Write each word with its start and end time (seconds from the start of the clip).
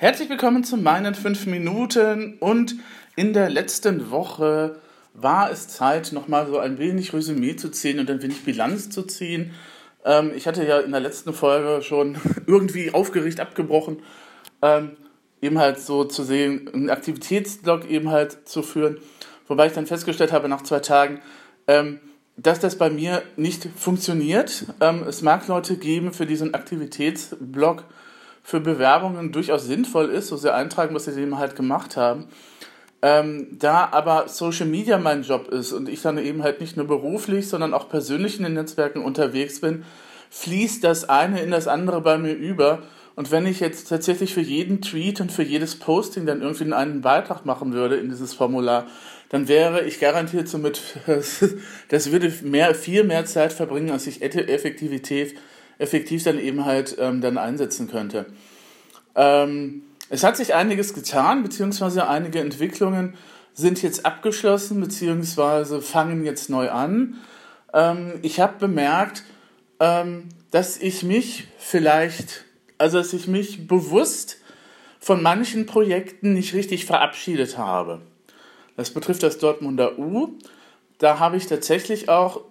Herzlich 0.00 0.30
willkommen 0.30 0.62
zu 0.62 0.76
meinen 0.76 1.16
fünf 1.16 1.46
Minuten 1.46 2.36
und 2.38 2.76
in 3.16 3.32
der 3.32 3.50
letzten 3.50 4.12
Woche 4.12 4.76
war 5.12 5.50
es 5.50 5.66
Zeit, 5.66 6.12
nochmal 6.12 6.46
so 6.46 6.60
ein 6.60 6.78
wenig 6.78 7.12
Resümee 7.12 7.56
zu 7.56 7.68
ziehen 7.68 7.98
und 7.98 8.08
ein 8.08 8.22
wenig 8.22 8.44
Bilanz 8.44 8.90
zu 8.90 9.02
ziehen. 9.02 9.54
Ähm, 10.04 10.30
ich 10.36 10.46
hatte 10.46 10.64
ja 10.64 10.78
in 10.78 10.92
der 10.92 11.00
letzten 11.00 11.32
Folge 11.32 11.82
schon 11.82 12.16
irgendwie 12.46 12.94
aufgeregt 12.94 13.40
abgebrochen, 13.40 13.98
ähm, 14.62 14.92
eben 15.42 15.58
halt 15.58 15.80
so 15.80 16.04
zu 16.04 16.22
sehen, 16.22 16.70
einen 16.72 16.90
Aktivitätslog 16.90 17.90
eben 17.90 18.10
halt 18.10 18.48
zu 18.48 18.62
führen, 18.62 18.98
wobei 19.48 19.66
ich 19.66 19.72
dann 19.72 19.88
festgestellt 19.88 20.30
habe 20.30 20.48
nach 20.48 20.62
zwei 20.62 20.78
Tagen, 20.78 21.20
ähm, 21.66 21.98
dass 22.36 22.60
das 22.60 22.78
bei 22.78 22.88
mir 22.88 23.24
nicht 23.34 23.68
funktioniert. 23.74 24.66
Ähm, 24.80 25.02
es 25.08 25.22
mag 25.22 25.48
Leute 25.48 25.76
geben 25.76 26.12
für 26.12 26.24
diesen 26.24 26.54
Aktivitätsblog, 26.54 27.82
für 28.48 28.60
Bewerbungen 28.60 29.30
durchaus 29.30 29.66
sinnvoll 29.66 30.06
ist, 30.06 30.28
so 30.28 30.38
sie 30.38 30.54
eintragen, 30.54 30.94
was 30.94 31.04
sie 31.04 31.20
eben 31.20 31.36
halt 31.36 31.54
gemacht 31.54 31.98
haben. 31.98 32.28
Ähm, 33.02 33.58
da 33.58 33.90
aber 33.92 34.26
Social 34.28 34.64
Media 34.64 34.96
mein 34.96 35.22
Job 35.22 35.48
ist 35.48 35.72
und 35.72 35.86
ich 35.86 36.00
dann 36.00 36.16
eben 36.16 36.42
halt 36.42 36.58
nicht 36.58 36.74
nur 36.74 36.86
beruflich, 36.86 37.46
sondern 37.46 37.74
auch 37.74 37.90
persönlich 37.90 38.38
in 38.38 38.44
den 38.44 38.54
Netzwerken 38.54 39.04
unterwegs 39.04 39.60
bin, 39.60 39.84
fließt 40.30 40.82
das 40.82 41.10
eine 41.10 41.42
in 41.42 41.50
das 41.50 41.68
andere 41.68 42.00
bei 42.00 42.16
mir 42.16 42.32
über. 42.32 42.78
Und 43.16 43.30
wenn 43.30 43.44
ich 43.44 43.60
jetzt 43.60 43.90
tatsächlich 43.90 44.32
für 44.32 44.40
jeden 44.40 44.80
Tweet 44.80 45.20
und 45.20 45.30
für 45.30 45.42
jedes 45.42 45.78
Posting 45.78 46.24
dann 46.24 46.40
irgendwie 46.40 46.72
einen 46.72 47.02
Beitrag 47.02 47.44
machen 47.44 47.74
würde 47.74 47.96
in 47.96 48.08
dieses 48.08 48.32
Formular, 48.32 48.86
dann 49.28 49.46
wäre 49.48 49.84
ich 49.84 50.00
garantiert 50.00 50.48
somit, 50.48 50.80
das 51.90 52.12
würde 52.12 52.32
mehr, 52.44 52.74
viel 52.74 53.04
mehr 53.04 53.26
Zeit 53.26 53.52
verbringen, 53.52 53.90
als 53.90 54.06
ich 54.06 54.22
Effektivität, 54.22 55.36
effektiv 55.78 56.24
dann 56.24 56.38
eben 56.38 56.64
halt 56.64 56.96
ähm, 56.98 57.20
dann 57.20 57.38
einsetzen 57.38 57.88
könnte. 57.88 58.26
Ähm, 59.18 59.82
es 60.08 60.24
hat 60.24 60.38
sich 60.38 60.54
einiges 60.54 60.94
getan, 60.94 61.42
beziehungsweise 61.42 62.08
einige 62.08 62.40
Entwicklungen 62.40 63.14
sind 63.52 63.82
jetzt 63.82 64.06
abgeschlossen, 64.06 64.80
beziehungsweise 64.80 65.82
fangen 65.82 66.24
jetzt 66.24 66.48
neu 66.48 66.70
an. 66.70 67.18
Ähm, 67.74 68.14
ich 68.22 68.40
habe 68.40 68.54
bemerkt, 68.58 69.24
ähm, 69.80 70.28
dass 70.52 70.78
ich 70.78 71.02
mich 71.02 71.48
vielleicht, 71.58 72.44
also 72.78 72.98
dass 72.98 73.12
ich 73.12 73.26
mich 73.26 73.66
bewusst 73.66 74.38
von 75.00 75.22
manchen 75.22 75.66
Projekten 75.66 76.32
nicht 76.32 76.54
richtig 76.54 76.86
verabschiedet 76.86 77.58
habe. 77.58 78.00
Das 78.76 78.90
betrifft 78.90 79.24
das 79.24 79.38
Dortmunder 79.38 79.98
U. 79.98 80.38
Da 80.98 81.18
habe 81.18 81.36
ich 81.36 81.46
tatsächlich 81.46 82.08
auch, 82.08 82.42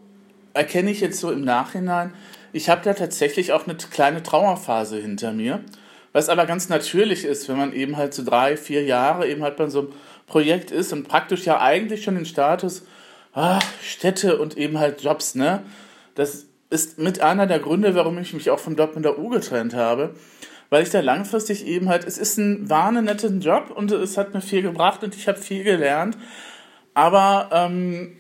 erkenne 0.54 0.92
ich 0.92 1.00
jetzt 1.00 1.20
so 1.20 1.32
im 1.32 1.44
Nachhinein, 1.44 2.14
ich 2.52 2.70
habe 2.70 2.82
da 2.84 2.94
tatsächlich 2.94 3.54
auch 3.54 3.66
eine 3.66 3.76
kleine 3.76 4.24
Trauerphase 4.24 4.98
hinter 4.98 5.32
mir. 5.32 5.64
Was 6.18 6.30
aber 6.30 6.48
ganz 6.48 6.68
natürlich 6.68 7.26
ist, 7.26 7.48
wenn 7.48 7.58
man 7.58 7.74
eben 7.74 7.96
halt 7.96 8.12
so 8.12 8.26
drei, 8.26 8.58
vier 8.58 8.84
Jahre 8.84 9.28
eben 9.28 9.44
halt 9.44 9.56
bei 9.56 9.70
so 9.70 9.82
einem 9.82 9.90
Projekt 10.26 10.72
ist 10.72 10.92
und 10.92 11.08
praktisch 11.08 11.46
ja 11.46 11.62
eigentlich 11.62 12.04
schon 12.04 12.16
den 12.16 12.26
Status 12.26 12.88
ah, 13.34 13.60
Städte 13.84 14.40
und 14.40 14.58
eben 14.58 14.80
halt 14.80 15.04
Jobs, 15.04 15.36
ne? 15.36 15.62
Das 16.16 16.48
ist 16.72 16.98
mit 16.98 17.22
einer 17.22 17.46
der 17.46 17.60
Gründe, 17.60 17.94
warum 17.94 18.18
ich 18.18 18.34
mich 18.34 18.50
auch 18.50 18.58
vom 18.58 18.76
Dortmunder 18.76 19.20
U 19.20 19.30
getrennt 19.30 19.76
habe, 19.76 20.16
weil 20.72 20.82
ich 20.82 20.90
da 20.90 21.02
langfristig 21.02 21.68
eben 21.68 21.88
halt, 21.88 22.04
es 22.04 22.18
ist 22.18 22.40
ein 22.40 22.68
war 22.68 22.88
ein 22.88 23.04
netter 23.04 23.30
Job 23.30 23.70
und 23.70 23.92
es 23.92 24.18
hat 24.18 24.34
mir 24.34 24.42
viel 24.42 24.64
gebracht 24.64 25.04
und 25.04 25.16
ich 25.16 25.28
habe 25.28 25.38
viel 25.38 25.64
gelernt, 25.64 26.18
aber 26.96 27.50
ähm, 27.52 28.18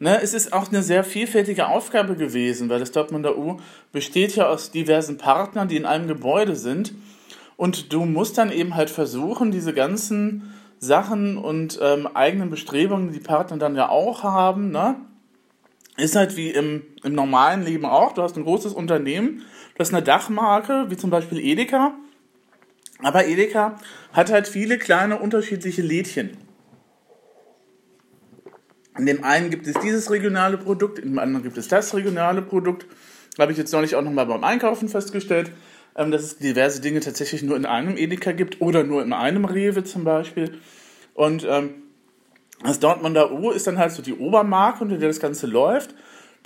Ne, 0.00 0.20
es 0.22 0.32
ist 0.32 0.52
auch 0.52 0.68
eine 0.68 0.82
sehr 0.82 1.02
vielfältige 1.02 1.66
Aufgabe 1.66 2.14
gewesen, 2.14 2.68
weil 2.68 2.78
das 2.78 2.92
Dortmunder 2.92 3.36
U 3.36 3.58
besteht 3.90 4.36
ja 4.36 4.46
aus 4.46 4.70
diversen 4.70 5.18
Partnern, 5.18 5.66
die 5.66 5.76
in 5.76 5.86
einem 5.86 6.06
Gebäude 6.06 6.54
sind. 6.54 6.94
Und 7.56 7.92
du 7.92 8.04
musst 8.04 8.38
dann 8.38 8.52
eben 8.52 8.76
halt 8.76 8.90
versuchen, 8.90 9.50
diese 9.50 9.74
ganzen 9.74 10.54
Sachen 10.78 11.36
und 11.36 11.80
ähm, 11.82 12.06
eigenen 12.14 12.50
Bestrebungen, 12.50 13.12
die 13.12 13.18
Partner 13.18 13.56
dann 13.56 13.74
ja 13.74 13.88
auch 13.88 14.22
haben, 14.22 14.70
ne? 14.70 14.94
ist 15.96 16.14
halt 16.14 16.36
wie 16.36 16.50
im, 16.50 16.82
im 17.02 17.14
normalen 17.14 17.64
Leben 17.64 17.84
auch. 17.84 18.12
Du 18.12 18.22
hast 18.22 18.36
ein 18.36 18.44
großes 18.44 18.72
Unternehmen, 18.72 19.42
du 19.74 19.80
hast 19.80 19.92
eine 19.92 20.02
Dachmarke, 20.02 20.86
wie 20.88 20.96
zum 20.96 21.10
Beispiel 21.10 21.40
Edeka. 21.40 21.94
Aber 23.02 23.26
Edeka 23.26 23.76
hat 24.12 24.30
halt 24.30 24.46
viele 24.46 24.78
kleine 24.78 25.18
unterschiedliche 25.18 25.82
Lädchen. 25.82 26.36
In 28.98 29.06
dem 29.06 29.22
einen 29.24 29.50
gibt 29.50 29.66
es 29.66 29.74
dieses 29.80 30.10
regionale 30.10 30.58
Produkt, 30.58 30.98
in 30.98 31.10
dem 31.10 31.18
anderen 31.18 31.44
gibt 31.44 31.56
es 31.56 31.68
das 31.68 31.94
regionale 31.94 32.42
Produkt. 32.42 32.86
Habe 33.38 33.52
ich 33.52 33.58
jetzt 33.58 33.72
neulich 33.72 33.94
auch 33.94 34.02
nochmal 34.02 34.26
beim 34.26 34.42
Einkaufen 34.42 34.88
festgestellt, 34.88 35.52
ähm, 35.96 36.10
dass 36.10 36.22
es 36.22 36.38
diverse 36.38 36.80
Dinge 36.80 37.00
tatsächlich 37.00 37.42
nur 37.42 37.56
in 37.56 37.64
einem 37.64 37.96
Edeka 37.96 38.32
gibt 38.32 38.60
oder 38.60 38.82
nur 38.82 39.02
in 39.02 39.12
einem 39.12 39.44
Rewe 39.44 39.84
zum 39.84 40.02
Beispiel. 40.02 40.58
Und 41.14 41.46
ähm, 41.48 41.74
das 42.64 42.80
Dortmunder 42.80 43.30
U 43.32 43.50
ist 43.50 43.68
dann 43.68 43.78
halt 43.78 43.92
so 43.92 44.02
die 44.02 44.14
Obermarke, 44.14 44.82
unter 44.82 44.98
der 44.98 45.08
das 45.08 45.20
Ganze 45.20 45.46
läuft. 45.46 45.94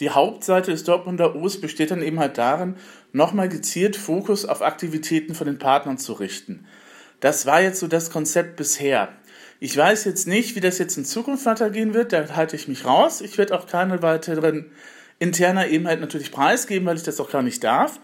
Die 0.00 0.10
Hauptseite 0.10 0.70
des 0.70 0.84
Dortmunder 0.84 1.34
U's 1.34 1.60
besteht 1.60 1.90
dann 1.90 2.02
eben 2.02 2.18
halt 2.18 2.36
darin, 2.36 2.76
nochmal 3.12 3.48
gezielt 3.48 3.96
Fokus 3.96 4.44
auf 4.44 4.60
Aktivitäten 4.60 5.34
von 5.34 5.46
den 5.46 5.58
Partnern 5.58 5.96
zu 5.96 6.12
richten. 6.14 6.66
Das 7.20 7.46
war 7.46 7.62
jetzt 7.62 7.80
so 7.80 7.86
das 7.86 8.10
Konzept 8.10 8.56
bisher. 8.56 9.08
Ich 9.64 9.76
weiß 9.76 10.06
jetzt 10.06 10.26
nicht, 10.26 10.56
wie 10.56 10.60
das 10.60 10.78
jetzt 10.78 10.98
in 10.98 11.04
Zukunft 11.04 11.46
weitergehen 11.46 11.94
wird, 11.94 12.12
da 12.12 12.26
halte 12.34 12.56
ich 12.56 12.66
mich 12.66 12.84
raus. 12.84 13.20
Ich 13.20 13.38
werde 13.38 13.56
auch 13.56 13.68
keine 13.68 14.02
weiteren 14.02 14.72
interner 15.20 15.68
eben 15.68 15.86
halt 15.86 16.00
natürlich 16.00 16.32
preisgeben, 16.32 16.84
weil 16.84 16.96
ich 16.96 17.04
das 17.04 17.20
auch 17.20 17.30
gar 17.30 17.42
nicht 17.42 17.62
darf. 17.62 18.00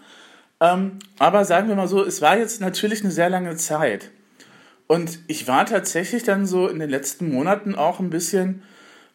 Ähm, 0.61 0.99
aber 1.17 1.43
sagen 1.43 1.67
wir 1.67 1.75
mal 1.75 1.89
so, 1.89 2.01
es 2.01 2.21
war 2.21 2.37
jetzt 2.37 2.61
natürlich 2.61 3.01
eine 3.01 3.11
sehr 3.11 3.29
lange 3.29 3.57
Zeit. 3.57 4.09
Und 4.87 5.19
ich 5.27 5.49
war 5.49 5.65
tatsächlich 5.65 6.23
dann 6.23 6.45
so 6.45 6.69
in 6.69 6.79
den 6.79 6.89
letzten 6.89 7.29
Monaten 7.29 7.75
auch 7.75 7.99
ein 7.99 8.09
bisschen, 8.09 8.63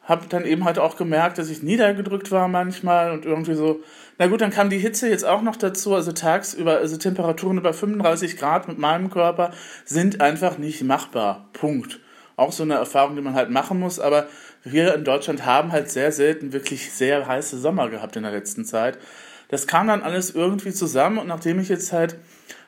habe 0.03 0.27
dann 0.29 0.45
eben 0.45 0.65
halt 0.65 0.79
auch 0.79 0.99
gemerkt, 0.99 1.39
dass 1.39 1.49
ich 1.49 1.63
niedergedrückt 1.63 2.31
war 2.31 2.49
manchmal 2.49 3.13
und 3.13 3.25
irgendwie 3.25 3.55
so, 3.55 3.81
na 4.19 4.27
gut, 4.27 4.43
dann 4.43 4.51
kam 4.51 4.69
die 4.69 4.77
Hitze 4.77 5.09
jetzt 5.09 5.25
auch 5.25 5.41
noch 5.41 5.57
dazu, 5.57 5.95
also 5.95 6.13
tagsüber, 6.13 6.77
also 6.77 6.99
Temperaturen 6.99 7.57
über 7.57 7.73
35 7.73 8.37
Grad 8.37 8.69
mit 8.69 8.77
meinem 8.77 9.09
Körper 9.09 9.53
sind 9.87 10.21
einfach 10.21 10.59
nicht 10.59 10.83
machbar. 10.83 11.49
Punkt 11.55 12.01
auch 12.37 12.53
so 12.53 12.63
eine 12.63 12.75
Erfahrung, 12.75 13.17
die 13.17 13.23
man 13.23 13.35
halt 13.35 13.51
machen 13.51 13.79
muss. 13.79 14.01
Aber 14.01 14.27
wir 14.63 14.95
in 14.95 15.05
Deutschland 15.05 15.45
haben 15.45 15.73
halt 15.73 15.91
sehr 15.91 16.13
selten 16.13 16.53
wirklich 16.53 16.93
sehr 16.93 17.27
heiße 17.27 17.59
Sommer 17.59 17.89
gehabt 17.89 18.17
in 18.17 18.23
der 18.23 18.33
letzten 18.33 18.65
Zeit. 18.65 18.99
Das 19.49 19.67
kam 19.67 19.89
dann 19.89 20.03
alles 20.03 20.35
irgendwie 20.35 20.73
zusammen 20.73 21.19
und 21.19 21.27
nachdem 21.27 21.61
ich 21.61 21.69
jetzt 21.69 21.93
halt, 21.93 22.17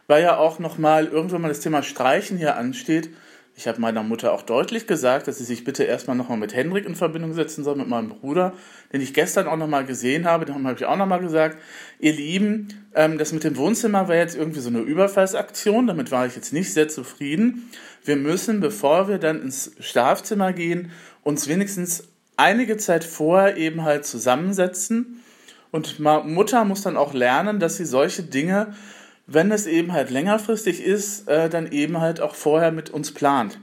weil 0.07 0.23
ja 0.23 0.37
auch 0.37 0.59
nochmal 0.59 1.07
irgendwann 1.07 1.43
mal 1.43 1.49
das 1.49 1.61
Thema 1.61 1.83
Streichen 1.83 2.39
hier 2.39 2.57
ansteht, 2.57 3.11
ich 3.59 3.67
habe 3.67 3.81
meiner 3.81 4.03
Mutter 4.03 4.35
auch 4.35 4.43
deutlich 4.43 4.87
gesagt, 4.87 5.29
dass 5.29 5.39
sie 5.39 5.45
sich 5.45 5.65
bitte 5.65 5.83
erstmal 5.83 6.15
nochmal 6.15 6.37
mit 6.37 6.55
Hendrik 6.55 6.85
in 6.85 6.95
Verbindung 6.95 7.33
setzen 7.33 7.65
soll, 7.65 7.75
mit 7.77 7.89
meinem 7.89 8.11
Bruder, 8.11 8.53
den 8.93 9.01
ich 9.01 9.15
gestern 9.15 9.49
auch 9.49 9.57
nochmal 9.57 9.87
gesehen 9.87 10.27
habe. 10.27 10.45
Darum 10.45 10.67
habe 10.67 10.77
ich 10.79 10.85
auch 10.85 10.97
nochmal 10.97 11.21
gesagt, 11.21 11.57
ihr 11.99 12.13
Lieben, 12.13 12.69
ähm, 12.95 13.17
das 13.17 13.33
mit 13.33 13.45
dem 13.45 13.57
Wohnzimmer 13.57 14.09
war 14.09 14.15
jetzt 14.15 14.37
irgendwie 14.37 14.61
so 14.61 14.69
eine 14.69 14.81
Überfallsaktion. 14.81 15.87
Damit 15.87 16.11
war 16.11 16.27
ich 16.27 16.37
jetzt 16.37 16.53
nicht 16.53 16.71
sehr 16.75 16.89
zufrieden. 16.89 17.71
Wir 18.05 18.17
müssen, 18.17 18.61
bevor 18.61 19.09
wir 19.09 19.17
dann 19.17 19.41
ins 19.41 19.73
Schlafzimmer 19.81 20.53
gehen, 20.53 20.91
uns 21.23 21.49
wenigstens 21.49 22.09
einige 22.37 22.77
Zeit 22.77 23.05
vorher 23.05 23.57
eben 23.57 23.85
halt 23.85 24.05
zusammensetzen. 24.05 25.23
Und 25.71 25.99
Mutter 25.99 26.67
muss 26.67 26.83
dann 26.83 26.99
auch 26.99 27.15
lernen, 27.15 27.59
dass 27.59 27.79
sie 27.79 27.87
solche 27.87 28.23
Dinge 28.23 28.75
wenn 29.27 29.51
es 29.51 29.67
eben 29.67 29.93
halt 29.93 30.11
längerfristig 30.11 30.83
ist, 30.83 31.29
äh, 31.29 31.49
dann 31.49 31.71
eben 31.73 32.01
halt 32.01 32.21
auch 32.21 32.35
vorher 32.35 32.73
mit 32.73 32.91
uns 32.91 33.13
plant. 33.13 33.59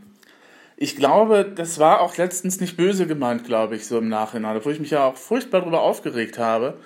Ich 0.76 0.96
glaube, 0.96 1.46
das 1.46 1.80
war 1.80 2.02
auch 2.02 2.18
letztens 2.18 2.60
nicht 2.60 2.76
böse 2.76 3.08
gemeint, 3.08 3.46
glaube 3.46 3.76
ich, 3.76 3.86
so 3.86 3.98
im 3.98 4.10
Nachhinein, 4.10 4.60
wo 4.64 4.70
ich 4.70 4.80
mich 4.80 4.90
ja 4.90 5.06
auch 5.06 5.16
furchtbar 5.16 5.62
darüber 5.62 5.82
aufgeregt 5.82 6.38
habe. 6.38 6.78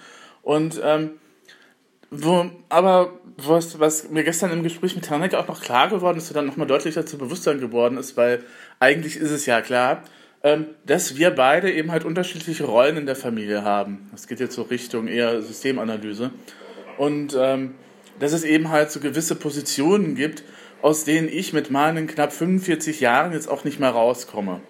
Und 0.44 0.80
ähm, 0.84 1.12
wo, 2.12 2.50
aber 2.70 3.14
was, 3.38 3.80
was 3.80 4.10
mir 4.10 4.24
gestern 4.24 4.52
im 4.52 4.64
Gespräch 4.64 4.96
mit 4.96 5.06
Tanek 5.06 5.34
auch 5.34 5.48
noch 5.48 5.62
klar 5.62 5.90
geworden 5.90 6.18
ist, 6.18 6.30
und 6.30 6.36
dann 6.36 6.46
nochmal 6.46 6.68
deutlicher 6.68 7.06
zu 7.06 7.18
Bewusstsein 7.18 7.60
geworden 7.60 7.98
ist, 7.98 8.18
weil 8.18 8.44
eigentlich 8.80 9.18
ist 9.18 9.32
es 9.32 9.46
ja 9.46 9.62
klar, 9.62 10.04
ähm, 10.44 10.68
dass 10.86 11.18
wir 11.18 11.32
beide 11.32 11.72
eben 11.72 11.92
halt 11.92 12.06
unterschiedliche 12.06 12.66
Rollen 12.66 12.98
in 12.98 13.06
der 13.06 13.16
Familie 13.16 13.64
haben. 13.64 14.10
Das 14.12 14.28
geht 14.28 14.40
jetzt 14.40 14.56
so 14.56 14.62
Richtung 14.64 15.08
eher 15.08 15.42
Systemanalyse. 15.42 16.32
Und 16.98 17.36
ähm, 17.40 17.76
dass 18.20 18.34
es 18.34 18.44
eben 18.44 18.70
halt 18.70 18.92
so 18.92 19.00
gewisse 19.00 19.36
Positionen 19.36 20.16
gibt, 20.16 20.44
aus 20.82 21.04
denen 21.04 21.28
ich 21.28 21.54
mit 21.54 21.72
meinen 21.72 22.08
knapp 22.08 22.34
45 22.34 23.00
Jahren 23.00 23.34
jetzt 23.34 23.50
auch 23.50 23.64
nicht 23.64 23.80
mehr 23.80 23.90
rauskomme. 23.90 24.62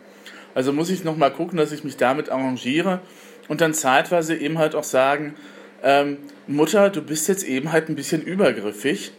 Also 0.55 0.73
muss 0.73 0.89
ich 0.89 1.03
nochmal 1.03 1.31
gucken, 1.31 1.57
dass 1.57 1.71
ich 1.71 1.83
mich 1.83 1.97
damit 1.97 2.29
arrangiere 2.29 3.01
und 3.47 3.61
dann 3.61 3.73
zeitweise 3.73 4.35
eben 4.35 4.57
halt 4.57 4.75
auch 4.75 4.83
sagen, 4.83 5.35
ähm, 5.83 6.17
Mutter, 6.47 6.89
du 6.89 7.01
bist 7.01 7.27
jetzt 7.27 7.44
eben 7.44 7.71
halt 7.71 7.89
ein 7.89 7.95
bisschen 7.95 8.21
übergriffig 8.21 9.11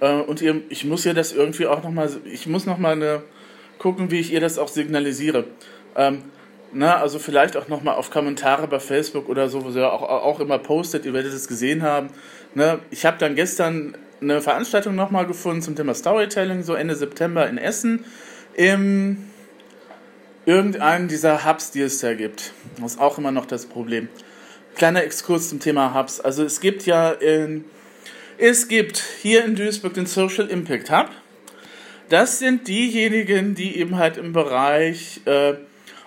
äh, 0.00 0.12
und 0.12 0.40
ihr, 0.42 0.62
ich 0.68 0.84
muss 0.84 1.04
ihr 1.04 1.14
das 1.14 1.32
irgendwie 1.32 1.66
auch 1.66 1.82
nochmal, 1.82 2.10
ich 2.24 2.46
muss 2.46 2.66
nochmal 2.66 3.22
gucken, 3.78 4.10
wie 4.10 4.20
ich 4.20 4.32
ihr 4.32 4.40
das 4.40 4.58
auch 4.58 4.68
signalisiere. 4.68 5.44
Ähm, 5.96 6.22
na, 6.72 6.98
also 6.98 7.18
vielleicht 7.18 7.56
auch 7.56 7.68
nochmal 7.68 7.94
auf 7.94 8.10
Kommentare 8.10 8.66
bei 8.66 8.80
Facebook 8.80 9.28
oder 9.28 9.48
so, 9.48 9.64
wo 9.64 9.70
sie 9.70 9.84
auch, 9.84 10.02
auch 10.02 10.40
immer 10.40 10.58
postet, 10.58 11.06
ihr 11.06 11.12
werdet 11.12 11.32
es 11.32 11.48
gesehen 11.48 11.82
haben. 11.82 12.10
Ne, 12.56 12.78
ich 12.90 13.04
habe 13.04 13.18
dann 13.18 13.34
gestern 13.34 13.98
eine 14.22 14.40
Veranstaltung 14.40 14.94
nochmal 14.94 15.26
gefunden 15.26 15.60
zum 15.60 15.76
Thema 15.76 15.92
Storytelling, 15.94 16.62
so 16.62 16.72
Ende 16.72 16.96
September 16.96 17.46
in 17.46 17.58
Essen, 17.58 18.06
im 18.54 19.26
irgendeinen 20.46 21.06
dieser 21.06 21.44
Hubs, 21.44 21.70
die 21.70 21.82
es 21.82 21.98
da 21.98 22.14
gibt. 22.14 22.54
Das 22.80 22.92
ist 22.92 22.98
auch 22.98 23.18
immer 23.18 23.30
noch 23.30 23.44
das 23.44 23.66
Problem. 23.66 24.08
Kleiner 24.74 25.04
Exkurs 25.04 25.50
zum 25.50 25.60
Thema 25.60 25.92
Hubs. 25.92 26.18
Also 26.18 26.44
es 26.44 26.60
gibt 26.60 26.86
ja 26.86 27.10
in, 27.10 27.66
es 28.38 28.68
gibt 28.68 29.04
hier 29.20 29.44
in 29.44 29.54
Duisburg 29.54 29.92
den 29.92 30.06
Social 30.06 30.46
Impact 30.46 30.90
Hub. 30.90 31.10
Das 32.08 32.38
sind 32.38 32.68
diejenigen, 32.68 33.54
die 33.54 33.76
eben 33.76 33.98
halt 33.98 34.16
im 34.16 34.32
Bereich 34.32 35.20
äh, 35.26 35.56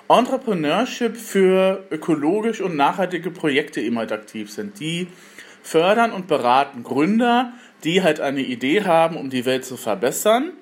Entrepreneurship 0.07 1.16
für 1.16 1.86
ökologisch 1.92 2.60
und 2.60 2.75
nachhaltige 2.75 3.30
Projekte 3.30 3.81
eben 3.81 4.00
halt 4.00 4.12
aktiv 4.12 4.52
sind. 4.52 4.80
Die 4.80 5.10
fördern 5.69 6.12
und 6.12 6.27
beraten 6.27 6.83
Gründer, 6.83 7.54
die 7.83 8.01
halt 8.01 8.19
eine 8.19 8.42
Idee 8.42 8.83
haben, 8.86 9.18
um 9.18 9.30
die 9.30 9.45
Welt 9.45 9.66
zu 9.66 9.77
verbessern 9.77 10.54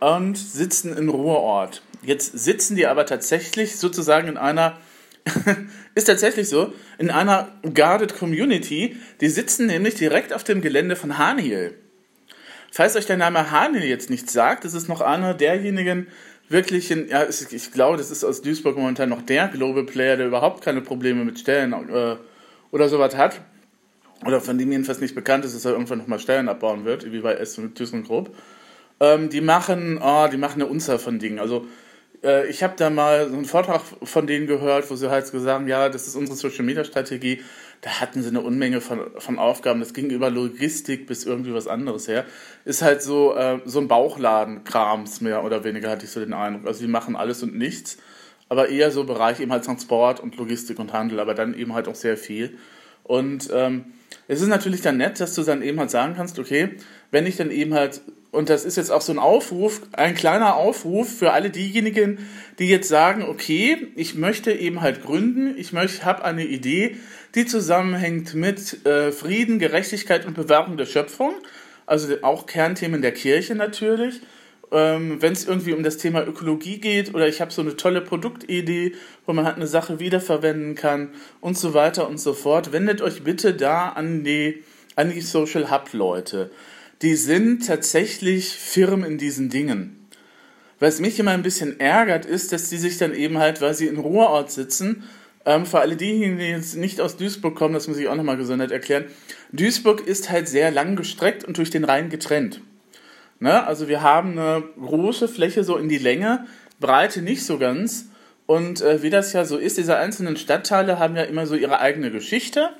und 0.00 0.36
sitzen 0.36 0.96
in 0.96 1.08
Ruhrort. 1.08 1.82
Jetzt 2.02 2.36
sitzen 2.36 2.74
die 2.74 2.86
aber 2.86 3.06
tatsächlich 3.06 3.76
sozusagen 3.76 4.26
in 4.26 4.36
einer, 4.36 4.78
ist 5.94 6.06
tatsächlich 6.06 6.48
so, 6.48 6.72
in 6.98 7.10
einer 7.10 7.48
guarded 7.74 8.18
Community. 8.18 8.96
Die 9.20 9.28
sitzen 9.28 9.66
nämlich 9.66 9.94
direkt 9.94 10.32
auf 10.32 10.42
dem 10.42 10.62
Gelände 10.62 10.96
von 10.96 11.16
Haniel. 11.16 11.78
Falls 12.72 12.96
euch 12.96 13.06
der 13.06 13.18
Name 13.18 13.50
Haniel 13.52 13.84
jetzt 13.84 14.10
nicht 14.10 14.30
sagt, 14.30 14.64
das 14.64 14.74
ist 14.74 14.88
noch 14.88 15.00
einer 15.00 15.34
derjenigen 15.34 16.08
wirklichen, 16.48 17.08
ja, 17.08 17.24
ich 17.28 17.70
glaube, 17.70 17.98
das 17.98 18.10
ist 18.10 18.24
aus 18.24 18.42
Duisburg 18.42 18.76
momentan 18.76 19.10
noch 19.10 19.22
der 19.22 19.46
Global 19.46 19.84
Player, 19.84 20.16
der 20.16 20.26
überhaupt 20.26 20.64
keine 20.64 20.80
Probleme 20.80 21.24
mit 21.24 21.38
Stellen 21.38 21.72
äh, 21.72 22.16
oder 22.72 22.88
sowas 22.88 23.16
hat. 23.16 23.40
Oder 24.24 24.40
von 24.40 24.58
dem 24.58 24.70
jedenfalls 24.70 25.00
nicht 25.00 25.14
bekannt 25.14 25.44
ist, 25.44 25.54
dass 25.54 25.64
er 25.64 25.72
irgendwann 25.72 25.98
nochmal 25.98 26.18
Stellen 26.18 26.48
abbauen 26.48 26.84
wird, 26.84 27.10
wie 27.10 27.20
bei 27.20 27.34
S 27.34 27.58
und 27.58 27.74
ThyssenKrupp. 27.74 28.34
Ähm, 29.00 29.30
die 29.30 29.40
machen, 29.40 29.98
oh, 30.02 30.28
die 30.30 30.36
machen 30.36 30.60
eine 30.60 30.70
Unzahl 30.70 30.98
von 30.98 31.18
Dingen. 31.18 31.38
Also 31.38 31.66
äh, 32.22 32.46
ich 32.48 32.62
habe 32.62 32.74
da 32.76 32.90
mal 32.90 33.28
so 33.28 33.34
einen 33.34 33.46
Vortrag 33.46 33.80
von 34.02 34.26
denen 34.26 34.46
gehört, 34.46 34.90
wo 34.90 34.96
sie 34.96 35.10
halt 35.10 35.30
gesagt 35.30 35.48
haben, 35.48 35.68
ja, 35.68 35.88
das 35.88 36.06
ist 36.06 36.16
unsere 36.16 36.36
Social 36.36 36.64
Media 36.64 36.84
Strategie. 36.84 37.40
Da 37.80 38.00
hatten 38.00 38.22
sie 38.22 38.28
eine 38.28 38.42
Unmenge 38.42 38.82
von, 38.82 39.00
von 39.16 39.38
Aufgaben. 39.38 39.80
Das 39.80 39.94
ging 39.94 40.10
über 40.10 40.28
Logistik 40.28 41.06
bis 41.06 41.24
irgendwie 41.24 41.54
was 41.54 41.66
anderes 41.66 42.08
her. 42.08 42.26
Ist 42.66 42.82
halt 42.82 43.02
so, 43.02 43.34
äh, 43.34 43.60
so 43.64 43.80
ein 43.80 43.88
Bauchladen-Krams 43.88 45.22
mehr 45.22 45.44
oder 45.44 45.64
weniger, 45.64 45.90
hatte 45.90 46.04
ich 46.04 46.10
so 46.10 46.20
den 46.20 46.34
Eindruck. 46.34 46.66
Also 46.66 46.82
die 46.82 46.90
machen 46.90 47.16
alles 47.16 47.42
und 47.42 47.56
nichts, 47.56 47.96
aber 48.50 48.68
eher 48.68 48.90
so 48.90 49.04
Bereich 49.04 49.40
eben 49.40 49.50
halt 49.50 49.64
Transport 49.64 50.20
und 50.20 50.36
Logistik 50.36 50.78
und 50.78 50.92
Handel, 50.92 51.20
aber 51.20 51.32
dann 51.34 51.54
eben 51.54 51.72
halt 51.72 51.88
auch 51.88 51.94
sehr 51.94 52.18
viel. 52.18 52.58
Und 53.02 53.48
ähm, 53.52 53.86
es 54.28 54.40
ist 54.40 54.48
natürlich 54.48 54.80
dann 54.80 54.96
nett, 54.96 55.20
dass 55.20 55.34
du 55.34 55.42
dann 55.42 55.62
eben 55.62 55.78
halt 55.78 55.90
sagen 55.90 56.14
kannst, 56.16 56.38
okay, 56.38 56.70
wenn 57.10 57.26
ich 57.26 57.36
dann 57.36 57.50
eben 57.50 57.74
halt 57.74 58.02
und 58.32 58.48
das 58.48 58.64
ist 58.64 58.76
jetzt 58.76 58.92
auch 58.92 59.00
so 59.00 59.12
ein 59.12 59.18
Aufruf, 59.18 59.82
ein 59.92 60.14
kleiner 60.14 60.54
Aufruf 60.54 61.12
für 61.12 61.32
alle 61.32 61.50
diejenigen, 61.50 62.18
die 62.58 62.68
jetzt 62.68 62.88
sagen, 62.88 63.24
okay, 63.24 63.88
ich 63.96 64.14
möchte 64.14 64.52
eben 64.52 64.82
halt 64.82 65.02
gründen, 65.02 65.56
ich 65.58 65.72
möchte, 65.72 66.04
habe 66.04 66.24
eine 66.24 66.44
Idee, 66.44 66.96
die 67.34 67.46
zusammenhängt 67.46 68.34
mit 68.34 68.86
äh, 68.86 69.10
Frieden, 69.10 69.58
Gerechtigkeit 69.58 70.26
und 70.26 70.34
Bewahrung 70.34 70.76
der 70.76 70.86
Schöpfung, 70.86 71.34
also 71.86 72.14
auch 72.22 72.46
Kernthemen 72.46 73.02
der 73.02 73.12
Kirche 73.12 73.56
natürlich. 73.56 74.20
Ähm, 74.72 75.20
Wenn 75.20 75.32
es 75.32 75.46
irgendwie 75.46 75.72
um 75.72 75.82
das 75.82 75.96
Thema 75.96 76.26
Ökologie 76.26 76.78
geht 76.78 77.14
oder 77.14 77.26
ich 77.26 77.40
habe 77.40 77.52
so 77.52 77.62
eine 77.62 77.76
tolle 77.76 78.00
Produktidee, 78.00 78.94
wo 79.26 79.32
man 79.32 79.44
halt 79.44 79.56
eine 79.56 79.66
Sache 79.66 79.98
wiederverwenden 79.98 80.74
kann 80.74 81.10
und 81.40 81.58
so 81.58 81.74
weiter 81.74 82.08
und 82.08 82.18
so 82.18 82.34
fort, 82.34 82.72
wendet 82.72 83.02
euch 83.02 83.22
bitte 83.24 83.54
da 83.54 83.88
an 83.88 84.24
die, 84.24 84.62
an 84.96 85.10
die 85.10 85.20
Social 85.20 85.70
Hub 85.70 85.92
Leute 85.92 86.50
die 87.02 87.16
sind 87.16 87.66
tatsächlich 87.66 88.50
firm 88.50 89.04
in 89.04 89.16
diesen 89.16 89.48
Dingen. 89.48 89.96
Was 90.78 91.00
mich 91.00 91.18
immer 91.18 91.32
ein 91.32 91.42
bisschen 91.42 91.80
ärgert, 91.80 92.26
ist, 92.26 92.52
dass 92.52 92.68
die 92.68 92.76
sich 92.76 92.98
dann 92.98 93.14
eben 93.14 93.38
halt, 93.38 93.60
weil 93.60 93.74
sie 93.74 93.86
in 93.86 93.98
Ruhrort 93.98 94.50
sitzen, 94.50 95.04
ähm, 95.46 95.64
für 95.64 95.80
alle 95.80 95.96
diejenigen, 95.96 96.38
die 96.38 96.44
jetzt 96.44 96.76
nicht 96.76 97.00
aus 97.00 97.16
Duisburg 97.16 97.54
kommen, 97.54 97.74
das 97.74 97.88
muss 97.88 97.98
ich 97.98 98.08
auch 98.08 98.16
nochmal 98.16 98.36
gesondert 98.36 98.70
erklären, 98.70 99.06
Duisburg 99.52 100.06
ist 100.06 100.30
halt 100.30 100.48
sehr 100.48 100.70
lang 100.70 100.96
gestreckt 100.96 101.44
und 101.44 101.56
durch 101.56 101.70
den 101.70 101.84
Rhein 101.84 102.10
getrennt. 102.10 102.60
Ne? 103.40 103.66
Also 103.66 103.88
wir 103.88 104.02
haben 104.02 104.38
eine 104.38 104.62
große 104.80 105.26
Fläche 105.26 105.64
so 105.64 105.76
in 105.76 105.88
die 105.88 105.98
Länge, 105.98 106.46
Breite 106.78 107.22
nicht 107.22 107.44
so 107.44 107.58
ganz. 107.58 108.06
Und 108.46 108.82
äh, 108.82 109.02
wie 109.02 109.10
das 109.10 109.32
ja 109.32 109.44
so 109.44 109.56
ist, 109.56 109.78
diese 109.78 109.96
einzelnen 109.96 110.36
Stadtteile 110.36 110.98
haben 110.98 111.16
ja 111.16 111.22
immer 111.22 111.46
so 111.46 111.54
ihre 111.54 111.80
eigene 111.80 112.10
Geschichte. 112.10 112.70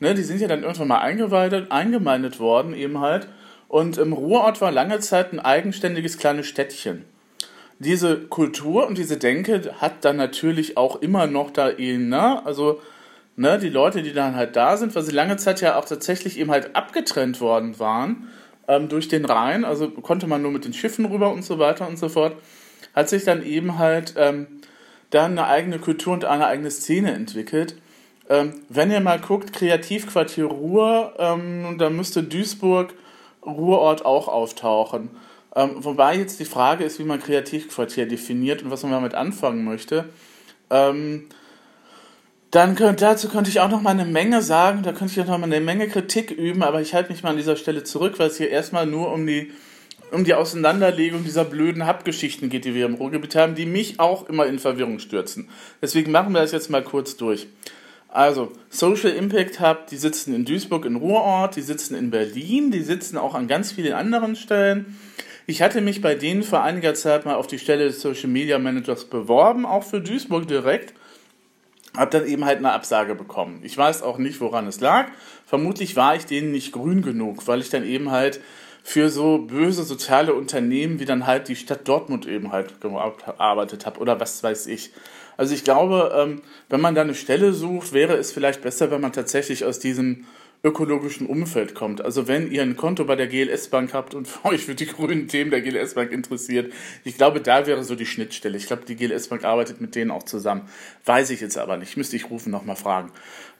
Ne? 0.00 0.14
Die 0.14 0.22
sind 0.22 0.40
ja 0.40 0.48
dann 0.48 0.62
irgendwann 0.62 0.88
mal 0.88 1.00
eingeweidet, 1.00 1.70
eingemeindet 1.70 2.40
worden 2.40 2.74
eben 2.74 3.00
halt. 3.00 3.28
Und 3.68 3.98
im 3.98 4.14
Ruhrort 4.14 4.60
war 4.60 4.72
lange 4.72 4.98
Zeit 5.00 5.32
ein 5.32 5.40
eigenständiges 5.40 6.16
kleines 6.16 6.46
Städtchen. 6.46 7.04
Diese 7.78 8.18
Kultur 8.18 8.86
und 8.86 8.96
diese 8.96 9.18
Denke 9.18 9.74
hat 9.78 10.04
dann 10.04 10.16
natürlich 10.16 10.76
auch 10.76 11.02
immer 11.02 11.26
noch 11.26 11.50
da 11.50 11.68
ihn, 11.70 12.08
ne? 12.08 12.44
Also, 12.44 12.80
ne, 13.36 13.58
die 13.58 13.68
Leute, 13.68 14.02
die 14.02 14.12
dann 14.12 14.34
halt 14.34 14.56
da 14.56 14.76
sind, 14.76 14.94
weil 14.96 15.02
sie 15.02 15.12
lange 15.12 15.36
Zeit 15.36 15.60
ja 15.60 15.76
auch 15.76 15.84
tatsächlich 15.84 16.38
eben 16.38 16.50
halt 16.50 16.74
abgetrennt 16.74 17.40
worden 17.40 17.78
waren 17.78 18.28
ähm, 18.68 18.88
durch 18.88 19.08
den 19.08 19.24
Rhein, 19.24 19.64
also 19.64 19.88
konnte 19.90 20.26
man 20.26 20.42
nur 20.42 20.52
mit 20.52 20.64
den 20.64 20.74
Schiffen 20.74 21.06
rüber 21.06 21.32
und 21.32 21.42
so 21.42 21.58
weiter 21.58 21.88
und 21.88 21.98
so 21.98 22.08
fort, 22.08 22.36
hat 22.94 23.08
sich 23.08 23.24
dann 23.24 23.44
eben 23.44 23.78
halt 23.78 24.14
ähm, 24.16 24.46
dann 25.10 25.32
eine 25.32 25.46
eigene 25.46 25.78
Kultur 25.78 26.12
und 26.12 26.24
eine 26.24 26.46
eigene 26.46 26.70
Szene 26.70 27.12
entwickelt. 27.12 27.74
Ähm, 28.28 28.60
wenn 28.68 28.90
ihr 28.90 29.00
mal 29.00 29.18
guckt, 29.18 29.52
Kreativquartier 29.52 30.44
Ruhr, 30.44 31.14
ähm, 31.18 31.76
da 31.78 31.88
müsste 31.88 32.22
Duisburg 32.22 32.94
Ruhrort 33.44 34.04
auch 34.04 34.28
auftauchen. 34.28 35.10
Ähm, 35.56 35.76
wobei 35.78 36.16
jetzt 36.16 36.38
die 36.38 36.44
Frage 36.44 36.84
ist, 36.84 36.98
wie 36.98 37.04
man 37.04 37.20
Kreativquartier 37.20 38.06
definiert 38.06 38.62
und 38.62 38.70
was 38.70 38.82
man 38.82 38.92
damit 38.92 39.14
anfangen 39.14 39.64
möchte. 39.64 40.04
Ähm, 40.70 41.24
dann 42.50 42.76
könnt, 42.76 43.02
dazu 43.02 43.28
könnte 43.28 43.50
ich 43.50 43.60
auch 43.60 43.68
noch 43.68 43.82
mal 43.82 43.90
eine 43.90 44.06
Menge 44.06 44.42
sagen, 44.42 44.82
da 44.82 44.92
könnte 44.92 45.12
ich 45.12 45.20
auch 45.20 45.26
noch 45.26 45.38
mal 45.38 45.44
eine 45.44 45.60
Menge 45.60 45.88
Kritik 45.88 46.30
üben, 46.30 46.62
aber 46.62 46.80
ich 46.80 46.94
halte 46.94 47.12
mich 47.12 47.22
mal 47.22 47.30
an 47.30 47.36
dieser 47.36 47.56
Stelle 47.56 47.84
zurück, 47.84 48.18
weil 48.18 48.28
es 48.28 48.38
hier 48.38 48.48
erstmal 48.48 48.86
nur 48.86 49.12
um 49.12 49.26
die, 49.26 49.52
um 50.12 50.24
die 50.24 50.32
Auseinanderlegung 50.32 51.24
dieser 51.24 51.44
blöden 51.44 51.86
Hub-Geschichten 51.86 52.48
geht, 52.48 52.64
die 52.64 52.74
wir 52.74 52.86
im 52.86 52.94
Ruhrgebiet 52.94 53.36
haben, 53.36 53.54
die 53.54 53.66
mich 53.66 54.00
auch 54.00 54.28
immer 54.28 54.46
in 54.46 54.58
Verwirrung 54.58 54.98
stürzen. 54.98 55.50
Deswegen 55.82 56.10
machen 56.10 56.32
wir 56.32 56.40
das 56.40 56.52
jetzt 56.52 56.70
mal 56.70 56.82
kurz 56.82 57.16
durch. 57.16 57.48
Also, 58.08 58.52
Social 58.70 59.10
Impact 59.10 59.60
Hub, 59.60 59.86
die 59.88 59.98
sitzen 59.98 60.34
in 60.34 60.46
Duisburg 60.46 60.86
in 60.86 60.96
Ruhrort, 60.96 61.56
die 61.56 61.62
sitzen 61.62 61.94
in 61.94 62.10
Berlin, 62.10 62.70
die 62.70 62.80
sitzen 62.80 63.18
auch 63.18 63.34
an 63.34 63.48
ganz 63.48 63.72
vielen 63.72 63.92
anderen 63.92 64.34
Stellen. 64.34 64.96
Ich 65.46 65.60
hatte 65.60 65.82
mich 65.82 66.00
bei 66.00 66.14
denen 66.14 66.42
vor 66.42 66.62
einiger 66.62 66.94
Zeit 66.94 67.26
mal 67.26 67.34
auf 67.34 67.46
die 67.46 67.58
Stelle 67.58 67.84
des 67.84 68.00
Social 68.00 68.30
Media 68.30 68.58
Managers 68.58 69.04
beworben, 69.04 69.66
auch 69.66 69.84
für 69.84 70.00
Duisburg 70.00 70.48
direkt. 70.48 70.94
Hab 71.98 72.10
dann 72.12 72.26
eben 72.26 72.44
halt 72.44 72.58
eine 72.58 72.72
Absage 72.72 73.14
bekommen. 73.14 73.60
Ich 73.64 73.76
weiß 73.76 74.02
auch 74.02 74.18
nicht, 74.18 74.40
woran 74.40 74.66
es 74.68 74.80
lag. 74.80 75.08
Vermutlich 75.46 75.96
war 75.96 76.14
ich 76.14 76.26
denen 76.26 76.52
nicht 76.52 76.72
grün 76.72 77.02
genug, 77.02 77.46
weil 77.48 77.60
ich 77.60 77.70
dann 77.70 77.84
eben 77.84 78.10
halt 78.10 78.40
für 78.84 79.10
so 79.10 79.38
böse 79.38 79.82
soziale 79.82 80.32
Unternehmen 80.32 81.00
wie 81.00 81.04
dann 81.04 81.26
halt 81.26 81.48
die 81.48 81.56
Stadt 81.56 81.86
Dortmund 81.88 82.26
eben 82.26 82.52
halt 82.52 82.80
gearbeitet 82.80 83.84
habe 83.84 84.00
oder 84.00 84.20
was 84.20 84.42
weiß 84.42 84.66
ich. 84.68 84.92
Also 85.36 85.54
ich 85.54 85.64
glaube, 85.64 86.12
ähm, 86.16 86.42
wenn 86.68 86.80
man 86.80 86.94
da 86.94 87.02
eine 87.02 87.14
Stelle 87.14 87.52
sucht, 87.52 87.92
wäre 87.92 88.14
es 88.16 88.32
vielleicht 88.32 88.62
besser, 88.62 88.90
wenn 88.90 89.00
man 89.00 89.12
tatsächlich 89.12 89.64
aus 89.64 89.78
diesem 89.78 90.24
ökologischen 90.64 91.26
Umfeld 91.26 91.74
kommt. 91.74 92.04
Also 92.04 92.26
wenn 92.26 92.50
ihr 92.50 92.62
ein 92.62 92.76
Konto 92.76 93.04
bei 93.04 93.14
der 93.14 93.28
GLS 93.28 93.68
Bank 93.68 93.94
habt 93.94 94.14
und 94.14 94.28
euch 94.44 94.64
für 94.64 94.74
die 94.74 94.86
grünen 94.86 95.28
Themen 95.28 95.50
der 95.50 95.60
GLS 95.60 95.94
Bank 95.94 96.10
interessiert, 96.10 96.72
ich 97.04 97.16
glaube, 97.16 97.40
da 97.40 97.66
wäre 97.66 97.84
so 97.84 97.94
die 97.94 98.06
Schnittstelle. 98.06 98.56
Ich 98.56 98.66
glaube, 98.66 98.82
die 98.86 98.96
GLS 98.96 99.28
Bank 99.28 99.44
arbeitet 99.44 99.80
mit 99.80 99.94
denen 99.94 100.10
auch 100.10 100.24
zusammen. 100.24 100.62
Weiß 101.04 101.30
ich 101.30 101.40
jetzt 101.40 101.58
aber 101.58 101.76
nicht. 101.76 101.96
Müsste 101.96 102.16
ich 102.16 102.30
rufen, 102.30 102.50
nochmal 102.50 102.76
fragen. 102.76 103.12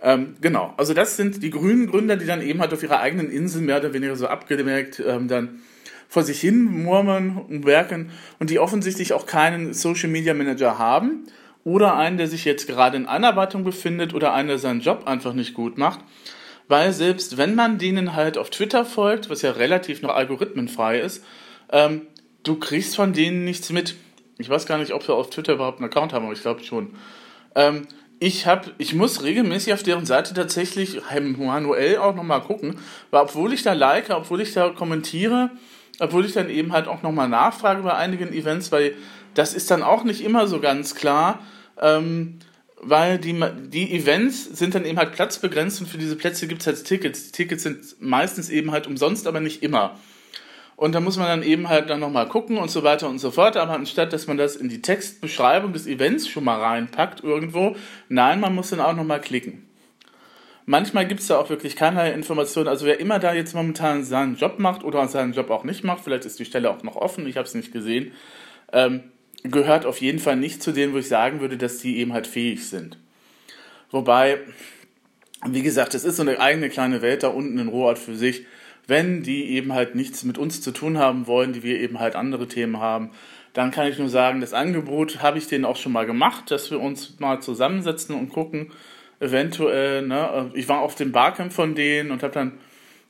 Ähm, 0.03 0.35
genau. 0.41 0.75
Also 0.77 0.93
das 0.93 1.17
sind 1.17 1.43
die 1.43 1.51
grünen 1.51 1.89
Gründer, 1.89 2.17
die 2.17 2.27
dann 2.27 2.43
eben 2.43 2.61
halt 2.61 2.73
auf 2.73 2.83
ihrer 2.83 3.01
eigenen 3.01 3.31
Insel 3.31 3.63
mehr 3.63 3.79
oder 3.79 3.93
weniger 3.93 4.17
so 4.17 4.27
abgemerkt 4.27 5.01
ähm, 5.07 5.29
dann 5.29 5.61
vor 6.09 6.23
sich 6.23 6.41
hin 6.41 6.65
murmeln 6.65 7.37
und 7.37 7.67
werken 7.67 8.11
und 8.39 8.51
die 8.51 8.59
offensichtlich 8.59 9.13
auch 9.13 9.27
keinen 9.27 9.75
Social 9.75 10.09
Media 10.09 10.33
Manager 10.33 10.79
haben 10.79 11.27
oder 11.65 11.97
einen, 11.97 12.17
der 12.17 12.29
sich 12.29 12.47
jetzt 12.47 12.67
gerade 12.67 12.97
in 12.97 13.07
Einarbeitung 13.07 13.63
befindet 13.63 14.15
oder 14.15 14.33
einen, 14.33 14.49
der 14.49 14.59
seinen 14.59 14.81
Job 14.81 15.07
einfach 15.07 15.35
nicht 15.35 15.53
gut 15.53 15.77
macht. 15.77 16.01
Weil 16.69 16.93
selbst 16.93 17.39
wenn 17.39 17.55
man 17.55 17.79
denen 17.79 18.15
halt 18.15 18.37
auf 18.39 18.51
Twitter 18.51 18.85
folgt, 18.85 19.31
was 19.31 19.43
ja 19.43 19.53
relativ 19.53 20.03
noch 20.03 20.15
algorithmenfrei 20.15 21.01
ist, 21.01 21.25
ähm, 21.71 22.03
du 22.43 22.57
kriegst 22.57 22.95
von 22.95 23.13
denen 23.13 23.45
nichts 23.45 23.71
mit. 23.71 23.95
Ich 24.39 24.49
weiß 24.49 24.67
gar 24.67 24.79
nicht, 24.79 24.93
ob 24.93 25.07
wir 25.09 25.15
auf 25.15 25.31
Twitter 25.31 25.55
überhaupt 25.55 25.79
einen 25.79 25.91
Account 25.91 26.13
haben, 26.13 26.25
aber 26.25 26.35
ich 26.35 26.43
glaube 26.43 26.63
schon. 26.63 26.95
Ähm, 27.55 27.89
ich 28.21 28.47
hab, 28.47 28.71
ich 28.79 28.95
muss 28.95 29.23
regelmäßig 29.23 29.73
auf 29.73 29.83
deren 29.83 30.05
Seite 30.05 30.35
tatsächlich 30.35 31.01
manuell 31.37 31.99
auch 31.99 32.15
nochmal 32.15 32.41
gucken, 32.41 32.77
weil 33.11 33.23
obwohl 33.23 33.53
ich 33.53 33.63
da 33.63 33.73
like, 33.73 34.11
obwohl 34.11 34.41
ich 34.41 34.53
da 34.53 34.71
kommentiere, 34.71 35.51
obwohl 36.01 36.25
ich 36.25 36.33
dann 36.33 36.51
eben 36.51 36.73
halt 36.73 36.89
auch 36.89 37.03
nochmal 37.03 37.29
nachfrage 37.29 37.83
bei 37.83 37.95
einigen 37.95 38.33
Events, 38.33 38.73
weil 38.73 38.95
das 39.35 39.55
ist 39.55 39.71
dann 39.71 39.83
auch 39.83 40.05
nicht 40.05 40.23
immer 40.23 40.49
so 40.49 40.61
ganz 40.61 40.95
klar, 40.95 41.41
ähm, 41.81 42.39
weil 42.81 43.19
die, 43.19 43.39
die 43.69 43.93
Events 43.95 44.45
sind 44.45 44.75
dann 44.75 44.85
eben 44.85 44.99
halt 44.99 45.13
platzbegrenzt 45.13 45.81
und 45.81 45.87
für 45.87 45.99
diese 45.99 46.17
Plätze 46.17 46.47
gibt 46.47 46.61
es 46.63 46.67
halt 46.67 46.85
Tickets. 46.85 47.27
Die 47.27 47.33
Tickets 47.33 47.63
sind 47.63 48.01
meistens 48.01 48.51
eben 48.51 48.71
halt 48.71 48.87
umsonst, 48.87 49.27
aber 49.27 49.41
nicht 49.41 49.63
immer. 49.63 49.99
Und 50.77 50.95
da 50.95 51.01
muss 51.01 51.17
man 51.17 51.27
dann 51.27 51.43
eben 51.43 51.69
halt 51.69 51.91
dann 51.91 51.99
nochmal 51.99 52.29
gucken 52.29 52.57
und 52.57 52.71
so 52.71 52.85
weiter 52.85 53.09
und 53.09 53.19
so 53.19 53.33
fort. 53.33 53.57
Aber 53.57 53.73
anstatt, 53.73 54.13
dass 54.13 54.29
man 54.29 54.37
das 54.37 54.55
in 54.55 54.69
die 54.69 54.81
Textbeschreibung 54.81 55.73
des 55.73 55.89
Events 55.89 56.29
schon 56.29 56.45
mal 56.45 56.61
reinpackt 56.61 57.25
irgendwo, 57.25 57.75
nein, 58.09 58.39
man 58.39 58.55
muss 58.55 58.71
dann 58.71 58.81
auch 58.81 58.95
nochmal 58.95 59.21
klicken. 59.21 59.69
Manchmal 60.67 61.09
gibt 61.09 61.21
es 61.21 61.27
da 61.27 61.39
auch 61.39 61.51
wirklich 61.51 61.75
keinerlei 61.75 62.13
Informationen. 62.13 62.69
Also 62.69 62.87
wer 62.87 63.01
immer 63.01 63.19
da 63.19 63.33
jetzt 63.33 63.55
momentan 63.55 64.05
seinen 64.05 64.37
Job 64.37 64.61
macht 64.61 64.85
oder 64.85 65.09
seinen 65.09 65.33
Job 65.33 65.51
auch 65.51 65.65
nicht 65.65 65.83
macht, 65.83 66.05
vielleicht 66.05 66.27
ist 66.27 66.39
die 66.39 66.45
Stelle 66.45 66.71
auch 66.71 66.83
noch 66.83 66.95
offen, 66.95 67.27
ich 67.27 67.37
habe 67.37 67.49
es 67.49 67.55
nicht 67.55 67.73
gesehen, 67.73 68.13
ähm, 68.73 69.03
gehört 69.45 69.87
auf 69.87 70.01
jeden 70.01 70.19
Fall 70.19 70.37
nicht 70.37 70.63
zu 70.63 70.73
denen, 70.73 70.93
wo 70.93 70.99
ich 70.99 71.09
sagen 71.09 71.41
würde, 71.41 71.57
dass 71.57 71.79
die 71.79 71.99
eben 71.99 72.13
halt 72.13 72.27
fähig 72.27 72.69
sind. 72.69 72.99
Wobei, 73.91 74.41
wie 75.47 75.63
gesagt, 75.63 75.95
es 75.95 76.05
ist 76.05 76.17
so 76.17 76.23
eine 76.23 76.41
eigene 76.41 76.69
kleine 76.69 77.03
Welt 77.03 77.23
da 77.23 77.29
unten 77.29 77.59
in 77.59 77.69
Ruhrort 77.69 77.99
für 77.99 78.15
sich. 78.15 78.47
Wenn 78.87 79.23
die 79.23 79.51
eben 79.51 79.73
halt 79.73 79.95
nichts 79.95 80.25
mit 80.25 80.39
uns 80.39 80.61
zu 80.61 80.73
tun 80.73 80.99
haben 80.99 81.27
wollen, 81.27 81.53
die 81.53 81.63
wir 81.63 81.79
eben 81.79 82.01
halt 82.01 82.17
andere 82.17 82.49
Themen 82.49 82.79
haben, 82.79 83.11
dann 83.53 83.71
kann 83.71 83.87
ich 83.87 83.99
nur 83.99 84.09
sagen, 84.09 84.41
das 84.41 84.53
Angebot 84.53 85.23
habe 85.23 85.39
ich 85.39 85.47
denen 85.47 85.65
auch 85.65 85.77
schon 85.77 85.93
mal 85.93 86.07
gemacht, 86.07 86.51
dass 86.51 86.71
wir 86.71 86.81
uns 86.81 87.19
mal 87.19 87.41
zusammensetzen 87.41 88.15
und 88.15 88.31
gucken, 88.31 88.71
eventuell, 89.21 90.07
ne, 90.07 90.51
ich 90.55 90.69
war 90.69 90.81
auf 90.81 90.95
dem 90.95 91.13
Barcamp 91.13 91.53
von 91.53 91.75
denen 91.75 92.11
und 92.11 92.23
habe 92.23 92.33
dann 92.33 92.53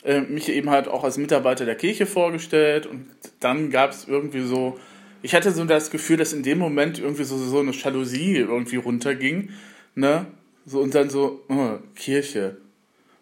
äh, 0.05 0.21
mich 0.21 0.49
eben 0.49 0.71
halt 0.71 0.89
auch 0.89 1.05
als 1.05 1.19
Mitarbeiter 1.19 1.65
der 1.65 1.75
Kirche 1.75 2.07
vorgestellt 2.07 2.87
und 2.87 3.07
dann 3.41 3.71
gab 3.71 3.91
es 3.91 4.09
irgendwie 4.09 4.41
so 4.41 4.79
ich 5.23 5.35
hatte 5.35 5.53
so 5.53 5.65
das 5.65 5.91
Gefühl, 5.91 6.17
dass 6.17 6.33
in 6.33 6.43
dem 6.43 6.59
Moment 6.59 6.99
irgendwie 6.99 7.25
so, 7.25 7.37
so 7.37 7.59
eine 7.59 7.73
Jalousie 7.73 8.37
irgendwie 8.37 8.77
runterging, 8.77 9.51
ne? 9.95 10.27
So, 10.67 10.81
und 10.81 10.95
dann 10.95 11.09
so, 11.09 11.45
oh, 11.49 11.79
Kirche. 11.97 12.59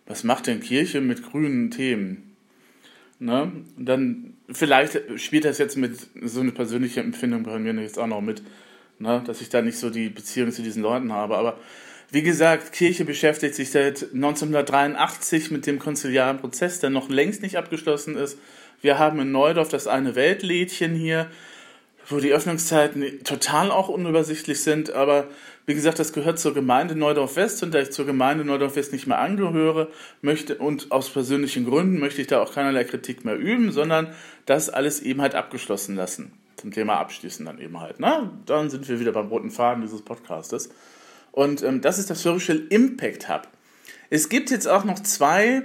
Was 0.07 0.25
macht 0.25 0.47
denn 0.47 0.61
Kirche 0.61 1.01
mit 1.01 1.23
grünen 1.23 1.71
Themen? 1.71 2.37
Ne? 3.19 3.51
Und 3.77 3.87
dann, 3.87 4.35
vielleicht 4.51 5.01
spielt 5.21 5.45
das 5.45 5.59
jetzt 5.59 5.77
mit 5.77 5.97
so 6.23 6.41
eine 6.41 6.53
persönliche 6.53 7.01
Empfindung 7.01 7.45
bei 7.45 7.59
mir 7.59 7.73
jetzt 7.81 7.99
auch 7.99 8.07
noch 8.07 8.21
mit, 8.21 8.43
ne? 8.99 9.23
Dass 9.27 9.41
ich 9.41 9.49
da 9.49 9.63
nicht 9.63 9.79
so 9.79 9.91
die 9.91 10.09
Beziehung 10.09 10.53
zu 10.53 10.63
diesen 10.63 10.83
Leuten 10.83 11.13
habe. 11.13 11.37
Aber 11.37 11.59
wie 12.11 12.23
gesagt, 12.23 12.73
Kirche 12.73 13.05
beschäftigt 13.05 13.55
sich 13.55 13.71
seit 13.71 14.13
1983 14.13 15.51
mit 15.51 15.67
dem 15.67 15.79
konziliaren 15.79 16.39
Prozess, 16.39 16.79
der 16.79 16.91
noch 16.91 17.09
längst 17.09 17.43
nicht 17.43 17.57
abgeschlossen 17.57 18.17
ist. 18.17 18.39
Wir 18.81 18.99
haben 18.99 19.19
in 19.21 19.33
Neudorf 19.33 19.69
das 19.69 19.87
eine 19.87 20.15
Weltlädchen 20.15 20.95
hier 20.95 21.29
wo 22.09 22.19
die 22.19 22.33
Öffnungszeiten 22.33 23.25
total 23.25 23.71
auch 23.71 23.89
unübersichtlich 23.89 24.63
sind, 24.63 24.93
aber 24.93 25.27
wie 25.67 25.75
gesagt, 25.75 25.99
das 25.99 26.13
gehört 26.13 26.39
zur 26.39 26.55
Gemeinde 26.55 26.95
Neudorf 26.95 27.37
West 27.37 27.63
und 27.63 27.75
da 27.75 27.81
ich 27.81 27.91
zur 27.91 28.07
Gemeinde 28.07 28.45
Neudorf 28.45 28.77
West 28.77 28.93
nicht 28.93 29.07
mehr 29.09 29.19
angehöre, 29.19 29.89
möchte 30.23 30.57
und 30.59 30.93
aus 30.93 31.11
persönlichen 31.11 31.65
Gründen 31.65 31.99
möchte 31.99 32.21
ich 32.21 32.29
da 32.29 32.41
auch 32.41 32.55
keinerlei 32.55 32.85
Kritik 32.85 33.25
mehr 33.25 33.37
üben, 33.37 33.73
sondern 33.73 34.15
das 34.47 34.71
alles 34.71 35.01
eben 35.01 35.21
halt 35.21 35.35
abgeschlossen 35.35 35.97
lassen. 35.97 36.33
Zum 36.57 36.71
Thema 36.71 36.99
abschließen 36.99 37.45
dann 37.45 37.61
eben 37.61 37.81
halt. 37.81 38.01
Ne? 38.01 38.31
Dann 38.47 38.71
sind 38.71 38.89
wir 38.89 39.01
wieder 39.01 39.13
beim 39.13 39.29
roten 39.29 39.51
Faden 39.51 39.83
dieses 39.83 40.03
Podcastes. 40.03 40.71
Und 41.33 41.63
ähm, 41.63 41.81
das 41.81 41.99
ist 41.99 42.09
das 42.09 42.23
Social 42.23 42.63
Impact 42.71 43.29
Hub. 43.29 43.49
Es 44.09 44.29
gibt 44.29 44.51
jetzt 44.51 44.69
auch 44.69 44.85
noch 44.85 45.01
zwei 45.01 45.65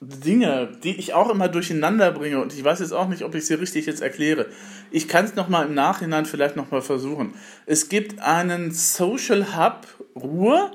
Dinge, 0.00 0.68
die 0.84 0.96
ich 0.96 1.12
auch 1.14 1.28
immer 1.28 1.48
durcheinander 1.48 2.12
bringe 2.12 2.40
und 2.40 2.52
ich 2.52 2.62
weiß 2.62 2.78
jetzt 2.78 2.92
auch 2.92 3.08
nicht, 3.08 3.24
ob 3.24 3.34
ich 3.34 3.46
sie 3.46 3.54
richtig 3.54 3.86
jetzt 3.86 4.00
erkläre. 4.00 4.46
Ich 4.90 5.08
kann 5.08 5.24
es 5.24 5.34
nochmal 5.34 5.66
im 5.66 5.74
Nachhinein 5.74 6.24
vielleicht 6.24 6.54
nochmal 6.54 6.82
versuchen. 6.82 7.34
Es 7.66 7.88
gibt 7.88 8.20
einen 8.20 8.70
Social 8.70 9.56
Hub 9.56 9.86
Ruhr, 10.14 10.70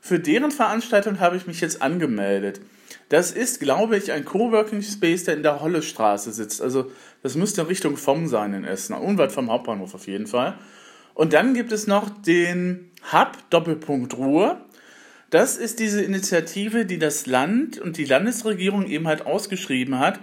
für 0.00 0.18
deren 0.18 0.50
Veranstaltung 0.50 1.20
habe 1.20 1.36
ich 1.36 1.46
mich 1.46 1.60
jetzt 1.60 1.82
angemeldet. 1.82 2.60
Das 3.08 3.30
ist, 3.30 3.60
glaube 3.60 3.96
ich, 3.96 4.12
ein 4.12 4.24
Coworking 4.24 4.82
Space, 4.82 5.24
der 5.24 5.36
in 5.36 5.42
der 5.42 5.60
Hollestraße 5.60 6.32
sitzt. 6.32 6.60
Also 6.60 6.90
das 7.22 7.36
müsste 7.36 7.60
in 7.60 7.68
Richtung 7.68 7.96
vom 7.96 8.28
sein 8.28 8.54
in 8.54 8.64
Essen, 8.64 8.94
unweit 8.94 9.32
vom 9.32 9.50
Hauptbahnhof 9.50 9.94
auf 9.94 10.06
jeden 10.06 10.26
Fall. 10.26 10.58
Und 11.14 11.32
dann 11.32 11.54
gibt 11.54 11.70
es 11.70 11.86
noch 11.86 12.10
den 12.10 12.90
Hub 13.12 13.38
Doppelpunkt 13.50 14.16
Ruhr. 14.16 14.60
Das 15.34 15.56
ist 15.56 15.80
diese 15.80 16.00
Initiative, 16.00 16.86
die 16.86 17.00
das 17.00 17.26
Land 17.26 17.80
und 17.80 17.96
die 17.96 18.04
Landesregierung 18.04 18.86
eben 18.86 19.08
halt 19.08 19.26
ausgeschrieben 19.26 19.98
hat. 19.98 20.20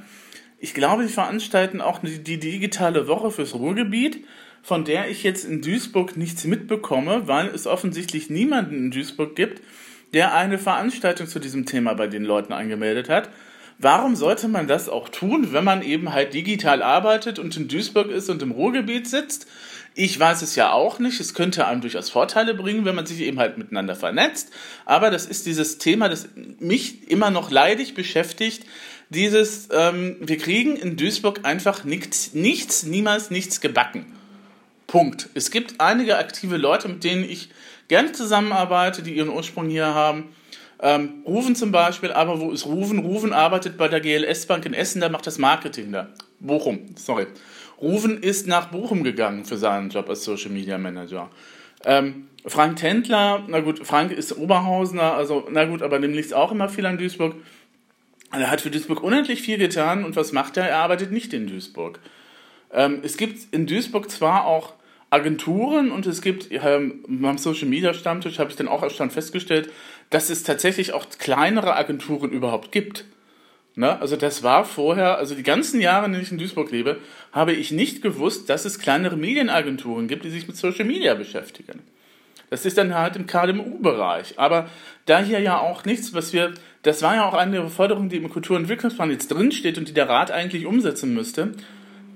Ich 0.57 0.73
glaube, 0.73 1.05
sie 1.05 1.11
veranstalten 1.11 1.81
auch 1.81 1.99
die 2.01 2.39
digitale 2.39 3.09
Woche 3.09 3.29
fürs 3.29 3.53
Ruhrgebiet, 3.53 4.25
von 4.63 4.85
der 4.85 5.09
ich 5.09 5.23
jetzt 5.23 5.43
in 5.43 5.61
Duisburg 5.61 6.15
nichts 6.15 6.45
mitbekomme, 6.45 7.27
weil 7.27 7.47
es 7.47 7.67
offensichtlich 7.67 8.29
niemanden 8.29 8.77
in 8.77 8.91
Duisburg 8.91 9.35
gibt, 9.35 9.61
der 10.13 10.33
eine 10.33 10.57
Veranstaltung 10.57 11.27
zu 11.27 11.39
diesem 11.39 11.65
Thema 11.65 11.93
bei 11.93 12.07
den 12.07 12.23
Leuten 12.23 12.53
angemeldet 12.53 13.09
hat. 13.09 13.29
Warum 13.81 14.15
sollte 14.15 14.47
man 14.47 14.67
das 14.67 14.89
auch 14.89 15.09
tun, 15.09 15.53
wenn 15.53 15.63
man 15.63 15.81
eben 15.81 16.13
halt 16.13 16.35
digital 16.35 16.83
arbeitet 16.83 17.39
und 17.39 17.57
in 17.57 17.67
Duisburg 17.67 18.11
ist 18.11 18.29
und 18.29 18.43
im 18.43 18.51
Ruhrgebiet 18.51 19.07
sitzt? 19.07 19.47
Ich 19.95 20.17
weiß 20.19 20.43
es 20.43 20.55
ja 20.55 20.71
auch 20.71 20.99
nicht. 20.99 21.19
Es 21.19 21.33
könnte 21.33 21.65
einem 21.65 21.81
durchaus 21.81 22.11
Vorteile 22.11 22.53
bringen, 22.53 22.85
wenn 22.85 22.93
man 22.93 23.07
sich 23.07 23.21
eben 23.21 23.39
halt 23.39 23.57
miteinander 23.57 23.95
vernetzt. 23.95 24.51
Aber 24.85 25.09
das 25.09 25.25
ist 25.25 25.47
dieses 25.47 25.79
Thema, 25.79 26.09
das 26.09 26.29
mich 26.59 27.09
immer 27.09 27.31
noch 27.31 27.49
leidig 27.49 27.95
beschäftigt. 27.95 28.65
Dieses, 29.09 29.67
ähm, 29.71 30.15
wir 30.21 30.37
kriegen 30.37 30.75
in 30.77 30.95
Duisburg 30.95 31.39
einfach 31.43 31.83
nichts, 31.83 32.35
nichts, 32.35 32.83
niemals 32.83 33.31
nichts 33.31 33.61
gebacken. 33.61 34.05
Punkt. 34.85 35.29
Es 35.33 35.49
gibt 35.49 35.81
einige 35.81 36.19
aktive 36.19 36.57
Leute, 36.57 36.87
mit 36.87 37.03
denen 37.03 37.23
ich 37.23 37.49
gerne 37.87 38.11
zusammenarbeite, 38.11 39.01
die 39.01 39.15
ihren 39.15 39.29
Ursprung 39.29 39.69
hier 39.69 39.87
haben. 39.87 40.29
Ähm, 40.81 41.23
Rufen 41.27 41.55
zum 41.55 41.71
Beispiel, 41.71 42.11
aber 42.11 42.39
wo 42.39 42.51
ist 42.51 42.65
Rufen? 42.65 42.99
Rufen 42.99 43.33
arbeitet 43.33 43.77
bei 43.77 43.87
der 43.87 44.01
GLS 44.01 44.47
Bank 44.47 44.65
in 44.65 44.73
Essen, 44.73 45.01
da 45.01 45.09
macht 45.09 45.27
das 45.27 45.37
Marketing 45.37 45.91
da. 45.91 46.07
Bochum, 46.39 46.95
sorry. 46.95 47.27
Rufen 47.79 48.21
ist 48.21 48.47
nach 48.47 48.67
Bochum 48.67 49.03
gegangen 49.03 49.45
für 49.45 49.57
seinen 49.57 49.89
Job 49.89 50.09
als 50.09 50.23
Social 50.23 50.49
Media 50.51 50.77
Manager. 50.79 51.29
Ähm, 51.85 52.27
Frank 52.45 52.77
Tendler, 52.77 53.43
na 53.47 53.59
gut, 53.59 53.85
Frank 53.85 54.11
ist 54.11 54.35
Oberhausener, 54.35 55.13
also 55.13 55.47
na 55.51 55.65
gut, 55.65 55.83
aber 55.83 55.99
dem 55.99 56.13
liegt 56.13 56.33
auch 56.33 56.51
immer 56.51 56.69
viel 56.69 56.85
an 56.87 56.97
Duisburg. 56.97 57.35
Er 58.31 58.49
hat 58.49 58.61
für 58.61 58.71
Duisburg 58.71 59.03
unendlich 59.03 59.41
viel 59.41 59.57
getan 59.57 60.03
und 60.03 60.15
was 60.15 60.31
macht 60.31 60.57
er? 60.57 60.67
Er 60.67 60.77
arbeitet 60.77 61.11
nicht 61.11 61.33
in 61.33 61.47
Duisburg. 61.47 61.99
Ähm, 62.73 63.01
es 63.03 63.17
gibt 63.17 63.53
in 63.53 63.67
Duisburg 63.67 64.09
zwar 64.09 64.45
auch 64.45 64.73
Agenturen 65.09 65.91
und 65.91 66.05
es 66.07 66.21
gibt 66.21 66.47
ähm, 66.51 67.03
beim 67.07 67.37
Social 67.37 67.67
Media 67.67 67.93
Stammtisch 67.93 68.39
habe 68.39 68.49
ich 68.49 68.55
dann 68.55 68.69
auch 68.69 68.81
erst 68.81 68.95
festgestellt, 69.11 69.69
dass 70.11 70.29
es 70.29 70.43
tatsächlich 70.43 70.93
auch 70.93 71.07
kleinere 71.17 71.75
Agenturen 71.75 72.29
überhaupt 72.29 72.71
gibt. 72.71 73.05
Ne? 73.75 73.99
Also 73.99 74.17
das 74.17 74.43
war 74.43 74.65
vorher, 74.65 75.17
also 75.17 75.33
die 75.33 75.43
ganzen 75.43 75.81
Jahre, 75.81 76.05
in 76.05 76.11
denen 76.11 76.23
ich 76.23 76.31
in 76.31 76.37
Duisburg 76.37 76.69
lebe, 76.69 76.99
habe 77.31 77.53
ich 77.53 77.71
nicht 77.71 78.03
gewusst, 78.03 78.49
dass 78.49 78.65
es 78.65 78.77
kleinere 78.77 79.15
Medienagenturen 79.15 80.07
gibt, 80.07 80.25
die 80.25 80.29
sich 80.29 80.47
mit 80.47 80.57
Social 80.57 80.85
Media 80.85 81.15
beschäftigen. 81.15 81.79
Das 82.49 82.65
ist 82.65 82.77
dann 82.77 82.93
halt 82.93 83.15
im 83.15 83.27
KDMU-Bereich. 83.27 84.37
Aber 84.37 84.69
da 85.05 85.21
hier 85.23 85.39
ja 85.39 85.57
auch 85.57 85.85
nichts, 85.85 86.13
was 86.13 86.33
wir, 86.33 86.53
das 86.83 87.01
war 87.01 87.15
ja 87.15 87.25
auch 87.25 87.33
eine 87.33 87.53
der 87.53 87.69
Forderungen, 87.69 88.09
die 88.09 88.17
im 88.17 88.29
Kulturentwicklungsplan 88.29 89.11
jetzt 89.11 89.29
drinsteht 89.29 89.77
und 89.77 89.87
die 89.87 89.93
der 89.93 90.09
Rat 90.09 90.31
eigentlich 90.31 90.65
umsetzen 90.65 91.13
müsste. 91.13 91.53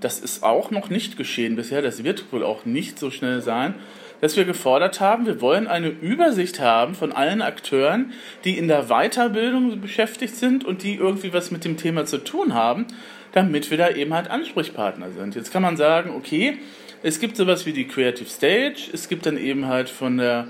Das 0.02 0.20
ist 0.20 0.44
auch 0.44 0.72
noch 0.72 0.90
nicht 0.90 1.16
geschehen 1.16 1.56
bisher. 1.56 1.82
Das 1.82 2.04
wird 2.04 2.34
wohl 2.34 2.44
auch 2.44 2.66
nicht 2.66 3.00
so 3.00 3.10
schnell 3.12 3.42
sein 3.42 3.76
dass 4.22 4.38
wir 4.38 4.46
gefordert 4.46 5.00
haben, 5.00 5.26
wir 5.26 5.42
wollen 5.42 5.68
eine 5.68 5.90
Übersicht 5.90 6.60
haben 6.60 6.96
von 6.96 7.12
allen 7.12 7.42
Akteuren, 7.42 8.14
die 8.44 8.58
in 8.58 8.68
der 8.68 8.84
Weiterbildung 8.88 9.82
beschäftigt 9.82 10.36
sind 10.36 10.64
und 10.64 10.84
die 10.84 10.96
irgendwie 10.96 11.34
was 11.34 11.52
mit 11.52 11.66
dem 11.66 11.78
Thema 11.78 12.06
zu 12.06 12.18
tun 12.20 12.54
haben, 12.54 12.86
damit 13.34 13.70
wir 13.70 13.78
da 13.78 13.90
eben 13.90 14.14
halt 14.14 14.30
Ansprechpartner 14.30 15.12
sind. 15.12 15.36
Jetzt 15.36 15.52
kann 15.52 15.62
man 15.62 15.78
sagen, 15.78 16.12
okay, 16.16 16.58
es 17.04 17.20
gibt 17.20 17.38
sowas 17.38 17.66
wie 17.66 17.74
die 17.74 17.88
Creative 17.88 18.30
Stage, 18.30 18.90
es 18.94 19.10
gibt 19.10 19.26
dann 19.26 19.38
eben 19.38 19.68
halt 19.68 19.90
von 19.90 20.18
der 20.18 20.48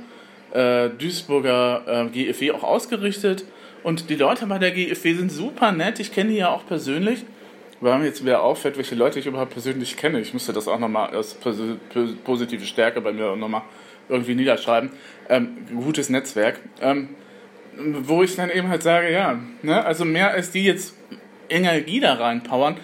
äh, 0.54 0.90
Duisburger 0.90 1.84
äh, 1.86 2.06
GFW 2.10 2.52
auch 2.52 2.64
ausgerichtet. 2.64 3.46
Und 3.84 4.10
die 4.10 4.16
Leute 4.16 4.48
bei 4.48 4.58
der 4.58 4.72
GFW 4.72 5.14
sind 5.14 5.32
super 5.32 5.72
nett, 5.72 6.00
ich 6.00 6.12
kenne 6.12 6.32
die 6.32 6.38
ja 6.38 6.50
auch 6.50 6.66
persönlich 6.66 7.26
weil 7.82 8.00
mir 8.00 8.06
jetzt 8.06 8.24
wieder 8.24 8.42
auffällt, 8.42 8.78
welche 8.78 8.96
Leute 8.96 9.20
ich 9.20 9.26
überhaupt 9.26 9.52
persönlich 9.52 9.98
kenne. 9.98 10.20
Ich 10.20 10.34
müsste 10.34 10.54
das 10.54 10.68
auch 10.68 10.80
nochmal 10.80 11.10
als 11.10 11.36
positive 12.24 12.66
Stärke 12.66 13.02
bei 13.02 13.12
mir 13.12 13.36
nochmal 13.36 13.64
irgendwie 14.10 14.36
niederschreiben. 14.36 14.92
Ähm, 15.30 15.58
gutes 15.76 16.10
Netzwerk. 16.10 16.60
Ähm, 16.82 17.10
wo 17.78 18.24
ich 18.24 18.36
dann 18.36 18.50
eben 18.50 18.70
halt 18.70 18.84
sage, 18.84 19.12
ja, 19.12 19.40
ne, 19.62 19.84
also 19.84 20.06
mehr 20.06 20.32
als 20.32 20.52
die 20.52 20.64
jetzt 20.64 20.96
Energie 21.50 22.00
da 22.00 22.14
reinpowern, 22.14 22.78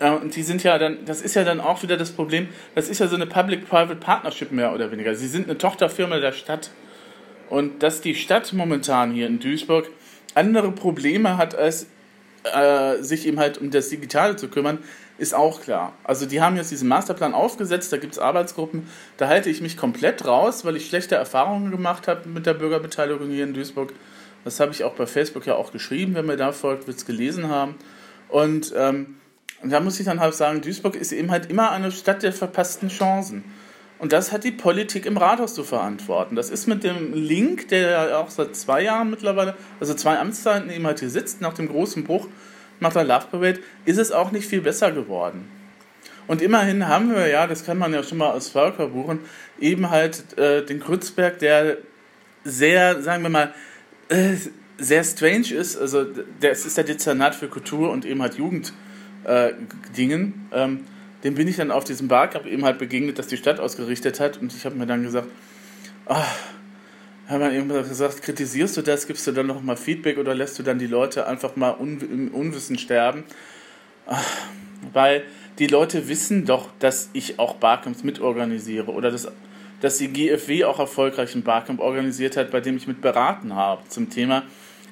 und 0.00 0.34
die 0.34 0.42
sind 0.42 0.62
ja 0.64 0.76
dann, 0.76 1.04
das 1.06 1.22
ist 1.22 1.34
ja 1.34 1.44
dann 1.44 1.60
auch 1.60 1.82
wieder 1.82 1.96
das 1.96 2.10
Problem, 2.10 2.48
das 2.74 2.88
ist 2.88 2.98
ja 2.98 3.06
so 3.06 3.16
eine 3.16 3.26
Public-Private 3.26 3.96
Partnership 3.96 4.52
mehr 4.52 4.74
oder 4.74 4.90
weniger. 4.90 5.14
Sie 5.14 5.28
sind 5.28 5.48
eine 5.48 5.56
Tochterfirma 5.56 6.18
der 6.18 6.32
Stadt. 6.32 6.70
Und 7.48 7.82
dass 7.82 8.00
die 8.00 8.14
Stadt 8.14 8.52
momentan 8.52 9.12
hier 9.12 9.26
in 9.26 9.38
Duisburg 9.38 9.88
andere 10.34 10.72
Probleme 10.72 11.36
hat 11.36 11.54
als 11.54 11.86
äh, 12.44 13.02
sich 13.02 13.26
eben 13.26 13.38
halt 13.38 13.58
um 13.58 13.70
das 13.70 13.88
Digitale 13.88 14.36
zu 14.36 14.48
kümmern, 14.48 14.78
ist 15.18 15.34
auch 15.34 15.60
klar. 15.60 15.92
Also 16.02 16.26
die 16.26 16.40
haben 16.40 16.56
jetzt 16.56 16.70
diesen 16.70 16.88
Masterplan 16.88 17.34
aufgesetzt, 17.34 17.92
da 17.92 17.96
gibt 17.96 18.14
es 18.14 18.18
Arbeitsgruppen, 18.18 18.88
da 19.16 19.28
halte 19.28 19.50
ich 19.50 19.60
mich 19.60 19.76
komplett 19.76 20.26
raus, 20.26 20.64
weil 20.64 20.76
ich 20.76 20.88
schlechte 20.88 21.14
Erfahrungen 21.14 21.70
gemacht 21.70 22.08
habe 22.08 22.28
mit 22.28 22.46
der 22.46 22.54
Bürgerbeteiligung 22.54 23.30
hier 23.30 23.44
in 23.44 23.54
Duisburg. 23.54 23.92
Das 24.44 24.60
habe 24.60 24.72
ich 24.72 24.84
auch 24.84 24.94
bei 24.94 25.06
Facebook 25.06 25.46
ja 25.46 25.54
auch 25.54 25.72
geschrieben, 25.72 26.14
wenn 26.14 26.26
mir 26.26 26.36
da 26.36 26.52
folgt, 26.52 26.86
wird 26.86 26.98
es 26.98 27.06
gelesen 27.06 27.48
haben. 27.48 27.76
Und 28.28 28.74
ähm, 28.76 29.16
da 29.62 29.80
muss 29.80 29.98
ich 29.98 30.04
dann 30.04 30.20
halt 30.20 30.34
sagen, 30.34 30.60
Duisburg 30.60 30.96
ist 30.96 31.12
eben 31.12 31.30
halt 31.30 31.50
immer 31.50 31.70
eine 31.70 31.90
Stadt 31.90 32.22
der 32.22 32.32
verpassten 32.32 32.88
Chancen. 32.88 33.44
Und 33.98 34.12
das 34.12 34.32
hat 34.32 34.44
die 34.44 34.50
Politik 34.50 35.06
im 35.06 35.16
Rathaus 35.16 35.54
zu 35.54 35.64
verantworten. 35.64 36.36
Das 36.36 36.50
ist 36.50 36.66
mit 36.66 36.84
dem 36.84 37.14
Link, 37.14 37.68
der 37.68 37.90
ja 37.90 38.18
auch 38.18 38.30
seit 38.30 38.56
zwei 38.56 38.82
Jahren 38.82 39.10
mittlerweile, 39.10 39.54
also 39.80 39.94
zwei 39.94 40.18
Amtszeiten 40.18 40.70
eben 40.70 40.86
halt 40.86 41.00
hier 41.00 41.10
sitzt, 41.10 41.40
nach 41.40 41.54
dem 41.54 41.68
großen 41.68 42.04
Bruch 42.04 42.28
nach 42.80 42.92
der 42.92 43.04
Love 43.04 43.26
Parade, 43.30 43.60
ist 43.84 43.98
es 43.98 44.12
auch 44.12 44.32
nicht 44.32 44.46
viel 44.46 44.60
besser 44.60 44.92
geworden. 44.92 45.48
Und 46.26 46.42
immerhin 46.42 46.88
haben 46.88 47.14
wir 47.14 47.28
ja, 47.28 47.46
das 47.46 47.64
kann 47.64 47.78
man 47.78 47.92
ja 47.92 48.02
schon 48.02 48.18
mal 48.18 48.30
als 48.30 48.48
Völker 48.48 48.88
buchen, 48.88 49.20
eben 49.60 49.90
halt 49.90 50.38
äh, 50.38 50.64
den 50.64 50.80
Krützberg, 50.80 51.38
der 51.38 51.78
sehr, 52.44 53.02
sagen 53.02 53.22
wir 53.22 53.30
mal, 53.30 53.54
äh, 54.08 54.34
sehr 54.78 55.04
strange 55.04 55.54
ist. 55.54 55.76
Also, 55.76 56.04
das 56.40 56.66
ist 56.66 56.76
der 56.76 56.84
Dezernat 56.84 57.34
für 57.34 57.48
Kultur 57.48 57.90
und 57.90 58.04
eben 58.04 58.22
halt 58.22 58.34
Jugenddingen. 58.34 60.48
Äh, 60.50 60.64
ähm, 60.64 60.84
dem 61.24 61.34
bin 61.34 61.48
ich 61.48 61.56
dann 61.56 61.70
auf 61.70 61.84
diesem 61.84 62.06
Barcup 62.06 62.46
eben 62.46 62.64
halt 62.64 62.78
begegnet, 62.78 63.18
das 63.18 63.26
die 63.26 63.36
Stadt 63.36 63.58
ausgerichtet 63.58 64.20
hat. 64.20 64.40
Und 64.40 64.54
ich 64.54 64.64
habe 64.64 64.76
mir 64.76 64.86
dann 64.86 65.02
gesagt, 65.02 65.28
ach, 66.06 66.36
haben 67.26 67.40
wir 67.40 67.52
irgendwann 67.52 67.88
gesagt, 67.88 68.22
kritisierst 68.22 68.76
du 68.76 68.82
das, 68.82 69.06
gibst 69.06 69.26
du 69.26 69.32
dann 69.32 69.46
noch 69.46 69.62
mal 69.62 69.76
Feedback 69.76 70.18
oder 70.18 70.34
lässt 70.34 70.58
du 70.58 70.62
dann 70.62 70.78
die 70.78 70.86
Leute 70.86 71.26
einfach 71.26 71.56
mal 71.56 71.74
un 71.78 71.98
im 72.00 72.34
Unwissen 72.34 72.78
sterben? 72.78 73.24
Ach, 74.06 74.22
weil 74.92 75.24
die 75.58 75.66
Leute 75.66 76.08
wissen 76.08 76.44
doch, 76.44 76.68
dass 76.78 77.08
ich 77.14 77.38
auch 77.38 77.54
Barcamps 77.54 78.04
mitorganisiere 78.04 78.90
oder 78.90 79.10
dass, 79.10 79.26
dass 79.80 79.96
die 79.96 80.08
GFW 80.08 80.64
auch 80.64 80.78
erfolgreich 80.78 81.34
ein 81.34 81.42
Barcamp 81.42 81.80
organisiert 81.80 82.36
hat, 82.36 82.50
bei 82.50 82.60
dem 82.60 82.76
ich 82.76 82.86
mit 82.86 83.00
beraten 83.00 83.54
habe 83.54 83.82
zum 83.88 84.10
Thema 84.10 84.42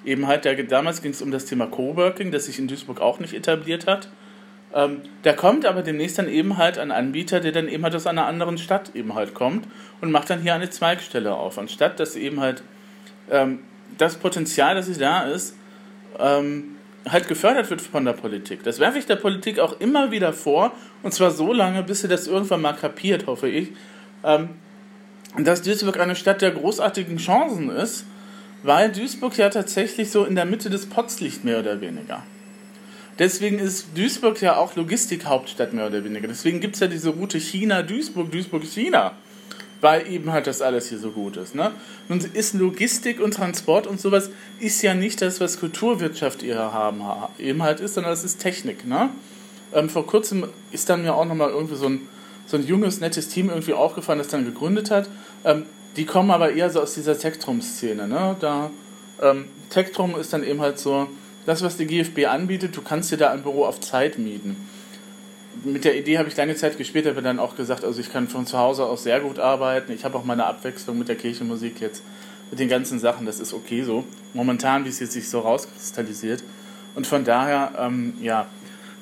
eben 0.04 0.26
halt, 0.26 0.44
der, 0.44 0.60
damals 0.64 1.02
ging 1.02 1.12
es 1.12 1.22
um 1.22 1.30
das 1.30 1.44
Thema 1.44 1.66
Coworking, 1.66 2.30
das 2.30 2.46
sich 2.46 2.58
in 2.58 2.68
Duisburg 2.68 3.00
auch 3.00 3.20
nicht 3.20 3.34
etabliert 3.34 3.86
hat. 3.86 4.08
Ähm, 4.74 5.02
da 5.22 5.32
kommt 5.32 5.66
aber 5.66 5.82
demnächst 5.82 6.18
dann 6.18 6.28
eben 6.28 6.56
halt 6.56 6.78
ein 6.78 6.90
Anbieter, 6.90 7.40
der 7.40 7.52
dann 7.52 7.68
eben 7.68 7.84
halt 7.84 7.94
aus 7.94 8.06
einer 8.06 8.26
anderen 8.26 8.56
Stadt 8.58 8.94
eben 8.94 9.14
halt 9.14 9.34
kommt 9.34 9.66
und 10.00 10.10
macht 10.10 10.30
dann 10.30 10.40
hier 10.40 10.54
eine 10.54 10.70
Zweigstelle 10.70 11.34
auf, 11.34 11.58
anstatt 11.58 12.00
dass 12.00 12.16
eben 12.16 12.40
halt 12.40 12.62
ähm, 13.30 13.60
das 13.98 14.16
Potenzial, 14.16 14.74
das 14.74 14.90
da 14.98 15.22
ist, 15.22 15.56
ähm, 16.18 16.76
halt 17.08 17.28
gefördert 17.28 17.68
wird 17.68 17.80
von 17.80 18.04
der 18.04 18.12
Politik. 18.12 18.62
Das 18.62 18.78
werfe 18.78 18.98
ich 18.98 19.06
der 19.06 19.16
Politik 19.16 19.58
auch 19.58 19.78
immer 19.80 20.10
wieder 20.10 20.32
vor 20.32 20.72
und 21.02 21.12
zwar 21.12 21.32
so 21.32 21.52
lange, 21.52 21.82
bis 21.82 22.00
sie 22.00 22.08
das 22.08 22.26
irgendwann 22.26 22.62
mal 22.62 22.74
kapiert, 22.74 23.26
hoffe 23.26 23.48
ich, 23.48 23.72
ähm, 24.24 24.50
dass 25.38 25.62
Duisburg 25.62 25.98
eine 25.98 26.16
Stadt 26.16 26.42
der 26.42 26.52
großartigen 26.52 27.16
Chancen 27.18 27.70
ist, 27.70 28.06
weil 28.62 28.92
Duisburg 28.92 29.36
ja 29.36 29.48
tatsächlich 29.50 30.10
so 30.10 30.24
in 30.24 30.34
der 30.34 30.44
Mitte 30.44 30.70
des 30.70 30.86
Pots 30.86 31.20
liegt, 31.20 31.44
mehr 31.44 31.58
oder 31.58 31.80
weniger. 31.80 32.22
Deswegen 33.18 33.58
ist 33.58 33.88
Duisburg 33.94 34.40
ja 34.40 34.56
auch 34.56 34.74
Logistikhauptstadt 34.74 35.72
mehr 35.72 35.86
oder 35.86 36.04
weniger. 36.04 36.28
Deswegen 36.28 36.60
gibt 36.60 36.74
es 36.74 36.80
ja 36.80 36.86
diese 36.86 37.10
Route 37.10 37.38
China-Duisburg, 37.38 38.30
Duisburg-China. 38.30 39.12
Weil 39.80 40.06
eben 40.06 40.32
halt 40.32 40.46
das 40.46 40.62
alles 40.62 40.88
hier 40.88 40.98
so 40.98 41.10
gut 41.10 41.36
ist. 41.36 41.56
Ne? 41.56 41.72
Nun 42.08 42.20
ist 42.20 42.54
Logistik 42.54 43.20
und 43.20 43.34
Transport 43.34 43.88
und 43.88 44.00
sowas 44.00 44.30
ist 44.60 44.80
ja 44.82 44.94
nicht 44.94 45.20
das, 45.20 45.40
was 45.40 45.58
Kulturwirtschaft 45.58 46.42
hier 46.42 46.56
haben, 46.56 47.02
eben 47.38 47.62
halt 47.64 47.80
ist, 47.80 47.94
sondern 47.94 48.12
das 48.12 48.22
ist 48.22 48.38
Technik. 48.38 48.86
Ne? 48.86 49.10
Ähm, 49.74 49.88
vor 49.88 50.06
kurzem 50.06 50.46
ist 50.70 50.88
dann 50.88 51.02
mir 51.02 51.14
auch 51.14 51.24
nochmal 51.24 51.50
irgendwie 51.50 51.74
so 51.74 51.88
ein, 51.88 52.08
so 52.46 52.56
ein 52.56 52.64
junges, 52.64 53.00
nettes 53.00 53.28
Team 53.28 53.50
irgendwie 53.50 53.72
aufgefallen, 53.72 54.20
das 54.20 54.28
dann 54.28 54.44
gegründet 54.44 54.92
hat. 54.92 55.08
Ähm, 55.44 55.66
die 55.96 56.06
kommen 56.06 56.30
aber 56.30 56.52
eher 56.52 56.70
so 56.70 56.80
aus 56.80 56.94
dieser 56.94 57.18
Tektrum-Szene. 57.18 58.06
Ne? 58.06 58.36
Da, 58.38 58.70
ähm, 59.20 59.46
Tektrum 59.70 60.14
ist 60.14 60.32
dann 60.32 60.44
eben 60.44 60.60
halt 60.60 60.78
so, 60.78 61.08
das, 61.46 61.62
was 61.62 61.76
die 61.76 61.86
GFB 61.86 62.26
anbietet, 62.26 62.76
du 62.76 62.82
kannst 62.82 63.10
dir 63.10 63.16
da 63.16 63.30
ein 63.30 63.42
Büro 63.42 63.64
auf 63.64 63.80
Zeit 63.80 64.18
mieten. 64.18 64.56
Mit 65.64 65.84
der 65.84 65.96
Idee 65.96 66.18
habe 66.18 66.28
ich 66.28 66.36
lange 66.36 66.54
Zeit 66.54 66.78
gespielt, 66.78 67.06
habe 67.06 67.22
dann 67.22 67.38
auch 67.38 67.56
gesagt, 67.56 67.84
also 67.84 68.00
ich 68.00 68.12
kann 68.12 68.28
von 68.28 68.46
zu 68.46 68.58
Hause 68.58 68.84
aus 68.84 69.02
sehr 69.02 69.20
gut 69.20 69.38
arbeiten. 69.38 69.92
Ich 69.92 70.04
habe 70.04 70.16
auch 70.16 70.24
meine 70.24 70.46
Abwechslung 70.46 70.98
mit 70.98 71.08
der 71.08 71.16
Kirchenmusik 71.16 71.80
jetzt, 71.80 72.02
mit 72.50 72.58
den 72.58 72.68
ganzen 72.68 72.98
Sachen, 72.98 73.26
das 73.26 73.38
ist 73.40 73.52
okay 73.52 73.82
so. 73.82 74.04
Momentan, 74.34 74.84
wie 74.84 74.88
es 74.88 75.00
jetzt 75.00 75.12
sich 75.12 75.28
so 75.28 75.40
rauskristallisiert. 75.40 76.42
Und 76.94 77.06
von 77.06 77.24
daher, 77.24 77.72
ähm, 77.78 78.14
ja, 78.20 78.46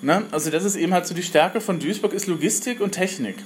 ne? 0.02 0.24
also 0.30 0.50
das 0.50 0.64
ist 0.64 0.76
eben 0.76 0.92
halt 0.92 1.06
so 1.06 1.14
die 1.14 1.22
Stärke 1.22 1.60
von 1.60 1.78
Duisburg, 1.78 2.12
ist 2.12 2.26
Logistik 2.26 2.80
und 2.80 2.92
Technik. 2.92 3.36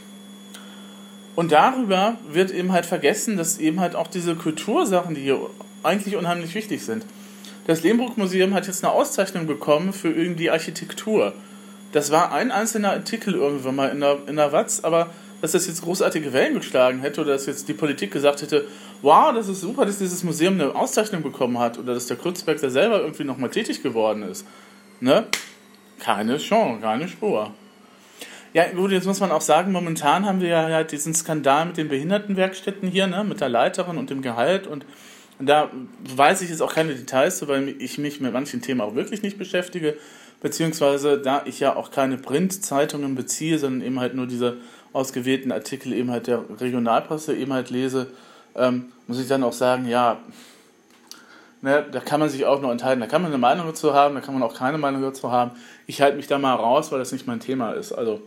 Und 1.35 1.53
darüber 1.53 2.17
wird 2.31 2.53
eben 2.53 2.73
halt 2.73 2.87
vergessen, 2.87 3.37
dass 3.37 3.59
eben 3.59 3.81
halt 3.81 3.97
auch 3.97 4.07
diese 4.07 4.37
Kultursachen, 4.37 5.15
die 5.15 5.23
hier 5.23 5.39
eigentlich 5.83 6.17
unheimlich 6.17 6.55
wichtig 6.55 6.85
sind, 6.85 7.05
das 7.67 7.83
Lehmbruck-Museum 7.83 8.55
hat 8.55 8.67
jetzt 8.67 8.85
eine 8.85 8.93
Auszeichnung 8.93 9.47
bekommen 9.47 9.93
für 9.93 10.11
irgendwie 10.11 10.51
Architektur. 10.51 11.33
Das 11.93 12.11
war 12.11 12.33
ein 12.33 12.51
einzelner 12.51 12.91
Artikel 12.91 13.35
irgendwann 13.35 13.77
mal 13.77 13.89
in 13.91 14.01
der, 14.01 14.19
in 14.27 14.37
der 14.37 14.53
Watz, 14.53 14.81
aber 14.83 15.11
dass 15.41 15.53
das 15.53 15.67
jetzt 15.67 15.83
großartige 15.83 16.33
Wellen 16.33 16.55
geschlagen 16.55 17.01
hätte 17.01 17.21
oder 17.21 17.33
dass 17.33 17.47
jetzt 17.47 17.69
die 17.69 17.75
Politik 17.75 18.11
gesagt 18.11 18.43
hätte, 18.43 18.67
wow, 19.03 19.33
das 19.35 19.49
ist 19.49 19.61
super, 19.61 19.85
dass 19.85 19.99
dieses 19.99 20.25
Museum 20.25 20.55
eine 20.55 20.75
Auszeichnung 20.75 21.23
bekommen 21.23 21.59
hat 21.59 21.79
oder 21.79 21.95
dass 21.95 22.07
der 22.07 22.17
Kurzberg 22.17 22.61
da 22.61 22.71
selber 22.71 23.01
irgendwie 23.01 23.25
nochmal 23.25 23.51
tätig 23.51 23.83
geworden 23.83 24.23
ist. 24.23 24.47
Ne? 25.01 25.27
Keine 26.01 26.39
Chance, 26.39 26.81
keine 26.81 27.09
Spur. 27.09 27.53
Ja, 28.55 28.65
gut, 28.71 28.93
jetzt 28.93 29.07
muss 29.07 29.21
man 29.21 29.33
auch 29.33 29.41
sagen, 29.41 29.73
momentan 29.73 30.27
haben 30.27 30.41
wir 30.41 30.49
ja 30.49 30.85
diesen 30.85 31.13
Skandal 31.13 31.67
mit 31.67 31.77
den 31.77 31.89
Behindertenwerkstätten 31.89 32.89
hier, 32.89 33.07
ne, 33.07 33.25
mit 33.25 33.41
der 33.41 33.49
Leiterin 33.49 33.99
und 33.99 34.11
dem 34.11 34.23
Gehalt 34.23 34.67
und 34.67 34.87
da 35.39 35.71
weiß 36.17 36.43
ich 36.43 36.51
jetzt 36.51 36.63
auch 36.63 36.75
keine 36.75 36.95
Details, 36.95 37.47
weil 37.49 37.75
ich 37.81 37.99
mich 37.99 38.21
mit 38.21 38.33
manchen 38.33 38.63
Themen 38.63 38.81
auch 38.81 38.95
wirklich 38.95 39.23
nicht 39.23 39.39
beschäftige, 39.39 39.97
beziehungsweise 40.41 41.19
da 41.19 41.43
ich 41.45 41.61
ja 41.61 41.75
auch 41.75 41.91
keine 41.91 42.19
Printzeitungen 42.19 43.15
beziehe, 43.15 43.59
sondern 43.59 43.87
eben 43.87 44.01
halt 44.01 44.15
nur 44.15 44.27
diese 44.27 44.59
ausgewählten 44.93 45.51
Artikel 45.51 45.93
eben 45.93 46.11
halt 46.11 46.29
der 46.29 46.45
Regionalpresse 46.61 47.35
eben 47.35 47.53
halt 47.53 47.71
lese, 47.71 48.09
ähm, 48.55 48.93
muss 49.07 49.21
ich 49.21 49.27
dann 49.27 49.43
auch 49.43 49.53
sagen, 49.53 49.89
ja, 49.89 50.19
ne, 51.63 51.85
da 51.91 51.99
kann 51.99 52.21
man 52.21 52.29
sich 52.29 52.45
auch 52.47 52.61
nur 52.61 52.71
enthalten. 52.71 53.01
Da 53.01 53.07
kann 53.07 53.23
man 53.23 53.33
eine 53.33 53.39
Meinung 53.39 53.67
dazu 53.67 53.93
haben, 53.93 54.15
da 54.15 54.21
kann 54.21 54.35
man 54.35 54.43
auch 54.43 54.55
keine 54.55 54.79
Meinung 54.79 55.03
dazu 55.03 55.33
haben. 55.33 55.53
Ich 55.87 56.01
halte 56.01 56.17
mich 56.17 56.29
da 56.29 56.39
mal 56.39 56.55
raus, 56.55 56.93
weil 56.93 57.01
das 57.01 57.11
nicht 57.11 57.27
mein 57.27 57.41
Thema 57.41 57.73
ist. 57.73 57.93
Also, 57.93 58.23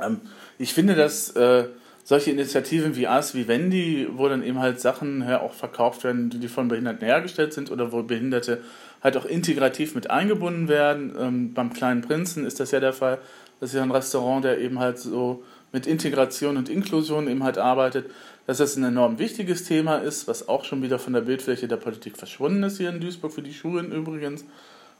ähm, 0.00 0.20
ich 0.58 0.72
finde, 0.72 0.94
dass 0.94 1.30
äh, 1.30 1.64
solche 2.04 2.30
Initiativen 2.30 2.96
wie 2.96 3.06
As, 3.06 3.34
wie 3.34 3.48
Wendy, 3.48 4.08
wo 4.12 4.28
dann 4.28 4.42
eben 4.42 4.58
halt 4.58 4.80
Sachen 4.80 5.22
her 5.22 5.42
auch 5.42 5.52
verkauft 5.52 6.04
werden, 6.04 6.30
die 6.30 6.48
von 6.48 6.68
Behinderten 6.68 7.06
hergestellt 7.06 7.52
sind 7.52 7.70
oder 7.70 7.92
wo 7.92 8.02
Behinderte 8.02 8.62
halt 9.02 9.16
auch 9.16 9.24
integrativ 9.24 9.94
mit 9.94 10.10
eingebunden 10.10 10.68
werden. 10.68 11.14
Ähm, 11.18 11.54
beim 11.54 11.72
Kleinen 11.72 12.02
Prinzen 12.02 12.44
ist 12.44 12.60
das 12.60 12.70
ja 12.70 12.80
der 12.80 12.92
Fall. 12.92 13.18
Das 13.60 13.70
ist 13.70 13.76
ja 13.76 13.82
ein 13.82 13.90
Restaurant, 13.90 14.44
der 14.44 14.58
eben 14.58 14.78
halt 14.78 14.98
so 14.98 15.44
mit 15.72 15.86
Integration 15.86 16.56
und 16.56 16.68
Inklusion 16.68 17.28
eben 17.28 17.44
halt 17.44 17.58
arbeitet, 17.58 18.10
dass 18.46 18.58
das 18.58 18.76
ein 18.76 18.84
enorm 18.84 19.18
wichtiges 19.18 19.64
Thema 19.64 19.96
ist, 19.98 20.28
was 20.28 20.48
auch 20.48 20.64
schon 20.64 20.82
wieder 20.82 20.98
von 20.98 21.12
der 21.12 21.22
Bildfläche 21.22 21.68
der 21.68 21.76
Politik 21.76 22.18
verschwunden 22.18 22.62
ist 22.64 22.78
hier 22.78 22.90
in 22.90 23.00
Duisburg, 23.00 23.32
für 23.32 23.42
die 23.42 23.54
Schulen 23.54 23.92
übrigens. 23.92 24.44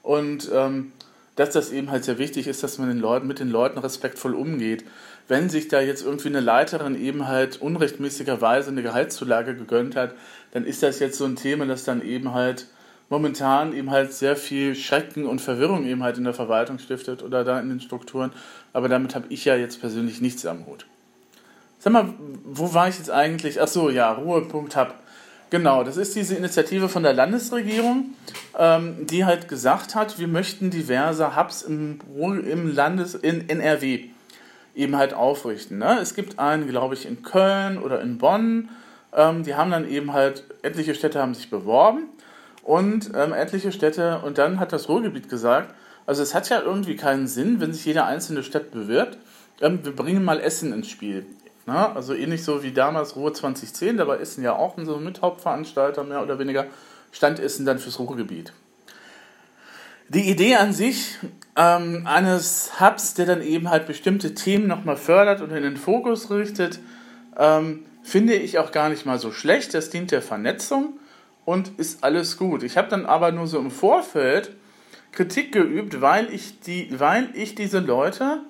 Und 0.02 0.50
ähm, 0.54 0.92
dass 1.36 1.50
das 1.50 1.72
eben 1.72 1.90
halt 1.90 2.04
sehr 2.04 2.18
wichtig 2.18 2.46
ist, 2.46 2.62
dass 2.62 2.78
man 2.78 2.88
den 2.88 3.00
Leuten, 3.00 3.26
mit 3.26 3.38
den 3.38 3.50
Leuten 3.50 3.78
respektvoll 3.78 4.34
umgeht 4.34 4.84
wenn 5.32 5.48
sich 5.48 5.68
da 5.68 5.80
jetzt 5.80 6.04
irgendwie 6.04 6.28
eine 6.28 6.40
Leiterin 6.40 6.94
eben 6.94 7.26
halt 7.26 7.58
unrechtmäßigerweise 7.58 8.68
eine 8.68 8.82
Gehaltszulage 8.82 9.54
gegönnt 9.56 9.96
hat, 9.96 10.14
dann 10.50 10.66
ist 10.66 10.82
das 10.82 10.98
jetzt 10.98 11.16
so 11.16 11.24
ein 11.24 11.36
Thema, 11.36 11.64
das 11.64 11.84
dann 11.84 12.02
eben 12.02 12.34
halt 12.34 12.66
momentan 13.08 13.72
eben 13.72 13.90
halt 13.90 14.12
sehr 14.12 14.36
viel 14.36 14.74
Schrecken 14.74 15.24
und 15.24 15.40
Verwirrung 15.40 15.86
eben 15.86 16.02
halt 16.02 16.18
in 16.18 16.24
der 16.24 16.34
Verwaltung 16.34 16.78
stiftet 16.78 17.22
oder 17.22 17.44
da 17.44 17.58
in 17.60 17.70
den 17.70 17.80
Strukturen. 17.80 18.30
Aber 18.74 18.90
damit 18.90 19.14
habe 19.14 19.24
ich 19.30 19.46
ja 19.46 19.56
jetzt 19.56 19.80
persönlich 19.80 20.20
nichts 20.20 20.44
am 20.44 20.66
Hut. 20.66 20.84
Sag 21.78 21.94
mal, 21.94 22.12
wo 22.44 22.74
war 22.74 22.90
ich 22.90 22.98
jetzt 22.98 23.10
eigentlich? 23.10 23.58
Ach 23.58 23.68
so, 23.68 23.88
ja, 23.88 24.12
Ruhepunkt 24.12 24.76
Hub. 24.76 24.92
Genau, 25.48 25.82
das 25.82 25.96
ist 25.96 26.14
diese 26.14 26.34
Initiative 26.34 26.90
von 26.90 27.04
der 27.04 27.14
Landesregierung, 27.14 28.10
ähm, 28.58 29.06
die 29.06 29.24
halt 29.24 29.48
gesagt 29.48 29.94
hat, 29.94 30.18
wir 30.18 30.28
möchten 30.28 30.68
diverse 30.68 31.36
Hubs 31.36 31.62
im, 31.62 32.00
im 32.18 32.74
Landes, 32.74 33.14
in 33.14 33.48
NRW 33.48 34.11
eben 34.74 34.96
halt 34.96 35.14
aufrichten. 35.14 35.78
Ne? 35.78 35.98
Es 36.00 36.14
gibt 36.14 36.38
einen, 36.38 36.66
glaube 36.66 36.94
ich, 36.94 37.06
in 37.06 37.22
Köln 37.22 37.78
oder 37.78 38.00
in 38.00 38.18
Bonn. 38.18 38.70
Ähm, 39.14 39.42
die 39.42 39.54
haben 39.54 39.70
dann 39.70 39.88
eben 39.88 40.12
halt, 40.12 40.44
etliche 40.62 40.94
Städte 40.94 41.20
haben 41.20 41.34
sich 41.34 41.50
beworben 41.50 42.08
und 42.62 43.10
ähm, 43.14 43.32
etliche 43.32 43.72
Städte, 43.72 44.20
und 44.24 44.38
dann 44.38 44.58
hat 44.60 44.72
das 44.72 44.88
Ruhrgebiet 44.88 45.28
gesagt, 45.28 45.74
also 46.06 46.22
es 46.22 46.34
hat 46.34 46.48
ja 46.48 46.60
irgendwie 46.60 46.96
keinen 46.96 47.26
Sinn, 47.26 47.60
wenn 47.60 47.72
sich 47.72 47.84
jede 47.84 48.04
einzelne 48.04 48.42
Stadt 48.42 48.70
bewirbt. 48.70 49.18
Ähm, 49.60 49.84
wir 49.84 49.94
bringen 49.94 50.24
mal 50.24 50.40
Essen 50.40 50.72
ins 50.72 50.88
Spiel. 50.88 51.26
Ne? 51.66 51.94
Also 51.94 52.14
ähnlich 52.14 52.44
so 52.44 52.62
wie 52.62 52.72
damals 52.72 53.16
Ruhr 53.16 53.34
2010, 53.34 53.98
da 53.98 54.06
war 54.06 54.20
Essen 54.20 54.42
ja 54.42 54.56
auch 54.56 54.76
so 54.82 54.96
ein 54.96 55.04
Mithauptveranstalter 55.04 56.04
mehr 56.04 56.22
oder 56.22 56.38
weniger, 56.38 56.66
stand 57.12 57.38
Essen 57.38 57.66
dann 57.66 57.78
fürs 57.78 57.98
Ruhrgebiet. 57.98 58.52
Die 60.14 60.28
Idee 60.28 60.56
an 60.56 60.74
sich 60.74 61.16
ähm, 61.56 62.06
eines 62.06 62.78
Hubs, 62.78 63.14
der 63.14 63.24
dann 63.24 63.40
eben 63.40 63.70
halt 63.70 63.86
bestimmte 63.86 64.34
Themen 64.34 64.66
nochmal 64.66 64.98
fördert 64.98 65.40
und 65.40 65.50
in 65.52 65.62
den 65.62 65.78
Fokus 65.78 66.30
richtet, 66.30 66.80
ähm, 67.38 67.84
finde 68.02 68.34
ich 68.34 68.58
auch 68.58 68.72
gar 68.72 68.90
nicht 68.90 69.06
mal 69.06 69.18
so 69.18 69.32
schlecht. 69.32 69.72
Das 69.72 69.88
dient 69.88 70.10
der 70.10 70.20
Vernetzung 70.20 70.98
und 71.46 71.78
ist 71.78 72.04
alles 72.04 72.36
gut. 72.36 72.62
Ich 72.62 72.76
habe 72.76 72.88
dann 72.88 73.06
aber 73.06 73.32
nur 73.32 73.46
so 73.46 73.58
im 73.58 73.70
Vorfeld 73.70 74.54
Kritik 75.12 75.50
geübt, 75.50 76.02
weil 76.02 76.30
ich, 76.30 76.60
die, 76.60 76.88
weil 76.98 77.30
ich 77.32 77.54
diese 77.54 77.78
Leute 77.78 78.40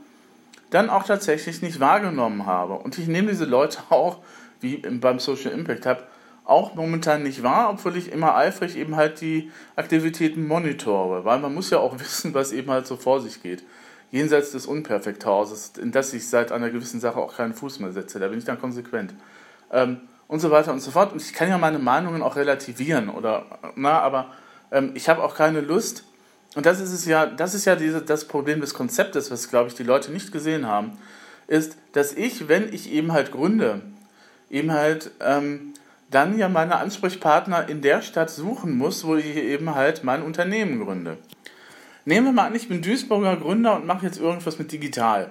dann 0.70 0.90
auch 0.90 1.04
tatsächlich 1.04 1.62
nicht 1.62 1.78
wahrgenommen 1.78 2.44
habe. 2.44 2.72
Und 2.74 2.98
ich 2.98 3.06
nehme 3.06 3.28
diese 3.28 3.44
Leute 3.44 3.78
auch, 3.90 4.18
wie 4.60 4.78
beim 4.78 5.20
Social 5.20 5.52
Impact 5.52 5.86
Hub, 5.86 6.08
auch 6.44 6.74
momentan 6.74 7.22
nicht 7.22 7.42
wahr, 7.42 7.70
obwohl 7.70 7.96
ich 7.96 8.10
immer 8.10 8.36
eifrig 8.36 8.76
eben 8.76 8.96
halt 8.96 9.20
die 9.20 9.50
Aktivitäten 9.76 10.46
monitore, 10.46 11.24
weil 11.24 11.38
man 11.38 11.54
muss 11.54 11.70
ja 11.70 11.78
auch 11.78 11.98
wissen, 11.98 12.34
was 12.34 12.52
eben 12.52 12.70
halt 12.70 12.86
so 12.86 12.96
vor 12.96 13.20
sich 13.20 13.42
geht. 13.42 13.64
Jenseits 14.10 14.52
des 14.52 14.66
Unperfekthauses, 14.66 15.72
in 15.80 15.90
das 15.90 16.12
ich 16.12 16.28
seit 16.28 16.52
einer 16.52 16.70
gewissen 16.70 17.00
Sache 17.00 17.18
auch 17.18 17.36
keinen 17.36 17.54
Fuß 17.54 17.80
mehr 17.80 17.92
setze, 17.92 18.18
da 18.18 18.28
bin 18.28 18.38
ich 18.38 18.44
dann 18.44 18.60
konsequent. 18.60 19.14
Ähm, 19.70 20.02
und 20.28 20.40
so 20.40 20.50
weiter 20.50 20.72
und 20.72 20.80
so 20.80 20.90
fort. 20.90 21.12
Und 21.12 21.22
ich 21.22 21.32
kann 21.32 21.48
ja 21.48 21.58
meine 21.58 21.78
Meinungen 21.78 22.22
auch 22.22 22.36
relativieren, 22.36 23.08
oder, 23.08 23.46
na, 23.76 24.00
aber 24.00 24.32
ähm, 24.70 24.92
ich 24.94 25.08
habe 25.08 25.22
auch 25.22 25.34
keine 25.34 25.60
Lust, 25.60 26.04
und 26.54 26.66
das 26.66 26.80
ist 26.80 26.92
es 26.92 27.06
ja, 27.06 27.26
das 27.26 27.54
ist 27.54 27.64
ja 27.64 27.76
diese, 27.76 28.02
das 28.02 28.26
Problem 28.26 28.60
des 28.60 28.74
Konzeptes, 28.74 29.30
was, 29.30 29.48
glaube 29.48 29.68
ich, 29.68 29.74
die 29.74 29.82
Leute 29.82 30.12
nicht 30.12 30.32
gesehen 30.32 30.66
haben, 30.66 30.98
ist, 31.46 31.76
dass 31.92 32.12
ich, 32.12 32.48
wenn 32.48 32.72
ich 32.72 32.92
eben 32.92 33.12
halt 33.12 33.32
gründe, 33.32 33.80
eben 34.50 34.72
halt 34.72 35.10
ähm, 35.20 35.71
dann 36.14 36.38
ja 36.38 36.48
meine 36.48 36.76
Ansprechpartner 36.76 37.68
in 37.68 37.82
der 37.82 38.02
Stadt 38.02 38.30
suchen 38.30 38.76
muss, 38.76 39.04
wo 39.04 39.16
ich 39.16 39.36
eben 39.36 39.74
halt 39.74 40.04
mein 40.04 40.22
Unternehmen 40.22 40.84
gründe. 40.84 41.18
Nehmen 42.04 42.26
wir 42.26 42.32
mal 42.32 42.46
an, 42.46 42.54
ich 42.54 42.68
bin 42.68 42.82
Duisburger 42.82 43.36
Gründer 43.36 43.76
und 43.76 43.86
mache 43.86 44.06
jetzt 44.06 44.20
irgendwas 44.20 44.58
mit 44.58 44.72
digital. 44.72 45.30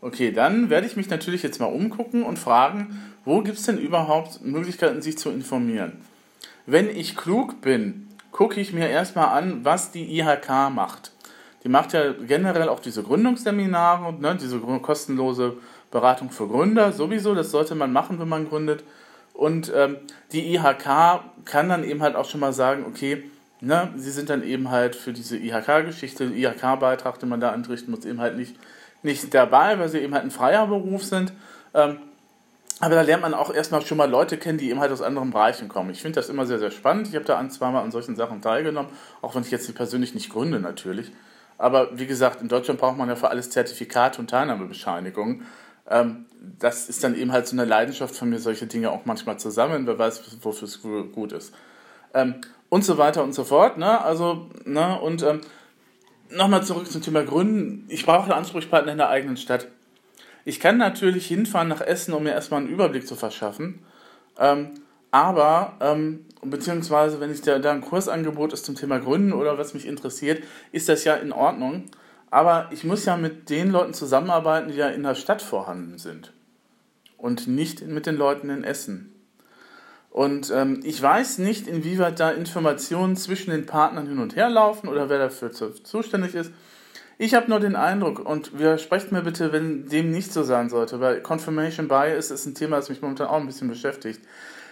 Okay, 0.00 0.32
dann 0.32 0.70
werde 0.70 0.86
ich 0.86 0.96
mich 0.96 1.10
natürlich 1.10 1.42
jetzt 1.42 1.60
mal 1.60 1.66
umgucken 1.66 2.24
und 2.24 2.38
fragen, 2.38 3.00
wo 3.24 3.40
gibt 3.42 3.58
es 3.58 3.66
denn 3.66 3.78
überhaupt 3.78 4.42
Möglichkeiten, 4.42 5.02
sich 5.02 5.18
zu 5.18 5.30
informieren. 5.30 6.00
Wenn 6.66 6.88
ich 6.88 7.16
klug 7.16 7.60
bin, 7.60 8.08
gucke 8.32 8.60
ich 8.60 8.72
mir 8.72 8.88
erstmal 8.88 9.36
an, 9.38 9.64
was 9.64 9.92
die 9.92 10.18
IHK 10.18 10.70
macht. 10.74 11.12
Die 11.64 11.68
macht 11.68 11.92
ja 11.92 12.12
generell 12.12 12.68
auch 12.68 12.80
diese 12.80 13.02
Gründungsseminare, 13.02 14.12
ne, 14.14 14.36
diese 14.40 14.58
kostenlose 14.58 15.56
Beratung 15.90 16.30
für 16.30 16.48
Gründer, 16.48 16.92
sowieso, 16.92 17.34
das 17.34 17.50
sollte 17.50 17.74
man 17.74 17.92
machen, 17.92 18.18
wenn 18.18 18.28
man 18.28 18.48
gründet. 18.48 18.82
Und 19.32 19.72
ähm, 19.74 19.96
die 20.32 20.54
IHK 20.54 21.20
kann 21.44 21.68
dann 21.68 21.84
eben 21.84 22.02
halt 22.02 22.16
auch 22.16 22.28
schon 22.28 22.40
mal 22.40 22.52
sagen, 22.52 22.84
okay, 22.86 23.24
ne, 23.60 23.92
sie 23.96 24.10
sind 24.10 24.30
dann 24.30 24.42
eben 24.42 24.70
halt 24.70 24.94
für 24.94 25.12
diese 25.12 25.36
IHK-Geschichte, 25.36 26.24
IHK-Beitrag, 26.24 27.18
den 27.18 27.28
man 27.28 27.40
da 27.40 27.54
entrichten 27.54 27.90
muss, 27.90 28.04
eben 28.04 28.20
halt 28.20 28.36
nicht, 28.36 28.56
nicht 29.02 29.32
dabei, 29.32 29.78
weil 29.78 29.88
sie 29.88 29.98
eben 29.98 30.14
halt 30.14 30.24
ein 30.24 30.30
freier 30.30 30.66
Beruf 30.66 31.04
sind. 31.04 31.32
Ähm, 31.74 31.98
aber 32.80 32.96
da 32.96 33.02
lernt 33.02 33.22
man 33.22 33.32
auch 33.32 33.54
erstmal 33.54 33.82
schon 33.82 33.96
mal 33.96 34.10
Leute 34.10 34.36
kennen, 34.36 34.58
die 34.58 34.68
eben 34.68 34.80
halt 34.80 34.90
aus 34.90 35.02
anderen 35.02 35.30
Bereichen 35.30 35.68
kommen. 35.68 35.90
Ich 35.90 36.02
finde 36.02 36.16
das 36.16 36.28
immer 36.28 36.46
sehr, 36.46 36.58
sehr 36.58 36.72
spannend. 36.72 37.06
Ich 37.08 37.14
habe 37.14 37.24
da 37.24 37.38
ein, 37.38 37.50
zweimal 37.50 37.84
an 37.84 37.92
solchen 37.92 38.16
Sachen 38.16 38.42
teilgenommen, 38.42 38.90
auch 39.20 39.36
wenn 39.36 39.42
ich 39.42 39.52
jetzt 39.52 39.68
die 39.68 39.72
persönlich 39.72 40.14
nicht 40.14 40.30
gründe 40.30 40.58
natürlich. 40.58 41.12
Aber 41.58 41.96
wie 41.96 42.06
gesagt, 42.06 42.42
in 42.42 42.48
Deutschland 42.48 42.80
braucht 42.80 42.98
man 42.98 43.08
ja 43.08 43.14
für 43.14 43.28
alles 43.28 43.50
Zertifikate 43.50 44.20
und 44.20 44.30
Teilnahmebescheinigungen. 44.30 45.46
Ähm, 45.88 46.26
das 46.58 46.88
ist 46.88 47.04
dann 47.04 47.14
eben 47.14 47.32
halt 47.32 47.46
so 47.46 47.54
eine 47.56 47.64
Leidenschaft 47.64 48.16
von 48.16 48.30
mir, 48.30 48.38
solche 48.38 48.66
Dinge 48.66 48.90
auch 48.90 49.04
manchmal 49.04 49.38
zu 49.38 49.50
sammeln, 49.50 49.86
wer 49.86 49.98
weiß, 49.98 50.38
wofür 50.42 50.66
es 50.66 50.82
gut 50.82 51.32
ist. 51.32 51.54
Ähm, 52.14 52.36
und 52.68 52.84
so 52.84 52.98
weiter 52.98 53.22
und 53.22 53.34
so 53.34 53.44
fort. 53.44 53.78
Ne? 53.78 54.00
Also, 54.00 54.48
ne? 54.64 55.00
und 55.00 55.22
ähm, 55.22 55.40
nochmal 56.30 56.64
zurück 56.64 56.90
zum 56.90 57.02
Thema 57.02 57.22
Gründen. 57.22 57.86
Ich 57.88 58.04
brauche 58.06 58.24
einen 58.24 58.32
Ansprechpartner 58.32 58.92
in 58.92 58.98
der 58.98 59.10
eigenen 59.10 59.36
Stadt. 59.36 59.68
Ich 60.44 60.58
kann 60.58 60.78
natürlich 60.78 61.26
hinfahren 61.26 61.68
nach 61.68 61.80
Essen, 61.80 62.14
um 62.14 62.24
mir 62.24 62.32
erstmal 62.32 62.60
einen 62.60 62.70
Überblick 62.70 63.06
zu 63.06 63.14
verschaffen. 63.14 63.84
Ähm, 64.38 64.70
aber, 65.10 65.74
ähm, 65.80 66.24
beziehungsweise, 66.42 67.20
wenn 67.20 67.30
ich 67.30 67.42
da, 67.42 67.58
da 67.58 67.72
ein 67.72 67.82
Kursangebot 67.82 68.52
ist 68.52 68.64
zum 68.64 68.74
Thema 68.74 68.98
Gründen 68.98 69.32
oder 69.32 69.58
was 69.58 69.74
mich 69.74 69.86
interessiert, 69.86 70.42
ist 70.72 70.88
das 70.88 71.04
ja 71.04 71.14
in 71.14 71.32
Ordnung. 71.32 71.84
Aber 72.32 72.68
ich 72.70 72.82
muss 72.82 73.04
ja 73.04 73.18
mit 73.18 73.50
den 73.50 73.70
Leuten 73.70 73.92
zusammenarbeiten, 73.92 74.70
die 74.70 74.78
ja 74.78 74.88
in 74.88 75.02
der 75.02 75.14
Stadt 75.14 75.42
vorhanden 75.42 75.98
sind. 75.98 76.32
Und 77.18 77.46
nicht 77.46 77.86
mit 77.86 78.06
den 78.06 78.16
Leuten 78.16 78.48
in 78.48 78.64
Essen. 78.64 79.14
Und 80.08 80.50
ähm, 80.50 80.80
ich 80.82 81.00
weiß 81.00 81.38
nicht, 81.38 81.68
inwieweit 81.68 82.18
da 82.20 82.30
Informationen 82.30 83.16
zwischen 83.16 83.50
den 83.50 83.66
Partnern 83.66 84.06
hin 84.06 84.18
und 84.18 84.34
her 84.34 84.48
laufen 84.48 84.88
oder 84.88 85.10
wer 85.10 85.18
dafür 85.18 85.52
zuständig 85.52 86.34
ist. 86.34 86.50
Ich 87.18 87.34
habe 87.34 87.50
nur 87.50 87.60
den 87.60 87.76
Eindruck, 87.76 88.18
und 88.18 88.58
widersprecht 88.58 89.12
mir 89.12 89.20
bitte, 89.20 89.52
wenn 89.52 89.86
dem 89.90 90.10
nicht 90.10 90.32
so 90.32 90.42
sein 90.42 90.70
sollte, 90.70 91.00
weil 91.00 91.20
Confirmation 91.20 91.86
Bias 91.86 92.30
ist 92.30 92.46
ein 92.46 92.54
Thema, 92.54 92.76
das 92.76 92.88
mich 92.88 93.02
momentan 93.02 93.26
auch 93.26 93.40
ein 93.40 93.46
bisschen 93.46 93.68
beschäftigt. 93.68 94.22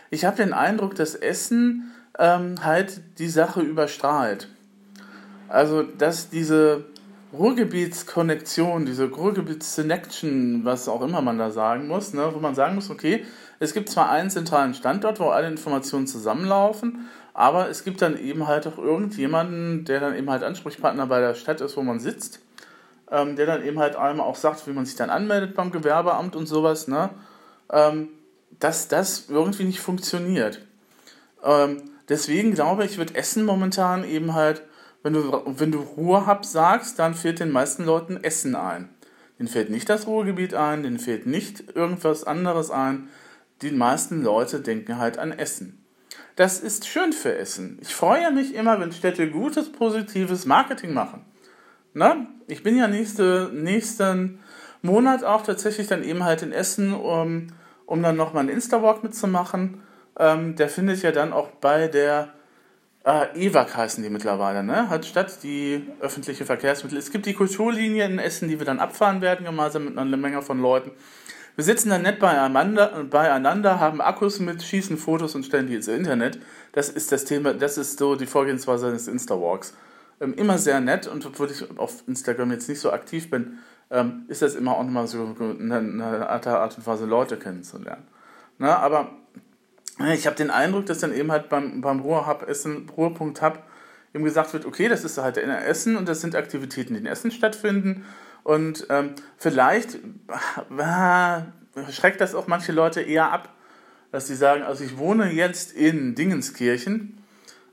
Ich 0.09 0.25
habe 0.25 0.39
den 0.39 0.55
Eindruck, 0.55 0.95
dass 0.95 1.15
Essen 1.15 1.93
ähm, 2.19 2.65
halt 2.65 3.03
die 3.19 3.29
Sache 3.29 3.61
überstrahlt. 3.61 4.49
Also, 5.49 5.83
dass 5.83 6.31
diese 6.31 6.85
Ruhrgebietskonnektion, 7.33 8.87
diese 8.87 9.11
Ruhrgebietsconnection, 9.11 10.65
was 10.65 10.89
auch 10.89 11.03
immer 11.03 11.21
man 11.21 11.39
da 11.39 11.51
sagen 11.51 11.87
muss, 11.87 12.13
ne, 12.13 12.31
wo 12.33 12.41
man 12.41 12.55
sagen 12.55 12.75
muss, 12.75 12.91
okay, 12.91 13.25
es 13.61 13.73
gibt 13.73 13.89
zwar 13.89 14.11
einen 14.11 14.31
zentralen 14.31 14.75
Standort, 14.75 15.21
wo 15.21 15.29
alle 15.29 15.49
Informationen 15.49 16.07
zusammenlaufen, 16.07 17.09
aber 17.35 17.69
es 17.69 17.85
gibt 17.85 18.03
dann 18.03 18.19
eben 18.19 18.49
halt 18.49 18.67
auch 18.67 18.79
irgendjemanden, 18.79 19.85
der 19.85 20.01
dann 20.01 20.17
eben 20.17 20.31
halt 20.31 20.43
Ansprechpartner 20.43 21.07
bei 21.07 21.21
der 21.21 21.35
Stadt 21.35 21.61
ist, 21.61 21.77
wo 21.77 21.83
man 21.83 22.01
sitzt, 22.01 22.41
ähm, 23.11 23.37
der 23.37 23.47
dann 23.47 23.65
eben 23.65 23.79
halt 23.79 23.97
einmal 23.97 24.27
auch 24.27 24.37
sagt, 24.37 24.67
wie 24.67 24.73
man 24.73 24.87
sich 24.87 24.97
dann 24.97 25.11
anmeldet 25.11 25.55
beim 25.55 25.71
Gewerbeamt 25.71 26.35
und 26.37 26.47
sowas, 26.47 26.89
ne? 26.89 27.11
Ähm, 27.73 28.09
dass 28.59 28.89
das 28.89 29.27
irgendwie 29.29 29.65
nicht 29.65 29.81
funktioniert. 29.81 30.61
Ähm, 31.45 31.83
deswegen 32.09 32.53
glaube 32.53 32.85
ich, 32.85 32.99
wird 32.99 33.15
Essen 33.15 33.45
momentan 33.45 34.05
eben 34.05 34.35
halt, 34.35 34.63
wenn 35.03 35.13
du, 35.13 35.43
wenn 35.47 35.73
du 35.73 35.81
Ruhrhub 35.81 36.45
sagst, 36.45 36.99
dann 36.99 37.15
fehlt 37.15 37.41
den 37.41 37.51
meisten 37.51 37.85
Leuten 37.85 38.23
Essen 38.23 38.55
ein. 38.55 38.91
Den 39.39 39.49
fällt 39.49 39.71
nicht 39.71 39.89
das 39.89 40.07
Ruhrgebiet 40.07 40.55
ein, 40.55 40.83
den 40.83 40.99
fehlt 40.99 41.27
nicht 41.27 41.75
irgendwas 41.75 42.25
anderes 42.25 42.71
ein. 42.71 43.09
Die 43.63 43.71
meisten 43.71 44.23
Leute 44.23 44.61
denken 44.61 44.99
halt 44.99 45.19
an 45.19 45.33
Essen 45.33 45.81
das 46.41 46.59
ist 46.59 46.87
schön 46.87 47.13
für 47.13 47.37
Essen. 47.37 47.79
Ich 47.83 47.95
freue 47.95 48.31
mich 48.33 48.55
immer, 48.55 48.81
wenn 48.81 48.93
Städte 48.93 49.29
gutes, 49.31 49.71
positives 49.71 50.47
Marketing 50.47 50.95
machen. 50.95 51.27
Na? 51.93 52.27
Ich 52.47 52.63
bin 52.63 52.79
ja 52.79 52.89
nächste, 52.89 53.51
nächsten 53.53 54.39
Monat 54.81 55.23
auch 55.23 55.43
tatsächlich 55.43 55.87
dann 55.87 56.03
eben 56.03 56.25
halt 56.25 56.41
in 56.41 56.53
Essen, 56.53 56.95
um, 56.95 57.49
um 57.85 58.03
dann 58.03 58.17
nochmal 58.17 58.45
einen 58.45 58.55
Insta-Walk 58.55 59.03
mitzumachen. 59.03 59.83
Ähm, 60.19 60.57
der 60.57 60.71
findet 60.71 61.03
ja 61.03 61.13
dann 61.13 61.35
auch 61.35 61.51
bei 61.51 61.89
der 61.89 62.33
äh, 63.05 63.47
EWAG 63.47 63.75
heißen 63.75 64.03
die 64.03 64.11
mittlerweile, 64.11 64.63
ne? 64.63 64.91
Hat 64.91 65.07
statt 65.07 65.39
die 65.43 65.87
öffentliche 66.01 66.45
Verkehrsmittel. 66.45 66.99
Es 66.99 67.11
gibt 67.11 67.27
die 67.27 67.35
Kulturlinie 67.35 68.05
in 68.05 68.19
Essen, 68.19 68.49
die 68.49 68.59
wir 68.59 68.67
dann 68.67 68.79
abfahren 68.79 69.23
werden, 69.23 69.47
gemeinsam 69.47 69.87
mit 69.87 69.99
einer 69.99 70.17
Menge 70.17 70.43
von 70.43 70.61
Leuten. 70.61 70.91
Wir 71.57 71.65
sitzen 71.65 71.91
dann 71.91 72.03
nett 72.03 72.19
beieinander, 72.19 73.05
beieinander, 73.05 73.81
haben 73.81 74.01
Akkus 74.01 74.39
mit, 74.39 74.63
schießen 74.63 74.97
Fotos 74.97 75.35
und 75.35 75.45
stellen 75.45 75.67
die 75.67 75.75
ins 75.75 75.89
Internet. 75.89 76.39
Das 76.73 76.89
ist 76.89 77.11
das 77.11 77.25
Thema, 77.25 77.55
das 77.55 77.79
ist 77.79 77.99
so 77.99 78.17
die 78.17 78.27
Vorgehensweise 78.27 78.91
des 78.91 79.09
Insta-Walks. 79.09 79.75
Ähm, 80.21 80.35
immer 80.35 80.59
sehr 80.59 80.81
nett 80.81 81.07
und 81.07 81.25
obwohl 81.27 81.51
ich 81.51 81.65
auf 81.79 82.05
Instagram 82.07 82.53
jetzt 82.53 82.69
nicht 82.69 82.81
so 82.81 82.93
aktiv 82.93 83.31
bin, 83.31 83.59
ähm, 83.91 84.25
ist 84.29 84.43
das 84.43 84.55
immer 84.55 84.77
auch 84.77 84.85
nochmal 84.85 85.07
so 85.07 85.35
eine, 85.39 85.79
eine 85.79 86.29
Art, 86.29 86.77
und 86.77 86.87
Weise, 86.87 87.07
Leute 87.07 87.37
kennenzulernen. 87.37 88.07
Na, 88.59 88.79
aber 88.79 89.11
ich 90.09 90.27
habe 90.27 90.37
den 90.37 90.51
Eindruck, 90.51 90.87
dass 90.87 90.99
dann 90.99 91.15
eben 91.15 91.31
halt 91.31 91.49
beim, 91.49 91.81
beim 91.81 92.01
Ruhrhub 92.01 92.49
Essen, 92.49 92.89
Ruhrpunkt 92.97 93.43
Hub 93.43 93.63
eben 94.15 94.25
gesagt 94.25 94.53
wird, 94.53 94.65
okay, 94.65 94.89
das 94.89 95.05
ist 95.05 95.19
halt 95.19 95.37
in 95.37 95.51
Essen 95.51 95.97
und 95.97 96.09
das 96.09 96.21
sind 96.21 96.35
Aktivitäten, 96.35 96.95
die 96.95 97.01
in 97.01 97.07
Essen 97.07 97.31
stattfinden 97.31 98.05
und 98.43 98.87
ähm, 98.91 99.15
vielleicht 99.37 99.97
äh, 99.97 101.93
schreckt 101.93 102.21
das 102.21 102.35
auch 102.35 102.47
manche 102.47 102.73
Leute 102.73 103.01
eher 103.01 103.33
ab, 103.33 103.55
dass 104.13 104.27
sie 104.27 104.35
sagen, 104.35 104.63
also 104.63 104.83
ich 104.83 104.99
wohne 104.99 105.31
jetzt 105.33 105.73
in 105.73 106.15
Dingenskirchen, 106.15 107.23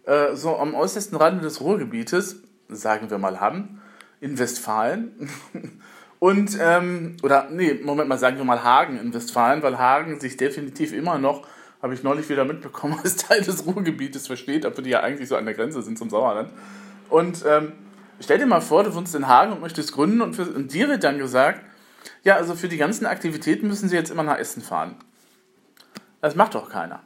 äh, 0.06 0.36
so 0.36 0.58
am 0.58 0.76
äußersten 0.76 1.18
Rande 1.18 1.42
des 1.42 1.62
Ruhrgebietes, 1.62 2.44
sagen 2.70 3.10
wir 3.10 3.18
mal 3.18 3.40
haben, 3.40 3.82
in 4.20 4.38
Westfalen. 4.38 5.30
Und, 6.20 6.58
ähm, 6.60 7.18
oder, 7.22 7.48
nee, 7.52 7.76
Moment 7.84 8.10
mal, 8.10 8.18
sagen 8.18 8.38
wir 8.38 8.44
mal 8.44 8.64
Hagen 8.64 9.00
in 9.00 9.14
Westfalen, 9.14 9.62
weil 9.62 9.78
Hagen 9.78 10.20
sich 10.20 10.36
definitiv 10.36 10.92
immer 10.92 11.20
noch, 11.20 11.46
habe 11.82 11.94
ich 11.94 12.04
neulich 12.04 12.30
wieder 12.30 12.46
mitbekommen, 12.46 13.00
als 13.04 13.18
Teil 13.18 13.42
des 13.42 13.66
Ruhrgebietes 13.66 14.28
versteht, 14.28 14.66
obwohl 14.66 14.84
die 14.84 14.92
ja 14.92 15.02
eigentlich 15.02 15.30
so 15.30 15.36
an 15.36 15.46
der 15.46 15.54
Grenze 15.54 15.82
sind 15.82 15.98
zum 15.98 16.10
Sauerland. 16.10 16.52
Und 17.10 17.44
ähm, 17.48 17.74
Stell 18.20 18.40
dir 18.40 18.48
mal 18.48 18.62
vor, 18.62 18.84
du 18.84 18.94
wohnst 18.96 19.14
in 19.14 19.28
Hagen 19.28 19.52
und 19.52 19.62
möchtest 19.62 19.92
gründen 19.92 20.22
und, 20.22 20.36
für, 20.36 20.44
und 20.44 20.74
dir 20.74 20.90
wird 20.90 21.04
dann 21.04 21.20
gesagt, 21.20 21.64
ja, 22.24 22.36
also 22.36 22.56
für 22.56 22.68
die 22.68 22.78
ganzen 22.78 23.06
Aktivitäten 23.06 23.68
müssen 23.68 23.90
sie 23.90 23.96
jetzt 23.96 24.10
immer 24.10 24.24
nach 24.24 24.38
Essen 24.38 24.62
fahren. 24.62 24.96
Das 26.22 26.36
macht 26.36 26.56
doch 26.56 26.70
keiner. 26.70 27.04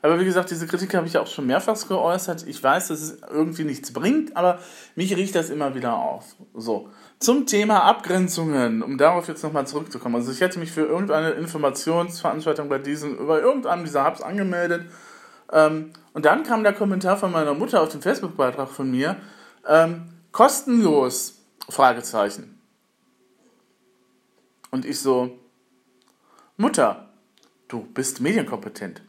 Aber 0.00 0.18
wie 0.18 0.24
gesagt, 0.24 0.50
diese 0.50 0.66
Kritik 0.66 0.94
habe 0.94 1.06
ich 1.06 1.18
auch 1.18 1.26
schon 1.26 1.46
mehrfach 1.46 1.76
geäußert. 1.86 2.46
Ich 2.46 2.60
weiß, 2.62 2.88
dass 2.88 3.00
es 3.00 3.20
irgendwie 3.30 3.64
nichts 3.64 3.92
bringt, 3.92 4.36
aber 4.36 4.58
mich 4.96 5.14
riecht 5.14 5.34
das 5.34 5.50
immer 5.50 5.74
wieder 5.74 5.94
auf. 5.94 6.34
So. 6.54 6.88
Zum 7.22 7.46
Thema 7.46 7.84
Abgrenzungen, 7.84 8.82
um 8.82 8.98
darauf 8.98 9.28
jetzt 9.28 9.44
nochmal 9.44 9.64
zurückzukommen. 9.64 10.16
Also 10.16 10.32
ich 10.32 10.40
hätte 10.40 10.58
mich 10.58 10.72
für 10.72 10.80
irgendeine 10.80 11.30
Informationsveranstaltung 11.30 12.68
bei 12.68 12.78
diesem, 12.78 13.16
über 13.16 13.40
irgendeinem 13.40 13.84
dieser 13.84 14.04
Hubs 14.04 14.22
angemeldet. 14.22 14.86
Ähm, 15.52 15.92
und 16.14 16.24
dann 16.24 16.42
kam 16.42 16.64
der 16.64 16.72
Kommentar 16.72 17.16
von 17.16 17.30
meiner 17.30 17.54
Mutter 17.54 17.80
auf 17.80 17.90
den 17.90 18.02
Facebook-Beitrag 18.02 18.68
von 18.68 18.90
mir. 18.90 19.18
Ähm, 19.68 20.08
kostenlos? 20.32 21.38
Fragezeichen. 21.68 22.60
Und 24.72 24.84
ich 24.84 24.98
so, 24.98 25.38
Mutter, 26.56 27.08
du 27.68 27.82
bist 27.94 28.20
medienkompetent. 28.20 29.00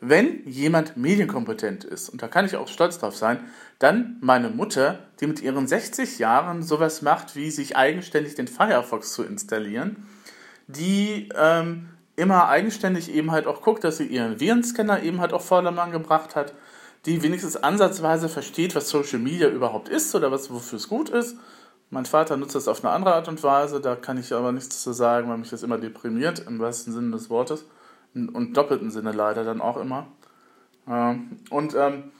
Wenn 0.00 0.46
jemand 0.46 0.98
medienkompetent 0.98 1.84
ist, 1.84 2.10
und 2.10 2.20
da 2.20 2.28
kann 2.28 2.44
ich 2.44 2.56
auch 2.56 2.68
stolz 2.68 2.98
drauf 2.98 3.16
sein, 3.16 3.48
dann 3.80 4.18
meine 4.20 4.50
Mutter, 4.50 5.00
die 5.20 5.26
mit 5.26 5.42
ihren 5.42 5.66
60 5.66 6.18
Jahren 6.18 6.62
sowas 6.62 7.02
macht, 7.02 7.34
wie 7.34 7.50
sich 7.50 7.76
eigenständig 7.76 8.34
den 8.34 8.46
Firefox 8.46 9.12
zu 9.14 9.24
installieren, 9.24 10.06
die 10.68 11.30
ähm, 11.34 11.88
immer 12.14 12.48
eigenständig 12.48 13.12
eben 13.12 13.30
halt 13.30 13.46
auch 13.46 13.62
guckt, 13.62 13.82
dass 13.82 13.96
sie 13.96 14.06
ihren 14.06 14.38
Virenscanner 14.38 15.02
eben 15.02 15.20
halt 15.20 15.32
auf 15.32 15.46
Vordermann 15.46 15.92
gebracht 15.92 16.36
hat, 16.36 16.54
die 17.06 17.22
wenigstens 17.22 17.56
ansatzweise 17.56 18.28
versteht, 18.28 18.74
was 18.74 18.90
Social 18.90 19.18
Media 19.18 19.48
überhaupt 19.48 19.88
ist 19.88 20.14
oder 20.14 20.30
was 20.30 20.50
wofür 20.50 20.76
es 20.76 20.88
gut 20.88 21.08
ist. 21.08 21.38
Mein 21.88 22.04
Vater 22.04 22.36
nutzt 22.36 22.54
das 22.54 22.68
auf 22.68 22.84
eine 22.84 22.92
andere 22.92 23.14
Art 23.14 23.28
und 23.28 23.42
Weise, 23.42 23.80
da 23.80 23.96
kann 23.96 24.18
ich 24.18 24.32
aber 24.34 24.52
nichts 24.52 24.82
zu 24.82 24.92
sagen, 24.92 25.30
weil 25.30 25.38
mich 25.38 25.50
das 25.50 25.62
immer 25.62 25.78
deprimiert, 25.78 26.40
im 26.46 26.58
wahrsten 26.58 26.92
Sinne 26.92 27.12
des 27.12 27.30
Wortes 27.30 27.64
und 28.14 28.54
doppelten 28.54 28.90
Sinne 28.90 29.12
leider 29.12 29.42
dann 29.42 29.62
auch 29.62 29.78
immer. 29.78 30.06
Ähm, 30.86 31.38
und 31.48 31.74
ähm, 31.74 32.12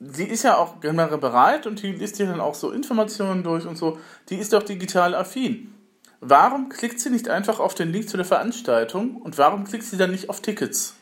sie 0.00 0.24
ist 0.24 0.42
ja 0.42 0.56
auch 0.56 0.80
generell 0.80 1.18
bereit 1.18 1.66
und 1.66 1.82
die 1.82 1.92
liest 1.92 2.18
dir 2.18 2.26
dann 2.26 2.40
auch 2.40 2.54
so 2.54 2.70
Informationen 2.70 3.42
durch 3.42 3.66
und 3.66 3.76
so. 3.76 3.98
Die 4.28 4.36
ist 4.36 4.52
doch 4.52 4.62
digital 4.62 5.14
affin. 5.14 5.74
Warum 6.20 6.68
klickt 6.68 7.00
sie 7.00 7.10
nicht 7.10 7.28
einfach 7.28 7.60
auf 7.60 7.74
den 7.74 7.92
Link 7.92 8.08
zu 8.08 8.16
der 8.16 8.26
Veranstaltung 8.26 9.16
und 9.16 9.38
warum 9.38 9.64
klickt 9.64 9.84
sie 9.84 9.96
dann 9.96 10.10
nicht 10.10 10.28
auf 10.28 10.40
Tickets? 10.40 10.94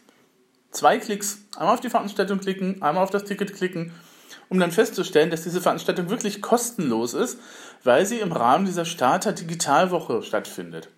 Zwei 0.70 0.98
Klicks. 0.98 1.38
Einmal 1.56 1.74
auf 1.74 1.80
die 1.80 1.90
Veranstaltung 1.90 2.40
klicken, 2.40 2.82
einmal 2.82 3.04
auf 3.04 3.10
das 3.10 3.24
Ticket 3.24 3.54
klicken, 3.54 3.92
um 4.48 4.58
dann 4.58 4.72
festzustellen, 4.72 5.30
dass 5.30 5.44
diese 5.44 5.60
Veranstaltung 5.60 6.10
wirklich 6.10 6.42
kostenlos 6.42 7.14
ist, 7.14 7.38
weil 7.84 8.06
sie 8.06 8.18
im 8.18 8.32
Rahmen 8.32 8.66
dieser 8.66 8.84
Starter 8.84 9.32
Digitalwoche 9.32 10.22
stattfindet. 10.22 10.88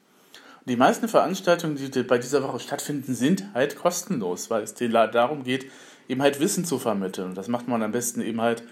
Die 0.65 0.77
meisten 0.77 1.09
Veranstaltungen, 1.09 1.77
die 1.77 2.03
bei 2.03 2.19
dieser 2.19 2.43
Woche 2.43 2.59
stattfinden, 2.59 3.15
sind 3.15 3.45
halt 3.55 3.79
kostenlos, 3.79 4.51
weil 4.51 4.65
es 4.65 4.75
darum 4.75 5.45
geht, 5.45 5.71
eben 6.09 6.23
halt 6.23 6.41
Wissen 6.41 6.65
zu 6.65 6.79
vermitteln. 6.79 7.31
Und 7.31 7.39
das 7.39 7.49
macht 7.49 7.69
man 7.69 7.83
am 7.83 7.93
besten 7.93 8.21
eben 8.21 8.41
halt, 8.41 8.63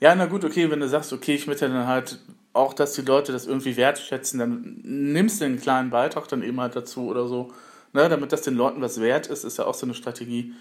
ja, 0.00 0.14
na 0.14 0.26
gut, 0.26 0.44
okay, 0.44 0.70
wenn 0.70 0.80
du 0.80 0.88
sagst, 0.88 1.12
okay, 1.12 1.34
ich 1.34 1.46
möchte 1.46 1.68
dann 1.68 1.86
halt 1.86 2.18
auch, 2.52 2.74
dass 2.74 2.94
die 2.94 3.02
Leute 3.02 3.32
das 3.32 3.46
irgendwie 3.46 3.76
wertschätzen, 3.76 4.38
dann 4.38 4.80
nimmst 4.82 5.40
du 5.40 5.44
einen 5.44 5.60
kleinen 5.60 5.90
Beitrag 5.90 6.26
dann 6.28 6.42
eben 6.42 6.60
halt 6.60 6.74
dazu 6.74 7.06
oder 7.06 7.26
so, 7.28 7.52
ne, 7.92 8.08
damit 8.08 8.32
das 8.32 8.42
den 8.42 8.54
Leuten 8.54 8.80
was 8.80 9.00
wert 9.00 9.28
ist, 9.28 9.44
ist 9.44 9.58
ja 9.58 9.66
auch 9.66 9.74
so 9.74 9.86
eine 9.86 9.94
Strategie, 9.94 10.54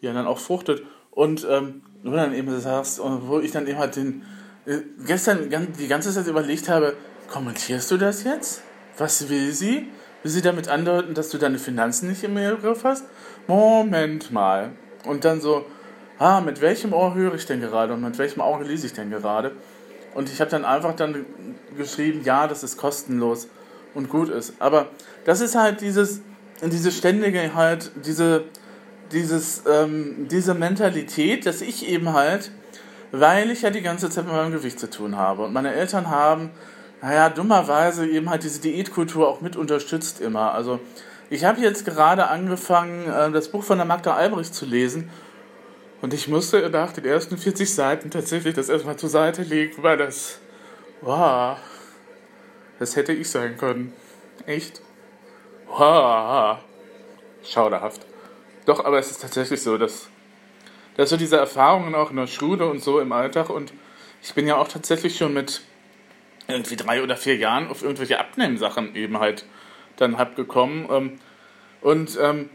die 0.00 0.06
dann 0.06 0.26
auch 0.26 0.38
fruchtet. 0.38 0.82
Und 1.10 1.46
ähm, 1.48 1.82
du 2.02 2.10
dann 2.10 2.34
eben 2.34 2.58
sagst, 2.60 3.00
wo 3.02 3.38
ich 3.40 3.52
dann 3.52 3.66
eben 3.66 3.78
halt 3.78 3.96
den, 3.96 4.22
äh, 4.66 4.78
gestern 5.06 5.48
die 5.78 5.88
ganze 5.88 6.12
Zeit 6.12 6.26
überlegt 6.26 6.68
habe, 6.68 6.94
kommentierst 7.28 7.90
du 7.90 7.96
das 7.96 8.24
jetzt? 8.24 8.62
Was 8.98 9.28
will 9.28 9.52
sie? 9.52 9.88
Will 10.22 10.30
sie 10.30 10.42
damit 10.42 10.68
andeuten, 10.68 11.14
dass 11.14 11.30
du 11.30 11.38
deine 11.38 11.58
Finanzen 11.58 12.08
nicht 12.08 12.24
im 12.24 12.34
Griff 12.34 12.84
hast? 12.84 13.04
Moment 13.46 14.30
mal. 14.32 14.72
Und 15.04 15.24
dann 15.24 15.40
so, 15.40 15.64
ah, 16.18 16.40
mit 16.40 16.60
welchem 16.60 16.92
Ohr 16.92 17.14
höre 17.14 17.34
ich 17.34 17.46
denn 17.46 17.60
gerade 17.60 17.92
und 17.94 18.02
mit 18.02 18.18
welchem 18.18 18.40
Auge 18.40 18.64
lese 18.64 18.86
ich 18.86 18.92
denn 18.92 19.10
gerade? 19.10 19.52
Und 20.14 20.30
ich 20.30 20.40
habe 20.40 20.50
dann 20.50 20.64
einfach 20.64 20.96
dann 20.96 21.26
geschrieben, 21.76 22.22
ja, 22.24 22.46
das 22.46 22.62
ist 22.62 22.78
kostenlos 22.78 23.48
und 23.94 24.08
gut 24.08 24.30
ist. 24.30 24.54
Aber 24.58 24.86
das 25.24 25.40
ist 25.40 25.54
halt 25.54 25.80
dieses, 25.80 26.22
diese 26.62 26.90
ständige 26.90 27.54
halt, 27.54 27.90
diese, 28.04 28.44
dieses, 29.12 29.62
ähm, 29.70 30.26
diese 30.30 30.54
Mentalität, 30.54 31.44
dass 31.44 31.60
ich 31.60 31.88
eben 31.88 32.12
halt, 32.12 32.50
weil 33.12 33.50
ich 33.50 33.62
ja 33.62 33.70
die 33.70 33.82
ganze 33.82 34.08
Zeit 34.08 34.24
mit 34.24 34.34
meinem 34.34 34.52
Gewicht 34.52 34.80
zu 34.80 34.88
tun 34.88 35.16
habe 35.16 35.44
und 35.44 35.52
meine 35.52 35.74
Eltern 35.74 36.10
haben 36.10 36.50
naja, 37.02 37.28
dummerweise 37.28 38.06
eben 38.06 38.30
halt 38.30 38.42
diese 38.42 38.60
Diätkultur 38.60 39.28
auch 39.28 39.40
mit 39.40 39.56
unterstützt 39.56 40.20
immer. 40.20 40.52
Also 40.52 40.80
ich 41.28 41.44
habe 41.44 41.60
jetzt 41.60 41.84
gerade 41.84 42.28
angefangen, 42.28 43.08
äh, 43.08 43.30
das 43.30 43.48
Buch 43.48 43.62
von 43.62 43.78
der 43.78 43.86
Magda 43.86 44.14
Albrecht 44.14 44.54
zu 44.54 44.64
lesen 44.64 45.10
und 46.06 46.14
ich 46.14 46.28
musste 46.28 46.70
nach 46.70 46.92
den 46.92 47.04
ersten 47.04 47.36
40 47.36 47.74
Seiten 47.74 48.12
tatsächlich 48.12 48.54
das 48.54 48.68
erstmal 48.68 48.96
zur 48.96 49.08
Seite 49.08 49.42
legen, 49.42 49.82
weil 49.82 49.96
das, 49.96 50.38
wow, 51.00 51.58
das 52.78 52.94
hätte 52.94 53.12
ich 53.12 53.28
sein 53.28 53.56
können. 53.58 53.92
Echt? 54.46 54.80
Wow. 55.66 56.58
Schauderhaft. 57.42 58.06
Doch, 58.66 58.84
aber 58.84 59.00
es 59.00 59.10
ist 59.10 59.20
tatsächlich 59.20 59.60
so, 59.60 59.78
dass, 59.78 60.08
dass 60.96 61.10
so 61.10 61.16
diese 61.16 61.38
Erfahrungen 61.38 61.96
auch 61.96 62.10
in 62.10 62.16
der 62.18 62.28
Schule 62.28 62.68
und 62.68 62.80
so 62.80 63.00
im 63.00 63.10
Alltag 63.10 63.50
und 63.50 63.72
ich 64.22 64.32
bin 64.32 64.46
ja 64.46 64.58
auch 64.58 64.68
tatsächlich 64.68 65.16
schon 65.16 65.34
mit 65.34 65.62
irgendwie 66.46 66.76
drei 66.76 67.02
oder 67.02 67.16
vier 67.16 67.34
Jahren 67.34 67.66
auf 67.66 67.82
irgendwelche 67.82 68.20
Abnehmsachen 68.20 68.94
eben 68.94 69.18
halt 69.18 69.44
dann 69.96 70.18
hab 70.18 70.36
gekommen. 70.36 70.86
Ähm, 70.88 71.18
und 71.80 72.16
ähm, 72.22 72.48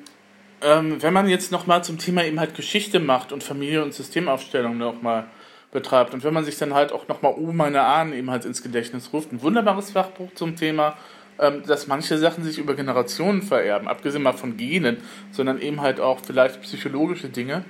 ähm, 0.62 1.02
wenn 1.02 1.14
man 1.14 1.28
jetzt 1.28 1.52
nochmal 1.52 1.84
zum 1.84 1.98
Thema 1.98 2.26
eben 2.26 2.40
halt 2.40 2.56
Geschichte 2.56 3.00
macht 3.00 3.32
und 3.32 3.44
Familie 3.44 3.84
und 3.84 3.94
Systemaufstellung 3.94 4.78
nochmal 4.78 5.28
betreibt 5.72 6.14
und 6.14 6.24
wenn 6.24 6.34
man 6.34 6.44
sich 6.44 6.58
dann 6.58 6.74
halt 6.74 6.92
auch 6.92 7.08
nochmal 7.08 7.34
Oh, 7.38 7.52
meine 7.52 7.82
Ahnen 7.82 8.14
eben 8.14 8.30
halt 8.30 8.46
ins 8.46 8.62
Gedächtnis 8.62 9.14
ruft, 9.14 9.32
ein 9.32 9.42
wunderbares 9.42 9.92
Fachbuch 9.92 10.34
zum 10.36 10.56
Thema, 10.56 10.98
ähm, 11.40 11.64
dass 11.66 11.88
manche 11.88 12.18
Sachen 12.18 12.44
sich 12.44 12.58
über 12.58 12.76
Generationen 12.76 13.42
vererben, 13.42 13.88
abgesehen 13.88 14.22
mal 14.24 14.34
von 14.34 14.58
Genen, 14.58 14.98
sondern 15.32 15.60
eben 15.60 15.82
halt 15.82 16.00
auch 16.00 16.20
vielleicht 16.20 16.62
psychologische 16.62 17.30
Dinge. 17.30 17.64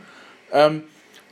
Ähm, 0.51 0.83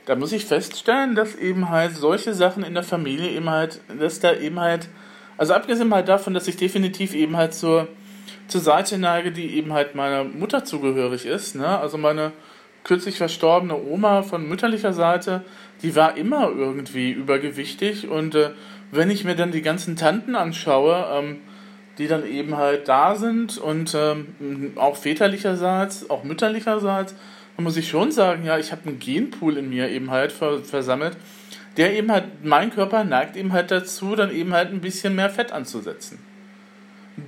da 0.06 0.16
muss 0.16 0.32
ich 0.32 0.46
feststellen, 0.46 1.14
dass 1.14 1.34
eben 1.34 1.68
halt 1.68 1.94
solche 1.94 2.34
Sachen 2.34 2.64
in 2.64 2.74
der 2.74 2.82
Familie 2.82 3.30
eben 3.30 3.50
halt, 3.50 3.80
dass 3.98 4.20
da 4.20 4.34
eben 4.34 4.58
halt, 4.58 4.88
also 5.36 5.54
abgesehen 5.54 5.88
mal 5.88 6.04
davon, 6.04 6.34
dass 6.34 6.48
ich 6.48 6.56
definitiv 6.56 7.14
eben 7.14 7.36
halt 7.36 7.52
zur, 7.52 7.88
zur 8.50 8.60
Seite 8.60 8.98
neige, 8.98 9.32
die 9.32 9.54
eben 9.56 9.72
halt 9.72 9.94
meiner 9.94 10.24
Mutter 10.24 10.64
zugehörig 10.64 11.26
ist, 11.26 11.54
ne? 11.54 11.78
Also 11.78 11.98
meine 11.98 12.32
kürzlich 12.84 13.16
verstorbene 13.16 13.76
Oma 13.76 14.22
von 14.22 14.48
mütterlicher 14.48 14.92
Seite, 14.92 15.42
die 15.82 15.94
war 15.96 16.16
immer 16.16 16.50
irgendwie 16.50 17.10
übergewichtig 17.10 18.08
und 18.08 18.34
äh, 18.34 18.50
wenn 18.90 19.10
ich 19.10 19.24
mir 19.24 19.36
dann 19.36 19.52
die 19.52 19.62
ganzen 19.62 19.96
Tanten 19.96 20.34
anschaue, 20.34 21.06
ähm, 21.12 21.38
die 21.98 22.08
dann 22.08 22.26
eben 22.26 22.56
halt 22.56 22.88
da 22.88 23.14
sind 23.14 23.58
und 23.58 23.94
ähm, 23.94 24.72
auch 24.76 24.96
väterlicherseits, 24.96 26.08
auch 26.08 26.24
mütterlicherseits, 26.24 27.14
muss 27.58 27.76
ich 27.76 27.88
schon 27.88 28.10
sagen, 28.10 28.44
ja, 28.44 28.58
ich 28.58 28.72
habe 28.72 28.88
einen 28.88 28.98
Genpool 28.98 29.58
in 29.58 29.68
mir 29.68 29.90
eben 29.90 30.10
halt 30.10 30.32
versammelt, 30.32 31.16
der 31.76 31.92
eben 31.92 32.10
halt, 32.10 32.42
mein 32.42 32.72
Körper 32.72 33.04
neigt 33.04 33.36
eben 33.36 33.52
halt 33.52 33.70
dazu, 33.70 34.16
dann 34.16 34.30
eben 34.34 34.54
halt 34.54 34.70
ein 34.70 34.80
bisschen 34.80 35.14
mehr 35.14 35.30
Fett 35.30 35.52
anzusetzen. 35.52 36.18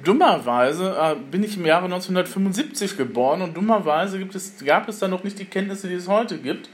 Dummerweise 0.05 0.97
äh, 1.01 1.15
bin 1.31 1.43
ich 1.43 1.57
im 1.57 1.67
Jahre 1.67 1.85
1975 1.85 2.97
geboren 2.97 3.43
und 3.43 3.57
dummerweise 3.57 4.19
gibt 4.19 4.35
es, 4.35 4.65
gab 4.65 4.89
es 4.89 4.99
da 4.99 5.09
noch 5.09 5.25
nicht 5.25 5.39
die 5.39 5.45
Kenntnisse, 5.45 5.89
die 5.89 5.95
es 5.95 6.09
heute 6.09 6.39
gibt. 6.39 6.69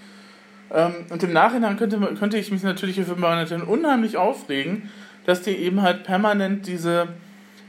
Ähm, 0.71 1.07
und 1.11 1.23
im 1.23 1.33
Nachhinein 1.33 1.77
könnte, 1.77 1.99
könnte 2.19 2.39
ich 2.39 2.51
mich 2.51 2.63
natürlich 2.63 2.97
für 2.97 3.27
Eltern 3.27 3.63
unheimlich 3.63 4.17
aufregen, 4.17 4.91
dass 5.27 5.43
die 5.43 5.51
eben 5.51 5.83
halt 5.83 6.05
permanent 6.05 6.67
diese, 6.67 7.09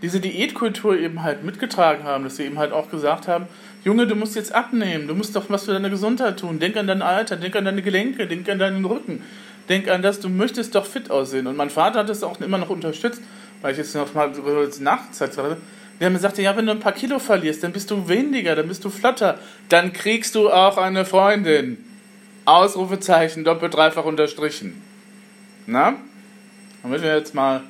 diese 0.01 0.19
Diätkultur 0.19 0.97
eben 0.97 1.23
halt 1.23 1.43
mitgetragen 1.43 2.03
haben, 2.03 2.23
dass 2.23 2.37
sie 2.37 2.43
eben 2.43 2.57
halt 2.57 2.71
auch 2.71 2.89
gesagt 2.89 3.27
haben, 3.27 3.47
Junge, 3.83 4.07
du 4.07 4.15
musst 4.15 4.35
jetzt 4.35 4.53
abnehmen, 4.53 5.07
du 5.07 5.15
musst 5.15 5.35
doch 5.35 5.49
was 5.49 5.65
für 5.65 5.71
deine 5.71 5.89
Gesundheit 5.89 6.39
tun. 6.39 6.59
Denk 6.59 6.75
an 6.75 6.87
dein 6.87 7.01
Alter, 7.01 7.37
denk 7.37 7.55
an 7.55 7.65
deine 7.65 7.81
Gelenke, 7.81 8.27
denk 8.27 8.49
an 8.49 8.59
deinen 8.59 8.83
Rücken. 8.83 9.23
Denk 9.69 9.87
an 9.87 10.01
das, 10.01 10.19
du 10.19 10.29
möchtest 10.29 10.75
doch 10.75 10.85
fit 10.85 11.11
aussehen. 11.11 11.47
Und 11.47 11.55
mein 11.55 11.69
Vater 11.69 11.99
hat 11.99 12.09
das 12.09 12.23
auch 12.23 12.41
immer 12.41 12.57
noch 12.57 12.69
unterstützt, 12.69 13.21
weil 13.61 13.73
ich 13.73 13.77
jetzt 13.77 13.95
noch 13.95 14.13
mal 14.13 14.31
Nachzeit 14.79 15.37
hatte. 15.37 15.57
Der 15.99 16.09
mir 16.09 16.19
sagte, 16.19 16.41
ja, 16.41 16.55
wenn 16.55 16.65
du 16.65 16.71
ein 16.71 16.79
paar 16.79 16.93
Kilo 16.93 17.19
verlierst, 17.19 17.63
dann 17.63 17.73
bist 17.73 17.91
du 17.91 18.07
weniger, 18.07 18.55
dann 18.55 18.67
bist 18.67 18.85
du 18.85 18.89
flotter, 18.89 19.37
dann 19.67 19.91
kriegst 19.91 20.35
du 20.35 20.49
auch 20.49 20.77
eine 20.77 21.05
Freundin. 21.05 21.77
Ausrufezeichen, 22.45 23.43
doppelt, 23.43 23.73
dreifach 23.73 24.05
unterstrichen. 24.05 24.81
Na? 25.67 25.95
Damit 26.83 27.03
wir 27.03 27.15
jetzt 27.15 27.35
mal 27.35 27.61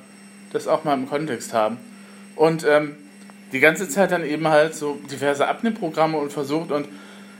das 0.52 0.68
auch 0.68 0.84
mal 0.84 0.94
im 0.94 1.08
Kontext 1.08 1.52
haben. 1.52 1.78
Und 2.36 2.64
ähm, 2.66 2.96
die 3.52 3.60
ganze 3.60 3.88
Zeit 3.88 4.12
dann 4.12 4.24
eben 4.24 4.46
halt 4.48 4.74
so 4.74 4.98
diverse 5.10 5.48
Abnehmprogramme 5.48 6.16
und 6.16 6.32
versucht 6.32 6.70
und 6.70 6.88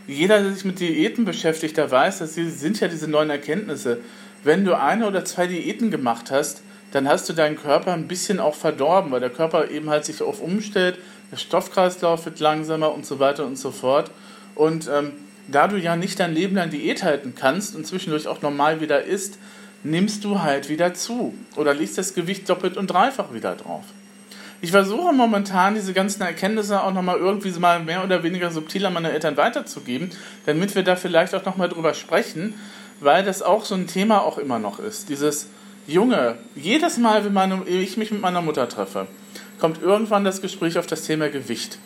jeder, 0.07 0.43
der 0.43 0.53
sich 0.53 0.65
mit 0.65 0.81
Diäten 0.81 1.25
beschäftigt, 1.25 1.77
der 1.77 1.91
weiß, 1.91 2.19
dass 2.19 2.35
sie 2.35 2.51
sind 2.51 2.81
ja 2.81 2.89
diese 2.89 3.09
neuen 3.09 3.31
Erkenntnisse. 3.31 3.99
Wenn 4.43 4.65
du 4.65 4.77
eine 4.77 5.07
oder 5.07 5.25
zwei 5.25 5.47
Diäten 5.47 5.91
gemacht 5.91 6.31
hast, 6.31 6.63
dann 6.93 7.09
hast 7.09 7.29
du 7.29 7.33
deinen 7.33 7.57
Körper 7.57 7.93
ein 7.93 8.09
bisschen 8.09 8.41
auch 8.41 8.55
verdorben, 8.55 9.13
weil 9.13 9.21
der 9.21 9.31
Körper 9.31 9.71
eben 9.71 9.91
halt 9.91 10.05
sich 10.05 10.23
auf 10.23 10.41
umstellt, 10.41 10.99
der 11.31 11.37
Stoffkreislauf 11.37 12.25
wird 12.25 12.41
langsamer 12.41 12.93
und 12.93 13.07
so 13.07 13.19
weiter 13.19 13.47
und 13.47 13.57
so 13.57 13.71
fort. 13.71 14.11
Und 14.55 14.89
ähm, 14.93 15.13
da 15.49 15.69
du 15.69 15.77
ja 15.77 15.97
nicht 15.97 16.19
dein 16.19 16.35
Leben 16.35 16.57
lang 16.57 16.71
Diät 16.71 17.03
halten 17.03 17.35
kannst 17.37 17.77
und 17.77 17.87
zwischendurch 17.87 18.27
auch 18.27 18.43
normal 18.43 18.81
wieder 18.81 19.05
isst, 19.05 19.39
nimmst 19.83 20.25
du 20.25 20.43
halt 20.43 20.69
wieder 20.69 20.95
zu 20.95 21.35
oder 21.57 21.75
legst 21.75 21.99
das 21.99 22.15
Gewicht 22.15 22.49
doppelt 22.49 22.77
und 22.77 22.89
dreifach 22.89 23.33
wieder 23.33 23.55
drauf. 23.55 23.85
Ich 24.63 24.73
versuche 24.73 25.15
momentan 25.15 25.75
diese 25.75 25.95
ganzen 25.95 26.21
Erkenntnisse 26.21 26.83
auch 26.83 26.93
nochmal 26.93 27.17
irgendwie 27.17 27.51
mal 27.59 27.83
mehr 27.83 28.05
oder 28.05 28.23
weniger 28.23 28.51
subtil 28.51 28.85
an 28.85 28.93
meine 28.93 29.11
Eltern 29.11 29.39
weiterzugeben, 29.39 30.11
damit 30.45 30.75
wir 30.75 30.83
da 30.83 30.97
vielleicht 30.97 31.35
auch 31.35 31.47
nochmal 31.47 31.71
drüber 31.71 31.95
sprechen, 31.95 32.55
weil 33.01 33.25
das 33.25 33.41
auch 33.41 33.65
so 33.65 33.75
ein 33.75 33.87
Thema 33.87 34.23
auch 34.23 34.37
immer 34.37 34.59
noch 34.59 34.79
ist. 34.79 35.09
Dieses 35.09 35.47
Junge, 35.87 36.37
jedes 36.55 36.99
Mal, 36.99 37.25
wenn 37.25 37.33
meine, 37.33 37.65
ich 37.67 37.97
mich 37.97 38.11
mit 38.11 38.21
meiner 38.21 38.43
Mutter 38.43 38.69
treffe, 38.69 39.07
kommt 39.59 39.83
irgendwann 39.83 40.25
das 40.25 40.41
Gespräch 40.41 40.79
auf 40.79 40.87
das 40.87 41.03
Thema 41.03 41.29
Gewicht. 41.29 41.79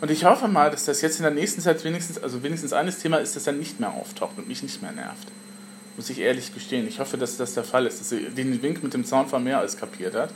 Und 0.00 0.10
ich 0.10 0.24
hoffe 0.24 0.48
mal, 0.48 0.70
dass 0.70 0.84
das 0.84 1.00
jetzt 1.02 1.18
in 1.18 1.24
der 1.24 1.32
nächsten 1.32 1.60
Zeit 1.60 1.82
wenigstens, 1.84 2.22
also 2.22 2.42
wenigstens 2.42 2.72
eines 2.72 2.98
Thema 2.98 3.18
ist, 3.18 3.34
das 3.34 3.44
dann 3.44 3.58
nicht 3.58 3.80
mehr 3.80 3.92
auftaucht 3.92 4.38
und 4.38 4.46
mich 4.46 4.62
nicht 4.62 4.80
mehr 4.80 4.92
nervt. 4.92 5.28
Muss 5.96 6.08
ich 6.10 6.20
ehrlich 6.20 6.54
gestehen. 6.54 6.86
Ich 6.86 7.00
hoffe, 7.00 7.16
dass 7.16 7.36
das 7.36 7.54
der 7.54 7.64
Fall 7.64 7.86
ist, 7.86 8.00
dass 8.00 8.10
sie 8.10 8.20
den 8.30 8.62
Wink 8.62 8.82
mit 8.82 8.94
dem 8.94 9.04
Zaunfall 9.04 9.40
mehr 9.40 9.58
als 9.58 9.76
kapiert 9.76 10.14
hat. 10.14 10.30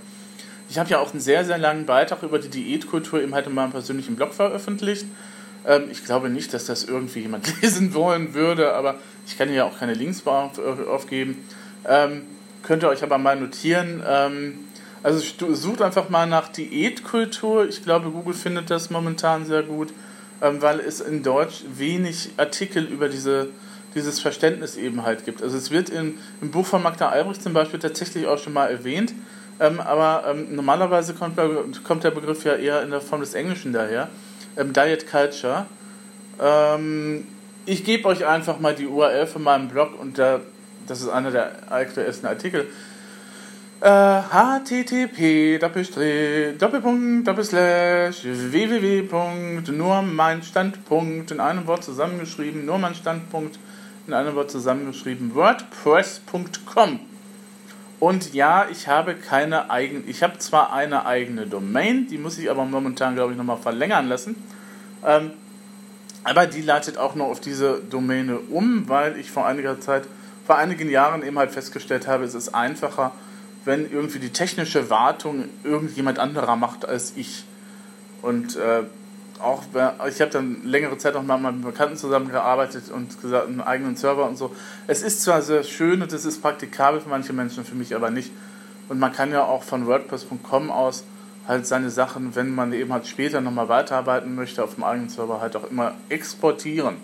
Ich 0.69 0.79
habe 0.79 0.91
ja 0.91 0.99
auch 0.99 1.13
einen 1.13 1.21
sehr, 1.21 1.45
sehr 1.45 1.59
langen 1.59 1.87
Beitrag 1.87 2.23
über 2.23 2.39
die 2.39 2.49
Diätkultur 2.49 3.23
eben 3.23 3.35
halt 3.35 3.47
in 3.47 3.55
meinem 3.55 3.71
persönlichen 3.71 4.17
Blog 4.17 4.35
veröffentlicht. 4.35 5.07
Ähm, 5.65 5.85
ich 5.91 6.05
glaube 6.05 6.29
nicht, 6.29 6.53
dass 6.53 6.65
das 6.65 6.85
irgendwie 6.85 7.21
jemand 7.21 7.47
lesen 7.63 7.95
wollen 7.95 8.35
würde, 8.35 8.73
aber 8.75 8.97
ich 9.27 9.39
kann 9.39 9.53
ja 9.53 9.65
auch 9.65 9.79
keine 9.79 9.95
Links 9.95 10.27
aufgeben. 10.27 11.45
Ähm, 11.87 12.23
könnt 12.63 12.83
ihr 12.83 12.89
euch 12.89 13.03
aber 13.03 13.19
mal 13.19 13.37
notieren. 13.37 14.03
Ähm, 14.07 14.59
also 15.03 15.21
sucht 15.55 15.83
einfach 15.83 16.09
mal 16.11 16.27
nach 16.27 16.49
Diätkultur. 16.49 17.69
Ich 17.69 17.83
glaube, 17.83 18.11
Google 18.11 18.35
findet 18.35 18.71
das 18.71 18.91
momentan 18.91 19.45
sehr 19.45 19.63
gut, 19.63 19.93
ähm, 20.41 20.63
weil 20.63 20.81
es 20.81 21.01
in 21.01 21.23
Deutsch 21.23 21.65
wenig 21.75 22.31
Artikel 22.37 22.85
über 22.85 23.09
diese, 23.09 23.49
dieses 23.95 24.21
Verständnis 24.21 24.77
eben 24.77 25.03
halt 25.03 25.25
gibt. 25.25 25.43
Also 25.43 25.57
es 25.57 25.71
wird 25.71 25.89
in, 25.89 26.19
im 26.41 26.51
Buch 26.51 26.67
von 26.67 26.83
Magda 26.83 27.09
Albrecht 27.09 27.43
zum 27.43 27.53
Beispiel 27.53 27.81
tatsächlich 27.81 28.27
auch 28.27 28.39
schon 28.39 28.53
mal 28.53 28.69
erwähnt, 28.69 29.13
ähm, 29.59 29.81
aber 29.81 30.25
ähm, 30.29 30.55
normalerweise 30.55 31.15
kommt, 31.15 31.39
kommt, 31.83 32.05
der 32.05 32.11
Begriff 32.13 32.45
ja 32.45 32.55
eher 32.55 32.83
in 32.83 32.91
der 32.91 33.01
Form 33.01 33.21
des 33.21 33.35
Englischen 33.35 33.73
daher. 33.73 34.09
Ähm, 34.57 34.73
Diet 34.73 35.11
Culture. 35.11 35.67
Ähm, 36.41 37.27
ich 37.67 37.85
gebe 37.85 38.09
euch 38.09 38.25
einfach 38.27 38.61
mal 38.61 38.75
die 38.75 38.87
URL 38.87 39.27
von 39.27 39.43
meinem 39.43 39.69
Blog 39.69 39.99
und 39.99 40.19
da, 40.19 40.41
das 40.93 41.01
ist 41.01 41.09
einer 41.09 41.31
der 41.31 41.73
aktuellsten 41.73 42.29
Artikel 42.29 42.67
äh, 43.81 44.21
http 44.21 45.59
Doppelpunkt 46.59 47.27
Doppelslash 47.27 48.23
www. 48.25 49.73
nur 49.73 50.03
mein 50.03 50.43
Standpunkt 50.43 51.31
in 51.31 51.41
einem 51.41 51.67
Wort 51.67 51.83
zusammengeschrieben, 51.83 52.67
nur 52.67 52.77
mein 52.77 52.95
Standpunkt 52.95 53.59
in 54.07 54.13
einem 54.13 54.35
Wort 54.35 54.51
zusammengeschrieben, 54.51 55.35
wordpress.com. 55.35 57.01
Und 57.99 58.35
ja, 58.35 58.67
ich 58.71 58.87
habe 58.87 59.15
keine 59.15 59.71
eigene, 59.71 60.05
ich 60.07 60.23
habe 60.23 60.39
zwar 60.39 60.75
eine 60.75 61.07
eigene 61.07 61.47
Domain, 61.47 62.07
die 62.07 62.19
muss 62.19 62.37
ich 62.37 62.51
aber 62.51 62.67
momentan, 62.67 63.15
glaube 63.15 63.33
ich, 63.33 63.39
nochmal 63.39 63.57
verlängern 63.57 64.09
lassen. 64.09 64.37
Ähm, 65.07 65.31
aber 66.23 66.47
die 66.47 66.61
leitet 66.61 66.99
auch 66.99 67.15
noch 67.15 67.27
auf 67.27 67.41
diese 67.41 67.81
Domäne 67.81 68.39
um, 68.39 68.89
weil 68.89 69.19
ich 69.19 69.31
vor 69.31 69.47
einiger 69.47 69.81
Zeit, 69.81 70.05
vor 70.47 70.57
einigen 70.57 70.91
Jahren 70.91 71.23
eben 71.23 71.39
halt 71.39 71.51
festgestellt 71.51 72.07
habe, 72.07 72.25
es 72.25 72.35
ist 72.35 72.55
einfacher, 72.55 73.13
wenn 73.65 73.91
irgendwie 73.91 74.19
die 74.19 74.31
technische 74.31 74.91
Wartung 74.91 75.45
irgendjemand 75.63 76.19
anderer 76.19 76.57
macht 76.57 76.85
als 76.85 77.13
ich. 77.17 77.45
Und 78.23 78.57
äh, 78.57 78.83
auch, 79.41 79.63
ich 80.09 80.21
habe 80.21 80.31
dann 80.31 80.63
längere 80.65 80.99
Zeit 80.99 81.17
auch 81.17 81.23
mal 81.23 81.37
mit 81.37 81.45
meinen 81.45 81.63
Bekannten 81.63 81.97
zusammengearbeitet 81.97 82.91
und 82.91 83.21
gesagt, 83.21 83.49
einen 83.49 83.61
eigenen 83.61 83.97
Server 83.97 84.29
und 84.29 84.37
so. 84.37 84.55
Es 84.87 85.03
ist 85.03 85.23
zwar 85.23 85.43
sehr 85.43 85.65
schön 85.65 86.03
und 86.03 86.13
es 86.13 86.25
ist 86.25 86.41
praktikabel 86.41 87.01
für 87.01 87.09
manche 87.09 87.33
Menschen, 87.33 87.65
für 87.65 87.75
mich 87.75 87.95
aber 87.95 88.11
nicht. 88.11 88.31
Und 88.89 88.99
man 88.99 89.13
kann 89.13 89.33
ja 89.33 89.45
auch 89.45 89.63
von 89.63 89.87
WordPress.com 89.87 90.71
aus 90.71 91.05
halt 91.49 91.67
seine 91.67 91.91
Sachen, 91.91 92.37
wenn 92.37 92.55
man 92.55 92.73
eben 92.73 92.93
halt 92.93 93.07
später 93.07 93.41
nochmal 93.41 93.69
weiterarbeiten 93.69 94.35
möchte, 94.35 94.63
auf 94.63 94.75
dem 94.75 94.85
eigenen 94.85 95.09
Server 95.09 95.41
halt 95.41 95.57
auch 95.57 95.69
immer 95.69 95.95
exportieren 96.09 96.97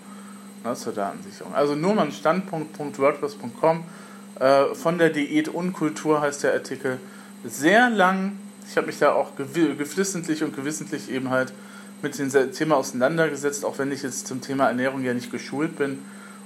ne, 0.63 0.73
zur 0.75 0.93
Datensicherung. 0.93 1.53
Also 1.53 1.75
nur 1.75 1.93
mal 1.93 2.11
Standpunkt.wordpress.com 2.11 3.83
äh, 4.39 4.75
von 4.75 4.97
der 4.97 5.09
Diät 5.09 5.49
Unkultur 5.49 6.21
heißt 6.21 6.43
der 6.43 6.53
Artikel. 6.53 6.99
Sehr 7.43 7.89
lang. 7.89 8.37
Ich 8.67 8.77
habe 8.77 8.87
mich 8.87 8.99
da 8.99 9.13
auch 9.13 9.35
geflissentlich 9.35 10.43
und 10.43 10.55
gewissentlich 10.55 11.09
eben 11.11 11.29
halt 11.29 11.53
mit 12.01 12.17
dem 12.17 12.31
Thema 12.51 12.77
auseinandergesetzt, 12.77 13.65
auch 13.65 13.77
wenn 13.79 13.91
ich 13.91 14.03
jetzt 14.03 14.27
zum 14.27 14.41
Thema 14.41 14.67
Ernährung 14.67 15.03
ja 15.03 15.13
nicht 15.13 15.31
geschult 15.31 15.75
bin 15.75 15.99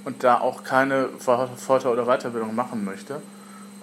und 0.04 0.24
da 0.24 0.40
auch 0.40 0.64
keine 0.64 1.08
Vorteil- 1.18 1.92
oder 1.92 2.06
Weiterbildung 2.06 2.54
machen 2.54 2.84
möchte. 2.84 3.20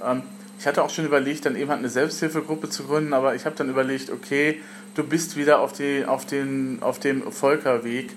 Ähm, 0.04 0.24
ich 0.60 0.68
hatte 0.68 0.84
auch 0.84 0.90
schon 0.90 1.06
überlegt, 1.06 1.46
dann 1.46 1.56
eben 1.56 1.70
halt 1.70 1.80
eine 1.80 1.90
Selbsthilfegruppe 1.90 2.70
zu 2.70 2.84
gründen, 2.84 3.14
aber 3.14 3.34
ich 3.36 3.46
habe 3.46 3.56
dann 3.56 3.70
überlegt, 3.70 4.12
okay, 4.12 4.62
du 4.96 5.04
bist 5.04 5.36
wieder 5.36 5.60
auf, 5.60 5.74
die, 5.74 6.06
auf, 6.06 6.26
den, 6.26 6.80
auf 6.82 7.00
dem 7.00 7.32
Volkerweg 7.32 8.16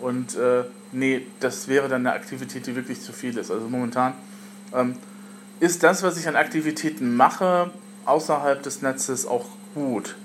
und 0.00 0.36
äh, 0.36 0.64
nee, 0.92 1.26
das 1.40 1.68
wäre 1.68 1.88
dann 1.88 2.06
eine 2.06 2.14
Aktivität, 2.14 2.66
die 2.66 2.76
wirklich 2.76 3.00
zu 3.00 3.12
viel 3.12 3.36
ist. 3.36 3.50
Also 3.50 3.68
momentan 3.68 4.14
ähm, 4.74 4.96
ist 5.60 5.82
das, 5.82 6.02
was 6.02 6.18
ich 6.18 6.28
an 6.28 6.36
Aktivitäten 6.36 7.16
mache, 7.16 7.70
außerhalb 8.04 8.62
des 8.62 8.82
Netzes 8.82 9.26
auch 9.26 9.46
gut. 9.74 10.16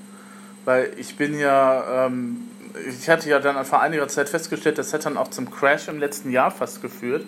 Weil 0.65 0.91
ich 0.97 1.17
bin 1.17 1.37
ja, 1.37 2.05
ähm, 2.05 2.47
ich 2.87 3.09
hatte 3.09 3.29
ja 3.29 3.39
dann 3.39 3.63
vor 3.65 3.81
einiger 3.81 4.07
Zeit 4.07 4.29
festgestellt, 4.29 4.77
das 4.77 4.93
hat 4.93 5.05
dann 5.05 5.17
auch 5.17 5.29
zum 5.29 5.49
Crash 5.49 5.87
im 5.87 5.99
letzten 5.99 6.31
Jahr 6.31 6.51
fast 6.51 6.81
geführt. 6.81 7.25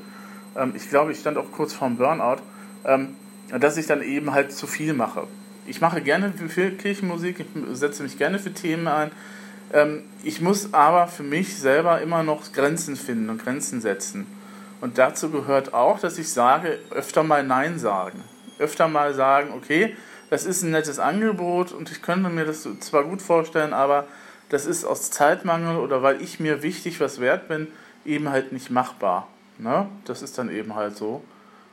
Ähm, 0.55 0.73
ich 0.75 0.89
glaube, 0.89 1.11
ich 1.11 1.19
stand 1.19 1.37
auch 1.37 1.51
kurz 1.51 1.73
vorm 1.73 1.97
Burnout, 1.97 2.41
ähm, 2.85 3.15
dass 3.59 3.77
ich 3.77 3.87
dann 3.87 4.01
eben 4.01 4.33
halt 4.33 4.51
zu 4.51 4.67
viel 4.67 4.93
mache. 4.93 5.27
Ich 5.65 5.81
mache 5.81 6.01
gerne 6.01 6.33
für 6.33 6.71
Kirchenmusik, 6.71 7.39
ich 7.39 7.77
setze 7.77 8.03
mich 8.03 8.17
gerne 8.17 8.37
für 8.37 8.53
Themen 8.53 8.87
ein. 8.87 9.11
Ähm, 9.71 10.03
ich 10.23 10.41
muss 10.41 10.73
aber 10.73 11.07
für 11.07 11.23
mich 11.23 11.57
selber 11.57 12.01
immer 12.01 12.23
noch 12.23 12.51
Grenzen 12.51 12.95
finden 12.95 13.29
und 13.29 13.43
Grenzen 13.43 13.81
setzen. 13.81 14.25
Und 14.81 14.97
dazu 14.97 15.29
gehört 15.29 15.73
auch, 15.73 15.99
dass 15.99 16.17
ich 16.17 16.31
sage, 16.31 16.79
öfter 16.91 17.23
mal 17.23 17.43
Nein 17.43 17.79
sagen. 17.79 18.21
Öfter 18.59 18.87
mal 18.87 19.13
sagen, 19.13 19.53
okay, 19.55 19.95
das 20.29 20.45
ist 20.45 20.63
ein 20.63 20.71
nettes 20.71 20.99
Angebot 20.99 21.71
und 21.71 21.91
ich 21.91 22.01
könnte 22.01 22.29
mir 22.29 22.45
das 22.45 22.67
zwar 22.79 23.03
gut 23.03 23.21
vorstellen, 23.21 23.73
aber 23.73 24.07
das 24.49 24.65
ist 24.65 24.83
aus 24.85 25.09
Zeitmangel 25.11 25.77
oder 25.77 26.03
weil 26.03 26.21
ich 26.21 26.39
mir 26.39 26.63
wichtig 26.63 26.99
was 26.99 27.19
wert 27.19 27.47
bin, 27.47 27.67
eben 28.05 28.29
halt 28.29 28.51
nicht 28.51 28.69
machbar. 28.69 29.27
Ne? 29.57 29.87
Das 30.05 30.21
ist 30.21 30.37
dann 30.37 30.49
eben 30.49 30.75
halt 30.75 30.97
so. 30.97 31.23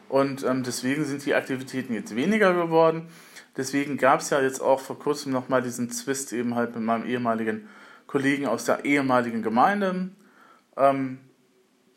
Und 0.09 0.45
ähm, 0.45 0.63
deswegen 0.63 1.05
sind 1.05 1.25
die 1.25 1.35
Aktivitäten 1.35 1.95
jetzt 1.95 2.15
weniger 2.15 2.53
geworden. 2.53 3.09
Deswegen 3.57 3.97
gab 3.97 4.21
es 4.21 4.31
ja 4.31 4.41
jetzt 4.41 4.61
auch 4.61 4.81
vor 4.81 4.99
kurzem 4.99 5.33
nochmal 5.33 5.63
diesen 5.63 5.91
Zwist 5.91 6.33
eben 6.33 6.55
halt 6.55 6.75
mit 6.75 6.85
meinem 6.85 7.07
ehemaligen 7.07 7.69
Kollegen 8.11 8.47
aus 8.49 8.65
der 8.65 8.85
ehemaligen 8.85 9.41
Gemeinde. 9.41 10.11
Ähm, 10.77 11.19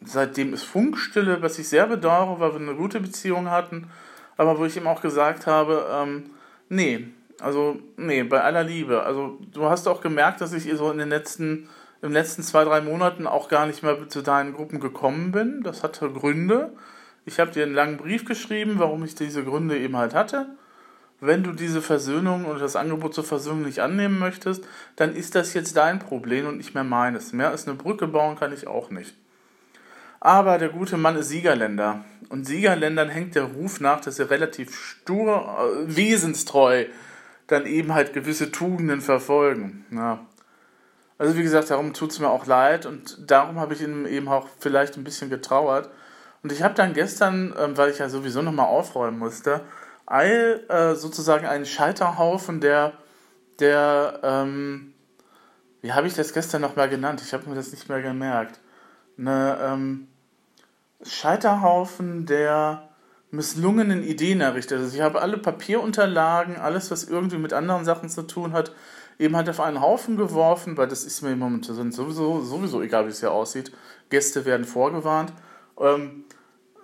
seitdem 0.06 0.54
ist 0.54 0.62
Funkstille, 0.62 1.41
was 1.41 1.58
ich 1.58 1.67
sehr 1.67 1.88
bedauere, 1.88 2.39
weil 2.39 2.54
wir 2.54 2.60
eine 2.60 2.76
gute 2.76 2.99
Beziehung 2.99 3.49
hatten, 3.49 3.89
aber 4.38 4.60
wo 4.60 4.65
ich 4.65 4.78
ihm 4.78 4.86
auch 4.86 5.02
gesagt 5.02 5.47
habe, 5.47 5.88
ähm, 5.91 6.30
nee, 6.69 7.08
also 7.39 7.80
nee, 7.97 8.21
bei 8.21 8.41
aller 8.41 8.63
Liebe. 8.63 9.02
Also 9.02 9.39
du 9.52 9.65
hast 9.65 9.88
auch 9.88 10.02
gemerkt, 10.02 10.39
dass 10.41 10.54
ich 10.54 10.71
so 10.78 10.91
in 10.91 10.99
den 10.99 11.10
letzten, 11.10 11.67
den 12.04 12.12
letzten 12.12 12.43
zwei, 12.43 12.63
drei 12.63 12.82
Monaten 12.82 13.26
auch 13.26 13.49
gar 13.49 13.65
nicht 13.65 13.82
mehr 13.82 14.08
zu 14.08 14.21
deinen 14.21 14.54
Gruppen 14.54 14.80
gekommen 14.80 15.32
bin. 15.32 15.63
Das 15.63 15.82
hatte 15.82 16.12
Gründe. 16.12 16.73
Ich 17.26 17.39
habe 17.39 17.49
dir 17.49 17.63
einen 17.63 17.73
langen 17.73 17.97
Brief 17.97 18.23
geschrieben, 18.23 18.76
warum 18.78 19.04
ich 19.04 19.15
diese 19.15 19.43
Gründe 19.43 19.80
eben 19.80 19.97
halt 19.97 20.13
hatte. 20.13 20.58
Wenn 21.26 21.42
du 21.42 21.54
diese 21.54 21.82
Versöhnung 21.82 22.44
und 22.44 22.60
das 22.60 22.76
Angebot 22.76 23.14
zur 23.14 23.24
Versöhnung 23.24 23.62
nicht 23.64 23.80
annehmen 23.80 24.20
möchtest, 24.20 24.66
dann 24.98 25.16
ist 25.16 25.36
das 25.36 25.54
jetzt 25.54 25.78
dein 25.78 26.00
Problem 26.00 26.48
und 26.48 26.58
nicht 26.58 26.74
mehr 26.74 26.84
meines. 26.84 27.32
Mehr 27.32 27.50
als 27.50 27.66
eine 27.66 27.78
Brücke 27.78 28.08
bauen 28.08 28.36
kann 28.38 28.52
ich 28.52 28.68
auch 28.68 28.90
nicht. 28.90 29.16
Aber 30.20 30.58
der 30.58 30.68
gute 30.68 30.98
Mann 30.98 31.16
ist 31.16 31.30
Siegerländer. 31.30 32.04
Und 32.28 32.46
Siegerländern 32.46 33.08
hängt 33.08 33.36
der 33.36 33.46
Ruf 33.46 33.80
nach, 33.80 34.02
dass 34.02 34.18
sie 34.18 34.30
relativ 34.30 34.76
stur, 34.76 35.86
äh, 35.88 35.96
wesenstreu 35.96 36.88
dann 37.48 37.68
eben 37.68 37.94
halt 37.94 38.12
gewisse 38.12 38.52
Tugenden 38.52 39.00
verfolgen. 39.00 39.86
Ja. 39.92 40.20
Also 41.18 41.38
wie 41.38 41.44
gesagt, 41.44 41.70
darum 41.70 41.94
tut 41.94 42.12
es 42.12 42.20
mir 42.20 42.30
auch 42.30 42.48
leid 42.48 42.86
und 42.86 43.18
darum 43.32 43.62
habe 43.62 43.74
ich 43.74 43.82
ihm 43.82 44.06
eben 44.06 44.28
auch 44.28 44.50
vielleicht 44.60 44.98
ein 44.98 45.06
bisschen 45.06 45.30
getrauert. 45.30 45.90
Und 46.42 46.52
ich 46.52 46.64
habe 46.64 46.74
dann 46.74 46.94
gestern, 46.94 47.54
ähm, 47.58 47.78
weil 47.78 47.92
ich 47.92 48.00
ja 48.00 48.10
sowieso 48.10 48.42
nochmal 48.42 48.65
aufräumen 48.65 49.17
musste, 49.17 49.62
all, 50.06 50.63
äh, 50.69 50.95
sozusagen 50.95 51.45
einen 51.45 51.65
Scheiterhaufen 51.65 52.60
der, 52.60 52.93
der 53.60 54.19
ähm, 54.23 54.93
wie 55.81 55.93
habe 55.93 56.08
ich 56.08 56.13
das 56.13 56.33
gestern 56.33 56.62
nochmal 56.62 56.89
genannt? 56.89 57.21
Ich 57.23 57.33
habe 57.33 57.49
mir 57.49 57.56
das 57.56 57.71
nicht 57.71 57.89
mehr 57.89 58.01
gemerkt. 58.01 58.60
Eine, 59.17 59.58
ähm, 59.62 60.08
Scheiterhaufen 61.06 62.25
der 62.25 62.89
misslungenen 63.31 64.04
Ideen 64.04 64.41
errichtet. 64.41 64.79
Also 64.79 64.95
ich 64.95 65.01
habe 65.01 65.21
alle 65.21 65.37
Papierunterlagen, 65.37 66.58
alles, 66.58 66.91
was 66.91 67.04
irgendwie 67.04 67.37
mit 67.37 67.54
anderen 67.54 67.83
Sachen 67.83 68.10
zu 68.10 68.23
tun 68.23 68.54
hat, 68.54 68.71
eben 69.19 69.35
halt 69.35 69.49
auf 69.49 69.60
einen 69.60 69.81
Haufen 69.81 70.17
geworfen, 70.17 70.77
weil 70.77 70.87
das 70.87 71.04
ist 71.04 71.21
mir 71.21 71.35
momentan 71.35 71.91
sowieso, 71.91 72.41
sowieso 72.41 72.81
egal, 72.81 73.06
wie 73.06 73.10
es 73.10 73.19
hier 73.19 73.31
aussieht. 73.31 73.71
Gäste 74.10 74.45
werden 74.45 74.65
vorgewarnt. 74.65 75.33
Ähm, 75.79 76.25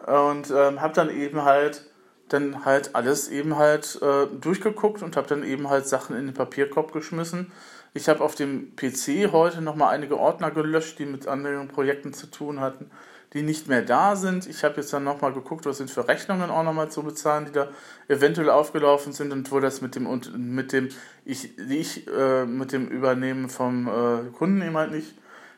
und 0.06 0.50
ähm, 0.52 0.82
habe 0.82 0.94
dann 0.94 1.10
eben 1.10 1.44
halt 1.44 1.86
dann 2.30 2.66
halt 2.66 2.96
alles 2.96 3.28
eben 3.30 3.58
halt 3.58 4.00
äh, 4.02 4.28
durchgeguckt 4.40 5.04
und 5.04 5.18
habe 5.18 5.28
dann 5.28 5.44
eben 5.44 5.70
halt 5.70 5.88
Sachen 5.88 6.16
in 6.16 6.28
den 6.28 6.34
Papierkorb 6.34 6.92
geschmissen. 6.92 7.52
Ich 7.94 8.08
habe 8.08 8.24
auf 8.24 8.36
dem 8.36 8.76
PC 8.76 9.32
heute 9.32 9.62
nochmal 9.62 9.94
einige 9.94 10.18
Ordner 10.18 10.52
gelöscht, 10.52 11.00
die 11.00 11.06
mit 11.06 11.28
anderen 11.28 11.68
Projekten 11.68 12.14
zu 12.14 12.28
tun 12.28 12.60
hatten 12.60 12.92
die 13.34 13.44
nicht 13.44 13.68
mehr 13.68 13.82
da 13.82 14.16
sind. 14.16 14.48
Ich 14.48 14.64
habe 14.64 14.78
jetzt 14.78 14.92
dann 14.92 15.04
nochmal 15.04 15.34
geguckt, 15.34 15.66
was 15.66 15.78
sind 15.78 15.92
für 15.92 16.08
Rechnungen 16.08 16.50
auch 16.50 16.64
nochmal 16.64 16.90
zu 16.90 17.04
bezahlen, 17.04 17.46
die 17.46 17.52
da 17.52 17.68
eventuell 18.08 18.50
aufgelaufen 18.50 19.14
sind 19.14 19.32
und 19.32 19.52
wo 19.52 19.60
das 19.60 19.82
mit 19.82 19.96
dem 19.96 20.08
und 20.08 20.38
mit 20.38 20.74
dem 20.74 20.90
ich, 21.26 21.58
ich 21.58 22.08
äh, 22.08 22.46
mit 22.46 22.72
dem 22.72 22.88
Übernehmen 22.88 23.50
vom 23.50 23.88
äh, 23.88 24.32
Kunden 24.32 24.62
eben 24.62 24.78
halt 24.78 24.92
nicht, 24.92 25.14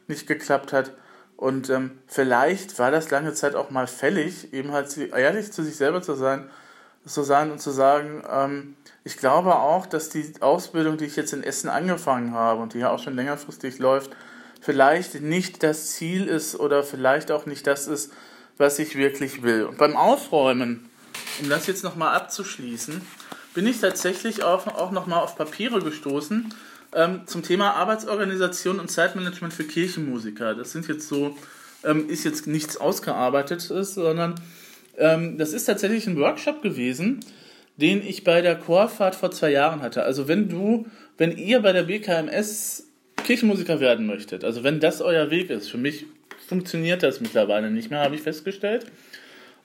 nicht 0.08 0.28
geklappt 0.28 0.74
hat. 0.74 0.94
Und 1.38 1.70
ähm, 1.70 1.92
vielleicht 2.08 2.78
war 2.78 2.92
das 2.92 3.10
lange 3.10 3.34
Zeit 3.34 3.56
auch 3.56 3.72
mal 3.72 3.88
fällig, 3.88 4.54
eben 4.54 4.74
halt 4.74 4.96
ehrlich 4.98 5.52
zu 5.52 5.64
sich 5.64 5.76
selber 5.76 6.02
zu 6.02 6.14
sein, 6.14 6.50
zu 7.06 7.24
sein 7.24 7.52
und 7.52 7.60
zu 7.62 7.72
sagen, 7.72 8.24
ähm, 8.30 8.76
ich 9.04 9.18
glaube 9.18 9.56
auch, 9.56 9.86
dass 9.86 10.10
die 10.10 10.34
Ausbildung, 10.42 10.98
die 10.98 11.06
ich 11.06 11.16
jetzt 11.16 11.34
in 11.34 11.44
Essen 11.44 11.70
angefangen 11.70 12.34
habe 12.34 12.62
und 12.62 12.74
die 12.74 12.80
ja 12.80 12.92
auch 12.92 13.00
schon 13.02 13.16
längerfristig 13.16 13.80
läuft, 13.80 14.12
vielleicht 14.62 15.22
nicht 15.22 15.64
das 15.64 15.92
Ziel 15.92 16.28
ist 16.28 16.60
oder 16.60 16.84
vielleicht 16.84 17.32
auch 17.32 17.46
nicht 17.46 17.66
das 17.66 17.88
ist, 17.88 18.14
was 18.58 18.78
ich 18.78 18.96
wirklich 18.96 19.42
will. 19.42 19.66
Und 19.66 19.78
beim 19.78 19.98
Aufräumen, 19.98 20.90
um 21.42 21.50
das 21.50 21.66
jetzt 21.66 21.84
nochmal 21.84 22.16
abzuschließen, 22.16 23.02
bin 23.54 23.68
ich 23.68 23.82
tatsächlich 23.82 24.44
auch, 24.44 24.68
auch 24.68 24.92
nochmal 24.92 25.24
auf 25.24 25.36
Papiere 25.36 25.82
gestoßen 25.82 26.54
ähm, 26.94 27.22
zum 27.26 27.44
Thema 27.44 27.74
Arbeitsorganisation 27.74 28.80
und 28.80 28.92
Zeitmanagement 28.92 29.54
für 29.54 29.64
Kirchenmusiker. 29.64 30.56
Das 30.56 30.72
sind 30.72 30.88
jetzt 30.88 31.08
so, 31.08 31.36
ähm, 31.84 32.08
ist 32.10 32.24
jetzt 32.24 32.48
nichts 32.48 32.78
Ausgearbeitetes, 32.78 33.96
sondern 33.96 34.36
ähm, 34.98 35.38
das 35.38 35.54
ist 35.54 35.66
tatsächlich 35.66 36.08
ein 36.08 36.18
Workshop 36.18 36.62
gewesen, 36.62 37.20
den 37.78 38.06
ich 38.06 38.24
bei 38.24 38.42
der 38.42 38.56
Chorfahrt 38.56 39.16
vor 39.16 39.32
zwei 39.32 39.52
Jahren 39.52 39.82
hatte. 39.82 40.04
Also 40.04 40.28
wenn 40.28 40.50
du, 40.50 40.86
wenn 41.18 41.38
ihr 41.38 41.62
bei 41.62 41.72
der 41.72 41.84
BKMS 41.84 42.88
Kirchenmusiker 43.24 43.80
werden 43.80 44.06
möchtet, 44.06 44.44
also 44.44 44.64
wenn 44.64 44.80
das 44.80 45.02
euer 45.02 45.30
Weg 45.30 45.50
ist, 45.50 45.70
für 45.70 45.78
mich 45.78 46.06
funktioniert 46.48 47.04
das 47.04 47.22
mittlerweile 47.22 47.72
nicht 47.72 47.90
mehr, 47.90 48.02
habe 48.02 48.16
ich 48.16 48.22
festgestellt. 48.22 48.86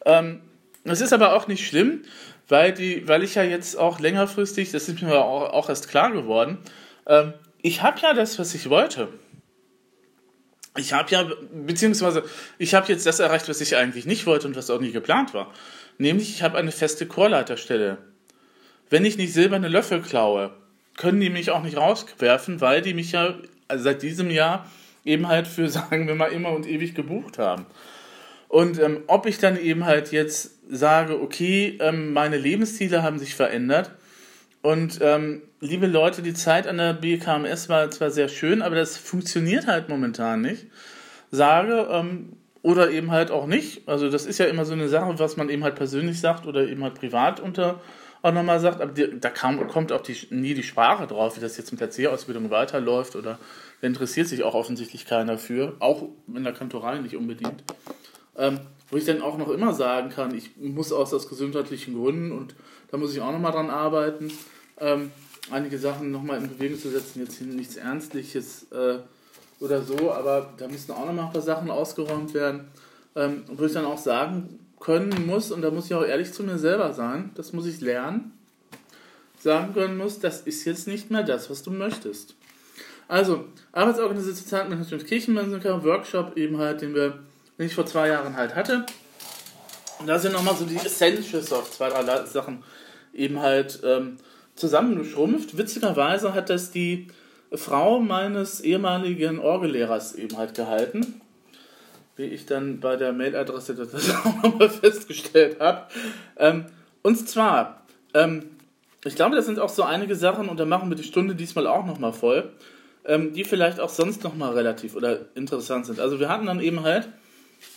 Ähm, 0.05 0.41
das 0.85 1.01
ist 1.01 1.13
aber 1.13 1.35
auch 1.35 1.49
nicht 1.49 1.67
schlimm, 1.67 2.03
weil, 2.49 2.73
die, 2.73 3.09
weil 3.09 3.25
ich 3.25 3.35
ja 3.35 3.43
jetzt 3.43 3.77
auch 3.77 3.99
längerfristig, 3.99 4.71
das 4.71 4.89
ist 4.89 5.03
mir 5.03 5.25
auch, 5.25 5.53
auch 5.53 5.69
erst 5.69 5.89
klar 5.89 6.13
geworden, 6.13 6.59
ähm, 7.07 7.33
ich 7.61 7.83
habe 7.83 7.99
ja 8.01 8.15
das, 8.15 8.39
was 8.39 8.55
ich 8.55 8.71
wollte. 8.71 9.09
Ich 10.79 10.93
habe 10.93 11.11
ja, 11.11 11.29
beziehungsweise 11.53 12.25
ich 12.59 12.75
habe 12.75 12.89
jetzt 12.89 13.07
das 13.07 13.21
erreicht, 13.21 13.49
was 13.49 13.61
ich 13.61 13.77
eigentlich 13.77 14.07
nicht 14.07 14.27
wollte 14.27 14.47
und 14.47 14.57
was 14.57 14.71
auch 14.71 14.81
nie 14.81 14.93
geplant 14.93 15.35
war. 15.35 15.53
Nämlich, 15.99 16.31
ich 16.31 16.43
habe 16.43 16.59
eine 16.59 16.73
feste 16.73 17.07
Chorleiterstelle. 17.07 17.99
Wenn 18.91 19.05
ich 19.05 19.17
nicht 19.17 19.33
silberne 19.33 19.69
Löffel 19.69 20.03
klaue, 20.03 20.53
können 20.97 21.21
die 21.21 21.31
mich 21.31 21.51
auch 21.51 21.63
nicht 21.63 21.77
rauswerfen, 21.77 22.61
weil 22.61 22.83
die 22.83 22.95
mich 22.95 23.13
ja 23.13 23.37
seit 23.75 24.03
diesem 24.03 24.31
Jahr 24.31 24.71
eben 25.05 25.29
halt 25.29 25.47
für, 25.47 25.69
sagen 25.71 26.07
wir 26.07 26.15
mal, 26.15 26.33
immer 26.33 26.51
und 26.51 26.67
ewig 26.67 26.95
gebucht 26.95 27.39
haben. 27.39 27.67
Und 28.49 28.79
ähm, 28.79 29.03
ob 29.07 29.27
ich 29.27 29.39
dann 29.39 29.59
eben 29.59 29.85
halt 29.85 30.13
jetzt 30.13 30.53
sage, 30.71 31.21
okay, 31.21 31.79
ähm, 31.81 32.13
meine 32.13 32.37
Lebensziele 32.37 33.03
haben 33.03 33.19
sich 33.19 33.35
verändert 33.35 33.91
und 34.63 34.99
ähm, 35.01 35.43
liebe 35.61 35.87
Leute, 35.87 36.23
die 36.23 36.35
Zeit 36.35 36.67
an 36.67 36.79
der 36.79 36.93
BKMS 36.93 37.69
war 37.69 37.91
zwar 37.91 38.11
sehr 38.11 38.29
schön, 38.29 38.63
aber 38.63 38.75
das 38.75 38.97
funktioniert 38.97 39.67
halt 39.67 39.89
momentan 39.89 40.41
nicht, 40.41 40.67
sage, 41.31 41.89
ähm, 41.91 42.33
oder 42.63 42.91
eben 42.91 43.13
halt 43.13 43.31
auch 43.31 43.47
nicht. 43.47 43.89
Also 43.89 44.11
das 44.11 44.27
ist 44.27 44.39
ja 44.39 44.47
immer 44.47 44.65
so 44.65 44.73
eine 44.73 44.89
Sache, 44.89 45.19
was 45.19 45.37
man 45.37 45.49
eben 45.51 45.63
halt 45.63 45.77
persönlich 45.77 46.21
sagt 46.21 46.47
oder 46.47 46.67
eben 46.67 46.83
halt 46.83 46.95
privat 46.95 47.39
unter 47.39 47.81
auch 48.23 48.33
nochmal 48.33 48.59
sagt, 48.59 48.81
aber 48.81 48.91
die, 48.91 49.21
da 49.21 49.31
kam, 49.31 49.69
kommt 49.69 49.93
auch 49.93 50.01
die, 50.01 50.17
nie 50.31 50.55
die 50.55 50.65
Sprache 50.65 51.07
drauf, 51.07 51.37
wie 51.37 51.41
das 51.41 51.57
jetzt 51.57 51.71
mit 51.71 51.81
der 51.81 51.91
C-Ausbildung 51.91 52.51
weiterläuft 52.51 53.15
oder 53.15 53.39
da 53.81 53.87
interessiert 53.87 54.27
sich 54.27 54.43
auch 54.43 54.55
offensichtlich 54.55 55.07
keiner 55.07 55.39
für, 55.39 55.77
auch 55.79 56.09
in 56.35 56.43
der 56.43 56.53
Kantorei 56.53 56.99
nicht 56.99 57.15
unbedingt. 57.15 57.63
Ähm, 58.37 58.59
wo 58.91 58.97
ich 58.97 59.05
dann 59.05 59.23
auch 59.23 59.39
noch 59.39 59.49
immer 59.51 59.75
sagen 59.75 60.11
kann, 60.11 60.35
ich 60.35 60.57
muss 60.57 60.93
aus, 60.93 61.29
gesundheitlichen 61.29 61.95
Gründen 61.95 62.33
und 62.33 62.55
da 62.91 62.97
muss 62.97 63.13
ich 63.13 63.21
auch 63.21 63.33
nochmal 63.33 63.53
dran 63.53 63.71
arbeiten, 63.71 64.33
ähm, 64.79 65.11
einige 65.51 65.79
Sachen 65.79 66.11
nochmal 66.11 66.39
in 66.39 66.49
Bewegung 66.49 66.79
zu 66.79 66.91
setzen, 66.91 67.21
jetzt 67.21 67.41
nichts 67.41 67.77
Ernstliches 67.77 68.67
äh, 68.73 68.99
oder 69.61 69.83
so, 69.83 70.13
aber 70.13 70.53
da 70.59 70.69
müssen 70.69 70.93
auch 70.93 71.07
nochmal 71.07 71.27
ein 71.27 71.33
paar 71.33 71.43
Sachen 71.43 71.71
ausgeräumt 71.71 72.35
werden. 72.35 72.69
Ähm, 73.17 73.45
wo 73.47 73.65
ich 73.65 73.73
dann 73.73 73.87
auch 73.87 73.97
sagen 73.97 74.59
können 74.79 75.27
muss, 75.27 75.51
und 75.51 75.63
da 75.63 75.71
muss 75.71 75.87
ich 75.87 75.95
auch 75.95 76.05
ehrlich 76.05 76.35
zu 76.35 76.43
mir 76.43 76.59
selber 76.59 76.93
sein, 76.93 77.31
das 77.35 77.55
muss 77.55 77.65
ich 77.65 77.81
lernen, 77.81 78.33
sagen 79.39 79.73
können 79.73 79.97
muss, 79.97 80.19
das 80.19 80.43
ist 80.43 80.67
jetzt 80.67 80.87
nicht 80.87 81.11
mehr 81.11 81.23
das, 81.23 81.49
was 81.49 81.63
du 81.63 81.71
möchtest. 81.71 82.35
Also, 83.09 83.47
Arbeitsorganisation 83.73 84.47
Zeitmanagement 84.47 85.07
Kirchenmusiker, 85.07 85.83
Workshop 85.83 86.37
eben 86.37 86.59
halt, 86.59 86.83
den, 86.83 86.95
wir, 86.95 87.21
den 87.59 87.67
ich 87.67 87.75
vor 87.75 87.87
zwei 87.87 88.09
Jahren 88.09 88.37
halt 88.37 88.55
hatte. 88.55 88.85
Und 89.99 90.07
da 90.07 90.19
sind 90.19 90.33
nochmal 90.33 90.55
so 90.57 90.65
die 90.65 90.77
Essentials 90.77 91.53
auf 91.53 91.71
zwei, 91.71 91.89
drei 91.89 92.25
Sachen 92.27 92.63
eben 93.15 93.41
halt 93.41 93.81
ähm, 93.85 94.19
zusammengeschrumpft. 94.55 95.57
Witzigerweise 95.57 96.35
hat 96.35 96.51
das 96.51 96.71
die 96.71 97.09
Frau 97.53 98.01
meines 98.01 98.61
ehemaligen 98.61 99.39
Orgellehrers 99.39 100.15
eben 100.15 100.37
halt 100.37 100.55
gehalten 100.55 101.21
wie 102.17 102.25
ich 102.25 102.47
dann 102.47 102.81
bei 102.81 102.97
der 102.97 103.13
Mailadresse 103.13 103.75
das 103.75 104.11
auch 104.25 104.43
nochmal 104.43 104.71
festgestellt 104.71 105.61
habe. 105.61 105.87
Ähm, 106.37 106.67
und 107.03 107.29
zwar, 107.29 107.83
ähm, 108.15 108.51
ich 109.05 109.15
glaube, 109.15 109.37
das 109.37 109.47
sind 109.47 109.61
auch 109.61 109.69
so 109.69 109.83
einige 109.83 110.17
Sachen, 110.17 110.49
und 110.49 110.59
da 110.59 110.65
machen 110.65 110.89
wir 110.89 110.97
die 110.97 111.05
Stunde 111.05 111.35
diesmal 111.35 111.67
auch 111.67 111.87
nochmal 111.87 112.13
voll, 112.13 112.51
ähm, 113.05 113.33
die 113.35 113.45
vielleicht 113.45 113.79
auch 113.79 113.91
sonst 113.91 114.25
nochmal 114.25 114.55
relativ 114.55 114.97
oder 114.97 115.27
interessant 115.35 115.87
sind. 115.87 116.01
Also 116.01 116.19
wir 116.19 116.29
hatten 116.29 116.47
dann 116.47 116.61
eben 116.61 116.83
halt, 116.83 117.09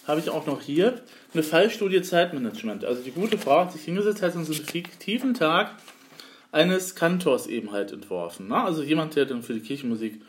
habe 0.08 0.20
ich 0.20 0.30
auch 0.30 0.48
noch 0.48 0.62
hier, 0.62 1.02
eine 1.34 1.44
Fallstudie 1.44 2.02
Zeitmanagement. 2.02 2.86
Also 2.86 3.02
die 3.02 3.12
gute 3.12 3.38
Frau 3.38 3.62
hat 3.62 3.74
sich 3.74 3.84
hingesetzt, 3.84 4.22
hat 4.22 4.36
uns 4.36 4.50
einen 4.50 4.66
fiktiven 4.66 5.34
Tag 5.34 5.76
eines 6.52 6.96
Kantors 6.96 7.48
eben 7.48 7.72
halt 7.72 7.92
entworfen. 7.92 8.48
Ne? 8.48 8.64
Also 8.64 8.82
jemand, 8.82 9.16
der 9.16 9.26
dann 9.26 9.44
für 9.44 9.54
die 9.54 9.60
Kirchenmusik 9.60 10.22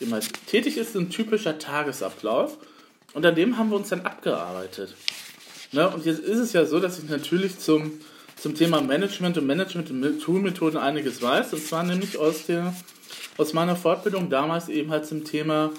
eben 0.00 0.12
halt 0.12 0.28
tätig 0.46 0.76
ist, 0.76 0.94
ein 0.96 1.10
typischer 1.10 1.58
Tagesablauf. 1.58 2.58
Und 3.14 3.26
an 3.26 3.34
dem 3.34 3.58
haben 3.58 3.70
wir 3.70 3.76
uns 3.76 3.88
dann 3.88 4.02
abgearbeitet. 4.02 4.94
Ne? 5.72 5.88
Und 5.88 6.06
jetzt 6.06 6.20
ist 6.20 6.38
es 6.38 6.52
ja 6.52 6.64
so, 6.64 6.78
dass 6.78 6.98
ich 6.98 7.08
natürlich 7.08 7.58
zum, 7.58 7.92
zum 8.36 8.54
Thema 8.54 8.80
Management 8.80 9.38
und 9.38 9.46
Management 9.46 9.90
und 9.90 10.20
Toolmethoden 10.20 10.78
einiges 10.78 11.20
weiß. 11.20 11.52
Und 11.52 11.64
zwar 11.64 11.82
nämlich 11.82 12.16
aus, 12.18 12.46
der, 12.46 12.74
aus 13.36 13.52
meiner 13.52 13.74
Fortbildung 13.74 14.30
damals 14.30 14.68
eben 14.68 14.90
halt 14.90 15.06
zum 15.06 15.24
Thema, 15.24 15.72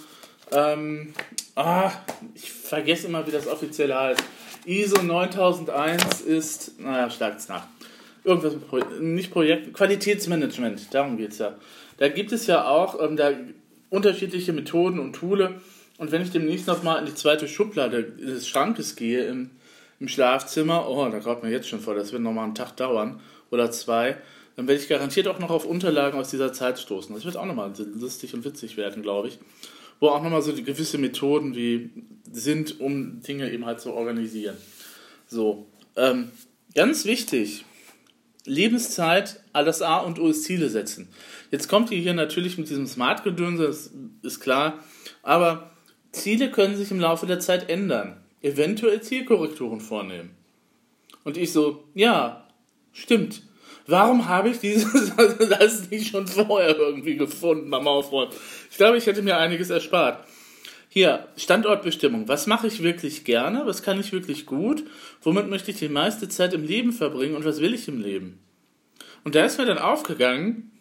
ähm, 0.51 1.13
ah, 1.55 1.91
ich 2.35 2.51
vergesse 2.51 3.07
immer, 3.07 3.25
wie 3.25 3.31
das 3.31 3.47
offiziell 3.47 3.93
heißt. 3.93 4.23
ISO 4.65 5.01
9001 5.01 6.21
ist, 6.21 6.79
naja, 6.79 7.09
schlagt's 7.09 7.47
nach. 7.47 7.65
Irgendwas 8.23 8.53
mit 8.53 8.67
Pro 8.67 8.79
nicht 8.99 9.31
Projekt, 9.31 9.73
Qualitätsmanagement, 9.73 10.93
darum 10.93 11.17
geht 11.17 11.31
es 11.31 11.39
ja. 11.39 11.55
Da 11.97 12.09
gibt 12.09 12.31
es 12.31 12.47
ja 12.47 12.67
auch 12.67 13.01
ähm, 13.01 13.17
da 13.17 13.31
unterschiedliche 13.89 14.53
Methoden 14.53 14.99
und 14.99 15.13
Tools 15.13 15.49
und 15.99 16.13
wenn 16.13 16.21
ich 16.21 16.31
demnächst 16.31 16.67
nochmal 16.67 16.99
in 16.99 17.05
die 17.05 17.13
zweite 17.13 17.47
Schublade 17.47 18.03
des 18.03 18.47
Schrankes 18.47 18.95
gehe 18.95 19.25
im, 19.25 19.51
im 19.99 20.07
Schlafzimmer, 20.07 20.87
oh, 20.89 21.09
da 21.09 21.19
graut 21.19 21.43
mir 21.43 21.49
jetzt 21.49 21.67
schon 21.67 21.81
vor, 21.81 21.93
das 21.93 22.13
wird 22.13 22.21
nochmal 22.21 22.45
einen 22.45 22.55
Tag 22.55 22.77
dauern 22.77 23.19
oder 23.51 23.69
zwei, 23.71 24.15
dann 24.55 24.67
werde 24.67 24.81
ich 24.81 24.87
garantiert 24.87 25.27
auch 25.27 25.39
noch 25.39 25.49
auf 25.49 25.65
Unterlagen 25.65 26.17
aus 26.17 26.29
dieser 26.29 26.53
Zeit 26.53 26.79
stoßen. 26.79 27.13
Das 27.13 27.25
wird 27.25 27.35
auch 27.35 27.45
nochmal 27.45 27.73
lustig 27.95 28.33
und 28.33 28.45
witzig 28.45 28.77
werden, 28.77 29.03
glaube 29.03 29.27
ich. 29.27 29.39
Wo 29.99 30.07
auch 30.09 30.23
nochmal 30.23 30.41
so 30.41 30.51
die 30.51 30.63
gewisse 30.63 30.97
Methoden 30.97 31.55
wie 31.55 31.89
sind, 32.31 32.79
um 32.79 33.21
Dinge 33.21 33.51
eben 33.51 33.65
halt 33.65 33.81
zu 33.81 33.93
organisieren. 33.93 34.55
So, 35.27 35.67
ähm, 35.95 36.31
ganz 36.73 37.05
wichtig, 37.05 37.65
Lebenszeit, 38.45 39.43
alles 39.53 39.81
A 39.81 39.97
und 39.99 40.19
O 40.19 40.27
ist 40.29 40.43
Ziele 40.43 40.69
setzen. 40.69 41.09
Jetzt 41.51 41.67
kommt 41.67 41.91
ihr 41.91 41.99
hier 41.99 42.13
natürlich 42.13 42.57
mit 42.57 42.69
diesem 42.69 42.87
Smart-Gedönse, 42.87 43.67
das 43.67 43.91
ist 44.21 44.39
klar, 44.39 44.83
aber 45.21 45.71
Ziele 46.11 46.49
können 46.49 46.75
sich 46.75 46.91
im 46.91 46.99
Laufe 46.99 47.27
der 47.27 47.39
Zeit 47.39 47.69
ändern. 47.69 48.17
Eventuell 48.41 49.01
Zielkorrekturen 49.01 49.81
vornehmen. 49.81 50.31
Und 51.23 51.37
ich 51.37 51.51
so, 51.51 51.83
ja, 51.93 52.47
stimmt. 52.93 53.43
Warum 53.89 54.27
habe 54.27 54.49
ich 54.49 54.59
dieses 54.59 55.13
das 55.49 55.89
nicht 55.89 56.11
schon 56.11 56.27
vorher 56.27 56.77
irgendwie 56.77 57.17
gefunden 57.17 57.71
beim 57.71 57.87
Aufräumen? 57.87 58.31
Ich 58.69 58.77
glaube, 58.77 58.97
ich 58.97 59.07
hätte 59.07 59.23
mir 59.23 59.37
einiges 59.37 59.71
erspart. 59.71 60.23
Hier, 60.89 61.27
Standortbestimmung. 61.37 62.27
Was 62.27 62.45
mache 62.45 62.67
ich 62.67 62.83
wirklich 62.83 63.23
gerne? 63.23 63.65
Was 63.65 63.81
kann 63.81 63.99
ich 63.99 64.11
wirklich 64.11 64.45
gut? 64.45 64.83
Womit 65.23 65.49
möchte 65.49 65.71
ich 65.71 65.77
die 65.77 65.89
meiste 65.89 66.29
Zeit 66.29 66.53
im 66.53 66.63
Leben 66.63 66.93
verbringen? 66.93 67.35
Und 67.35 67.45
was 67.45 67.61
will 67.61 67.73
ich 67.73 67.87
im 67.87 67.99
Leben? 67.99 68.39
Und 69.23 69.33
da 69.33 69.43
ist 69.45 69.57
mir 69.57 69.65
dann 69.65 69.79
aufgegangen, 69.79 70.71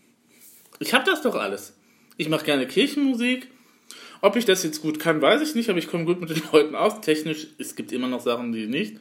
Ich 0.79 0.93
habe 0.93 1.05
das 1.05 1.23
doch 1.23 1.35
alles. 1.35 1.77
Ich 2.19 2.29
mache 2.29 2.45
gerne 2.45 2.67
Kirchenmusik. 2.67 3.49
Ob 4.21 4.37
ich 4.37 4.45
das 4.45 4.65
jetzt 4.65 4.83
gut 4.83 5.01
kann, 5.01 5.23
weiß 5.23 5.41
ich 5.41 5.55
nicht, 5.55 5.71
aber 5.71 5.79
ich 5.79 5.89
komme 5.89 6.05
gut 6.05 6.21
mit 6.21 6.31
den 6.31 6.43
Leuten 6.53 6.75
aus. 6.75 7.01
Technisch, 7.01 7.49
es 7.59 7.75
gibt 7.75 7.91
immer 7.91 8.09
noch 8.09 8.21
Sachen, 8.21 8.53
die 8.53 8.67
nicht. 8.67 8.99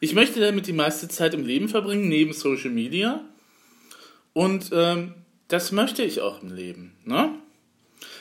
Ich 0.00 0.14
möchte 0.14 0.40
damit 0.40 0.66
die 0.66 0.72
meiste 0.72 1.08
Zeit 1.08 1.34
im 1.34 1.44
Leben 1.44 1.68
verbringen, 1.68 2.08
neben 2.08 2.32
Social 2.32 2.70
Media. 2.70 3.24
Und 4.32 4.70
ähm, 4.72 5.14
das 5.48 5.72
möchte 5.72 6.02
ich 6.02 6.20
auch 6.20 6.42
im 6.42 6.54
Leben. 6.54 6.94
Ne? 7.04 7.30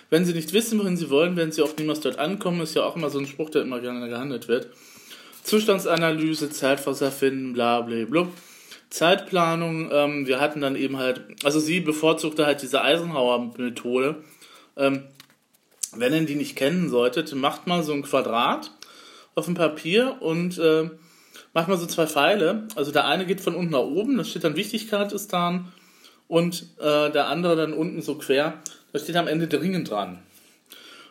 Wenn 0.10 0.26
Sie 0.26 0.34
nicht 0.34 0.54
wissen, 0.54 0.80
wohin 0.80 0.98
Sie 0.98 1.10
wollen, 1.10 1.36
werden 1.36 1.52
Sie 1.52 1.62
auch 1.62 1.76
niemals 1.78 2.00
dort 2.00 2.18
ankommen. 2.18 2.62
Ist 2.62 2.76
ja 2.76 2.84
auch 2.84 2.96
immer 2.96 3.10
so 3.10 3.20
ein 3.20 3.28
Spruch, 3.28 3.50
der 3.50 3.62
immer 3.62 3.80
gerne 3.80 4.10
gehandelt 4.10 4.48
wird. 4.48 4.70
Zustandsanalyse, 5.44 6.50
Zeitwasser 6.50 7.12
finden, 7.12 7.54
bla 7.54 7.82
bla 7.82 8.06
bla. 8.06 8.28
Zeitplanung, 8.90 9.90
ähm, 9.92 10.28
wir 10.28 10.40
hatten 10.40 10.62
dann 10.62 10.76
eben 10.76 10.98
halt, 10.98 11.22
also 11.44 11.60
sie 11.60 11.82
bevorzugte 11.82 12.46
halt 12.46 12.62
diese 12.62 12.82
Eisenhower-Methode. 12.82 14.16
Ähm, 14.78 15.04
wenn 15.96 16.14
ihr 16.14 16.26
die 16.26 16.36
nicht 16.36 16.56
kennen 16.56 16.90
solltet, 16.90 17.36
macht 17.36 17.68
mal 17.68 17.84
so 17.84 17.94
ein 17.94 18.04
Quadrat 18.04 18.72
auf 19.36 19.46
dem 19.46 19.56
Papier 19.56 20.18
und 20.22 20.58
äh, 20.58 20.90
macht 21.58 21.70
mal 21.70 21.78
so 21.78 21.88
zwei 21.88 22.06
Pfeile. 22.06 22.68
Also 22.76 22.92
der 22.92 23.08
eine 23.08 23.26
geht 23.26 23.42
von 23.42 23.56
unten 23.56 23.72
nach 23.72 23.80
oben, 23.80 24.16
da 24.16 24.24
steht 24.24 24.44
dann 24.44 24.56
Wichtigkeitstan 24.56 25.72
und 26.28 26.68
äh, 26.78 27.10
der 27.10 27.30
andere 27.30 27.56
dann 27.56 27.74
unten 27.74 28.04
so 28.04 28.14
quer, 28.14 28.62
da 28.94 29.00
steht 29.00 29.16
am 29.16 29.28
Ende 29.28 29.48
dringend 29.48 29.90
dran. 29.90 30.20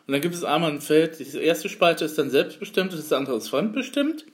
Und 0.07 0.13
dann 0.13 0.21
gibt 0.21 0.37
es 0.37 0.45
einmal 0.45 0.71
ein 0.71 0.81
Feld, 0.81 1.19
die 1.19 1.39
erste 1.39 1.69
Spalte 1.69 2.05
ist 2.05 2.17
dann 2.17 2.31
selbstbestimmt, 2.31 2.93
das 2.93 3.13
andere 3.13 3.39
ist 3.39 3.49
fremdbestimmt. 3.49 4.25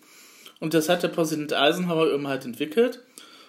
Und 0.60 0.74
das 0.74 0.90
hat 0.90 1.02
der 1.02 1.08
Präsident 1.08 1.54
Eisenhower 1.54 2.12
eben 2.12 2.28
halt 2.28 2.44
entwickelt. 2.44 3.00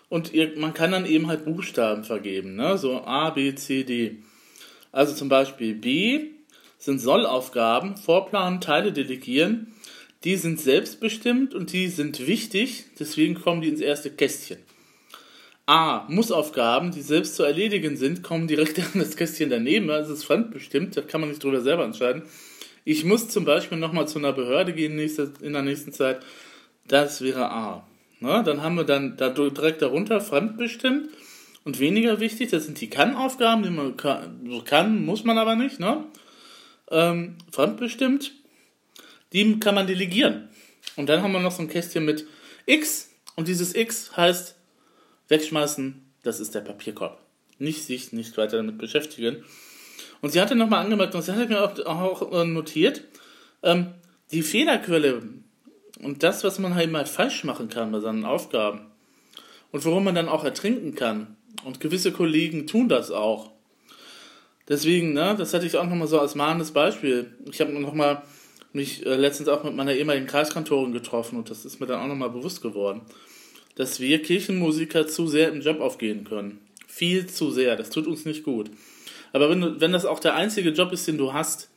Und 0.07 0.33
ihr, 0.33 0.57
man 0.57 0.73
kann 0.73 0.93
dann 0.93 1.05
eben 1.05 1.27
halt 1.27 1.43
Buchstaben 1.43 2.05
vergeben, 2.05 2.55
ne? 2.55 2.77
so 2.77 3.01
A, 3.03 3.31
B, 3.31 3.53
C, 3.55 3.83
D. 3.83 4.23
Also 4.93 5.13
zum 5.13 5.27
Beispiel 5.27 5.75
B 5.75 6.27
sind 6.77 6.99
Sollaufgaben, 6.99 7.97
Vorplanen, 7.97 8.61
Teile 8.61 8.93
delegieren. 8.93 9.72
Die 10.23 10.37
sind 10.37 10.59
selbstbestimmt 10.59 11.53
und 11.53 11.73
die 11.73 11.89
sind 11.89 12.25
wichtig, 12.25 12.85
deswegen 12.97 13.35
kommen 13.35 13.61
die 13.61 13.69
ins 13.69 13.81
erste 13.81 14.09
Kästchen. 14.09 14.57
A. 15.65 16.05
Mussaufgaben, 16.09 16.91
die 16.91 17.01
selbst 17.01 17.35
zu 17.35 17.43
erledigen 17.43 17.97
sind, 17.97 18.23
kommen 18.23 18.47
direkt 18.47 18.79
an 18.93 18.99
das 18.99 19.15
Kästchen 19.15 19.49
daneben. 19.49 19.87
Das 19.87 20.09
ist 20.09 20.23
fremdbestimmt, 20.23 20.95
da 20.95 21.01
kann 21.01 21.21
man 21.21 21.29
nicht 21.29 21.43
drüber 21.43 21.61
selber 21.61 21.83
entscheiden. 21.83 22.23
Ich 22.85 23.05
muss 23.05 23.29
zum 23.29 23.45
Beispiel 23.45 23.77
nochmal 23.77 24.07
zu 24.07 24.19
einer 24.19 24.33
Behörde 24.33 24.73
gehen 24.73 24.99
in 24.99 25.53
der 25.53 25.61
nächsten 25.61 25.93
Zeit. 25.93 26.21
Das 26.87 27.21
wäre 27.21 27.49
A. 27.49 27.87
Na, 28.19 28.43
dann 28.43 28.61
haben 28.61 28.75
wir 28.75 28.83
dann 28.83 29.15
da 29.17 29.29
direkt 29.29 29.81
darunter 29.81 30.21
fremdbestimmt. 30.21 31.09
Und 31.65 31.79
weniger 31.79 32.19
wichtig, 32.19 32.49
das 32.49 32.65
sind 32.65 32.81
die 32.81 32.89
Kann-Aufgaben, 32.89 33.63
die 33.63 33.69
man 33.69 33.95
kann, 33.95 34.63
kann, 34.65 35.05
muss 35.05 35.23
man 35.23 35.37
aber 35.37 35.55
nicht. 35.55 35.79
Ne? 35.79 36.03
Ähm, 36.91 37.37
fremdbestimmt, 37.51 38.33
die 39.33 39.59
kann 39.59 39.75
man 39.75 39.87
delegieren. 39.87 40.49
Und 40.95 41.09
dann 41.09 41.21
haben 41.21 41.31
wir 41.31 41.39
noch 41.39 41.51
so 41.51 41.61
ein 41.61 41.69
Kästchen 41.69 42.05
mit 42.05 42.25
X. 42.65 43.09
Und 43.35 43.47
dieses 43.47 43.75
X 43.75 44.15
heißt 44.15 44.55
wegschmeißen, 45.27 46.01
das 46.23 46.39
ist 46.39 46.55
der 46.55 46.61
Papierkorb. 46.61 47.19
Nicht 47.59 47.83
sich 47.83 48.13
nicht 48.13 48.37
weiter 48.37 48.57
damit 48.57 48.77
beschäftigen. 48.77 49.43
Und 50.21 50.31
sie 50.31 50.41
hatte 50.41 50.55
nochmal 50.55 50.83
angemerkt, 50.83 51.15
und 51.15 51.21
sie 51.21 51.33
hatte 51.33 51.47
mir 51.47 51.61
auch, 51.61 51.79
auch 51.85 52.31
äh, 52.31 52.45
notiert, 52.45 53.03
ähm, 53.61 53.93
die 54.31 54.41
Fehlerquelle 54.41 55.21
und 56.01 56.23
das, 56.23 56.43
was 56.43 56.59
man 56.59 56.75
halt 56.75 56.91
mal 56.91 57.05
falsch 57.05 57.43
machen 57.43 57.69
kann 57.69 57.91
bei 57.91 57.99
seinen 57.99 58.25
Aufgaben 58.25 58.91
und 59.71 59.85
worum 59.85 60.03
man 60.03 60.15
dann 60.15 60.29
auch 60.29 60.43
ertrinken 60.43 60.95
kann. 60.95 61.35
Und 61.63 61.79
gewisse 61.79 62.11
Kollegen 62.11 62.67
tun 62.67 62.89
das 62.89 63.11
auch. 63.11 63.51
Deswegen, 64.67 65.13
ne, 65.13 65.35
das 65.37 65.53
hatte 65.53 65.65
ich 65.65 65.77
auch 65.77 65.85
nochmal 65.85 66.07
so 66.07 66.19
als 66.19 66.35
mahnendes 66.35 66.71
Beispiel. 66.71 67.35
Ich 67.51 67.61
habe 67.61 67.71
nochmal 67.73 68.23
mich 68.73 69.05
äh, 69.05 69.15
letztens 69.15 69.49
auch 69.49 69.63
mit 69.63 69.75
meiner 69.75 69.93
ehemaligen 69.93 70.27
Kreiskantorin 70.27 70.91
getroffen 70.91 71.37
und 71.37 71.49
das 71.49 71.65
ist 71.65 71.79
mir 71.79 71.85
dann 71.85 72.01
auch 72.01 72.07
nochmal 72.07 72.29
bewusst 72.29 72.61
geworden 72.61 73.01
dass 73.75 73.99
wir 73.99 74.21
Kirchenmusiker 74.21 75.07
zu 75.07 75.27
sehr 75.27 75.49
im 75.49 75.61
Job 75.61 75.79
aufgehen 75.79 76.23
können. 76.23 76.59
Viel 76.87 77.27
zu 77.27 77.51
sehr. 77.51 77.75
Das 77.75 77.89
tut 77.89 78.07
uns 78.07 78.25
nicht 78.25 78.43
gut. 78.43 78.69
Aber 79.31 79.49
wenn, 79.49 79.61
du, 79.61 79.81
wenn 79.81 79.91
das 79.91 80.05
auch 80.05 80.19
der 80.19 80.35
einzige 80.35 80.69
Job 80.69 80.91
ist, 80.91 81.07
den 81.07 81.17
du 81.17 81.33
hast 81.33 81.69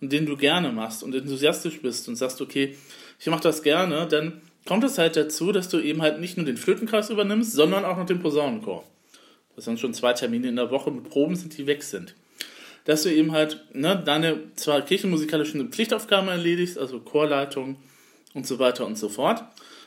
und 0.00 0.12
den 0.12 0.26
du 0.26 0.36
gerne 0.36 0.72
machst 0.72 1.04
und 1.04 1.14
enthusiastisch 1.14 1.80
bist 1.80 2.08
und 2.08 2.16
sagst, 2.16 2.40
okay, 2.40 2.76
ich 3.20 3.26
mache 3.26 3.42
das 3.42 3.62
gerne, 3.62 4.08
dann 4.08 4.40
kommt 4.66 4.82
es 4.82 4.98
halt 4.98 5.16
dazu, 5.16 5.52
dass 5.52 5.68
du 5.68 5.78
eben 5.78 6.02
halt 6.02 6.18
nicht 6.18 6.36
nur 6.36 6.46
den 6.46 6.56
Flötenkreis 6.56 7.10
übernimmst, 7.10 7.52
sondern 7.52 7.84
auch 7.84 7.96
noch 7.96 8.06
den 8.06 8.20
Posaunenchor. 8.20 8.84
Das 9.54 9.66
sind 9.66 9.78
schon 9.78 9.94
zwei 9.94 10.12
Termine 10.12 10.48
in 10.48 10.56
der 10.56 10.72
Woche 10.72 10.90
mit 10.90 11.08
Proben 11.08 11.36
sind, 11.36 11.56
die 11.56 11.68
weg 11.68 11.84
sind. 11.84 12.16
Dass 12.84 13.02
du 13.02 13.12
eben 13.12 13.32
halt 13.32 13.64
ne, 13.72 14.00
deine 14.04 14.54
zwar 14.56 14.82
kirchenmusikalischen 14.82 15.72
Pflichtaufgaben 15.72 16.28
erledigst, 16.28 16.78
also 16.78 17.00
Chorleitung 17.00 17.76
und 18.34 18.46
so 18.46 18.58
weiter 18.58 18.86
und 18.86 18.98
so 18.98 19.08
fort, 19.08 19.42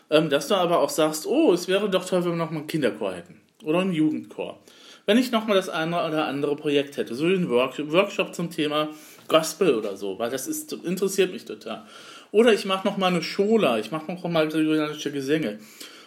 ähm, 0.10 0.30
dass 0.30 0.48
du 0.48 0.56
aber 0.56 0.80
auch 0.80 0.90
sagst, 0.90 1.28
oh, 1.28 1.54
es 1.54 1.68
wäre 1.68 1.90
doch 1.90 2.06
toll, 2.06 2.24
wenn 2.24 2.32
wir 2.32 2.38
nochmal 2.38 2.60
einen 2.60 2.68
Kinderchor 2.68 3.14
hätten 3.14 3.42
oder 3.64 3.80
einen 3.80 3.94
Jugendchor. 3.94 4.60
Wenn 5.06 5.18
ich 5.18 5.32
nochmal 5.32 5.56
das 5.56 5.70
eine 5.70 6.06
oder 6.06 6.28
andere 6.28 6.56
Projekt 6.56 6.98
hätte, 6.98 7.16
so 7.16 7.26
ein 7.26 7.50
Workshop 7.50 8.36
zum 8.36 8.50
Thema 8.50 8.90
Gospel 9.28 9.76
oder 9.76 9.96
so, 9.96 10.20
weil 10.20 10.30
das 10.30 10.48
ist, 10.48 10.74
interessiert 10.74 11.32
mich 11.32 11.46
total. 11.46 11.86
Oder 12.32 12.54
ich 12.54 12.66
mache 12.66 12.86
nochmal 12.86 13.12
eine 13.12 13.24
Schola, 13.24 13.80
ich 13.80 13.92
mache 13.92 14.12
nochmal 14.12 14.50
gregorianische 14.50 15.12
Gesänge 15.12 15.60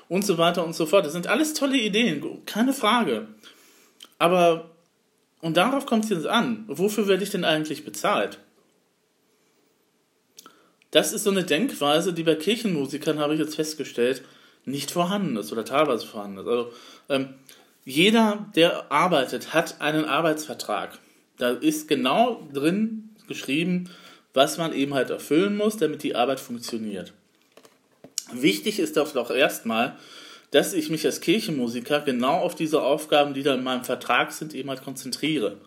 und 0.09 0.25
so 0.27 0.37
weiter 0.37 0.67
und 0.67 0.75
so 0.75 0.85
fort. 0.85 1.07
Das 1.07 1.13
sind 1.13 1.29
alles 1.29 1.55
tolle 1.55 1.79
Ideen, 1.79 2.45
keine 2.45 2.75
Frage. 2.75 3.29
Aber, 4.19 4.71
und 5.41 5.57
darauf 5.57 5.87
kommt 5.87 6.05
es 6.05 6.11
jetzt 6.11 6.27
an, 6.27 6.65
wofür 6.69 7.09
werde 7.09 7.23
ich 7.23 7.31
denn 7.31 7.45
eigentlich 7.45 7.85
bezahlt? 7.85 8.39
Das 10.91 11.13
ist 11.13 11.25
so 11.25 11.31
eine 11.31 11.45
Denkweise, 11.45 12.13
die 12.13 12.25
bei 12.25 12.35
Kirchenmusikern, 12.35 13.21
habe 13.21 13.35
ich 13.35 13.41
jetzt 13.41 13.55
festgestellt, 13.55 14.23
nicht 14.65 14.91
vorhanden 14.91 15.37
ist 15.37 15.53
oder 15.53 15.65
teilweise 15.65 16.07
vorhanden 16.07 16.39
ist. 16.39 16.47
Also 16.47 16.73
ähm, 17.09 17.35
jeder, 17.85 18.51
der 18.55 18.91
arbeitet, 18.93 19.55
hat 19.55 19.81
einen 19.81 20.05
Arbeitsvertrag. 20.05 20.99
Da 21.39 21.51
ist 21.51 21.89
genau 21.89 22.47
drin 22.53 23.11
geschrieben, 23.29 23.89
was 24.35 24.59
man 24.59 24.73
eben 24.73 24.95
halt 24.95 25.11
erfüllen 25.11 25.57
muss, 25.57 25.77
damit 25.77 26.03
die 26.03 26.15
Arbeit 26.15 26.41
funktioniert. 26.41 27.13
Wichtig 28.33 28.79
ist 28.79 28.97
doch 28.97 29.31
erstmal, 29.31 29.97
dass 30.51 30.73
ich 30.73 30.91
mich 30.91 31.07
als 31.07 31.21
Kirchenmusiker 31.21 32.01
genau 32.01 32.39
auf 32.39 32.55
diese 32.55 32.83
Aufgaben, 32.83 33.35
die 33.35 33.43
da 33.43 33.55
in 33.55 33.63
meinem 33.63 33.85
Vertrag 33.85 34.33
sind, 34.33 34.55
eben 34.55 34.69
halt 34.69 34.83
konzentriere. 34.83 35.59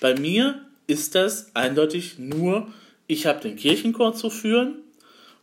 Bei 0.00 0.18
mir 0.18 0.60
ist 0.86 1.14
das 1.14 1.50
eindeutig 1.54 2.18
nur 2.18 2.68
ich 3.06 3.26
habe 3.26 3.40
den 3.40 3.56
Kirchenchor 3.56 4.14
zu 4.14 4.30
führen 4.30 4.78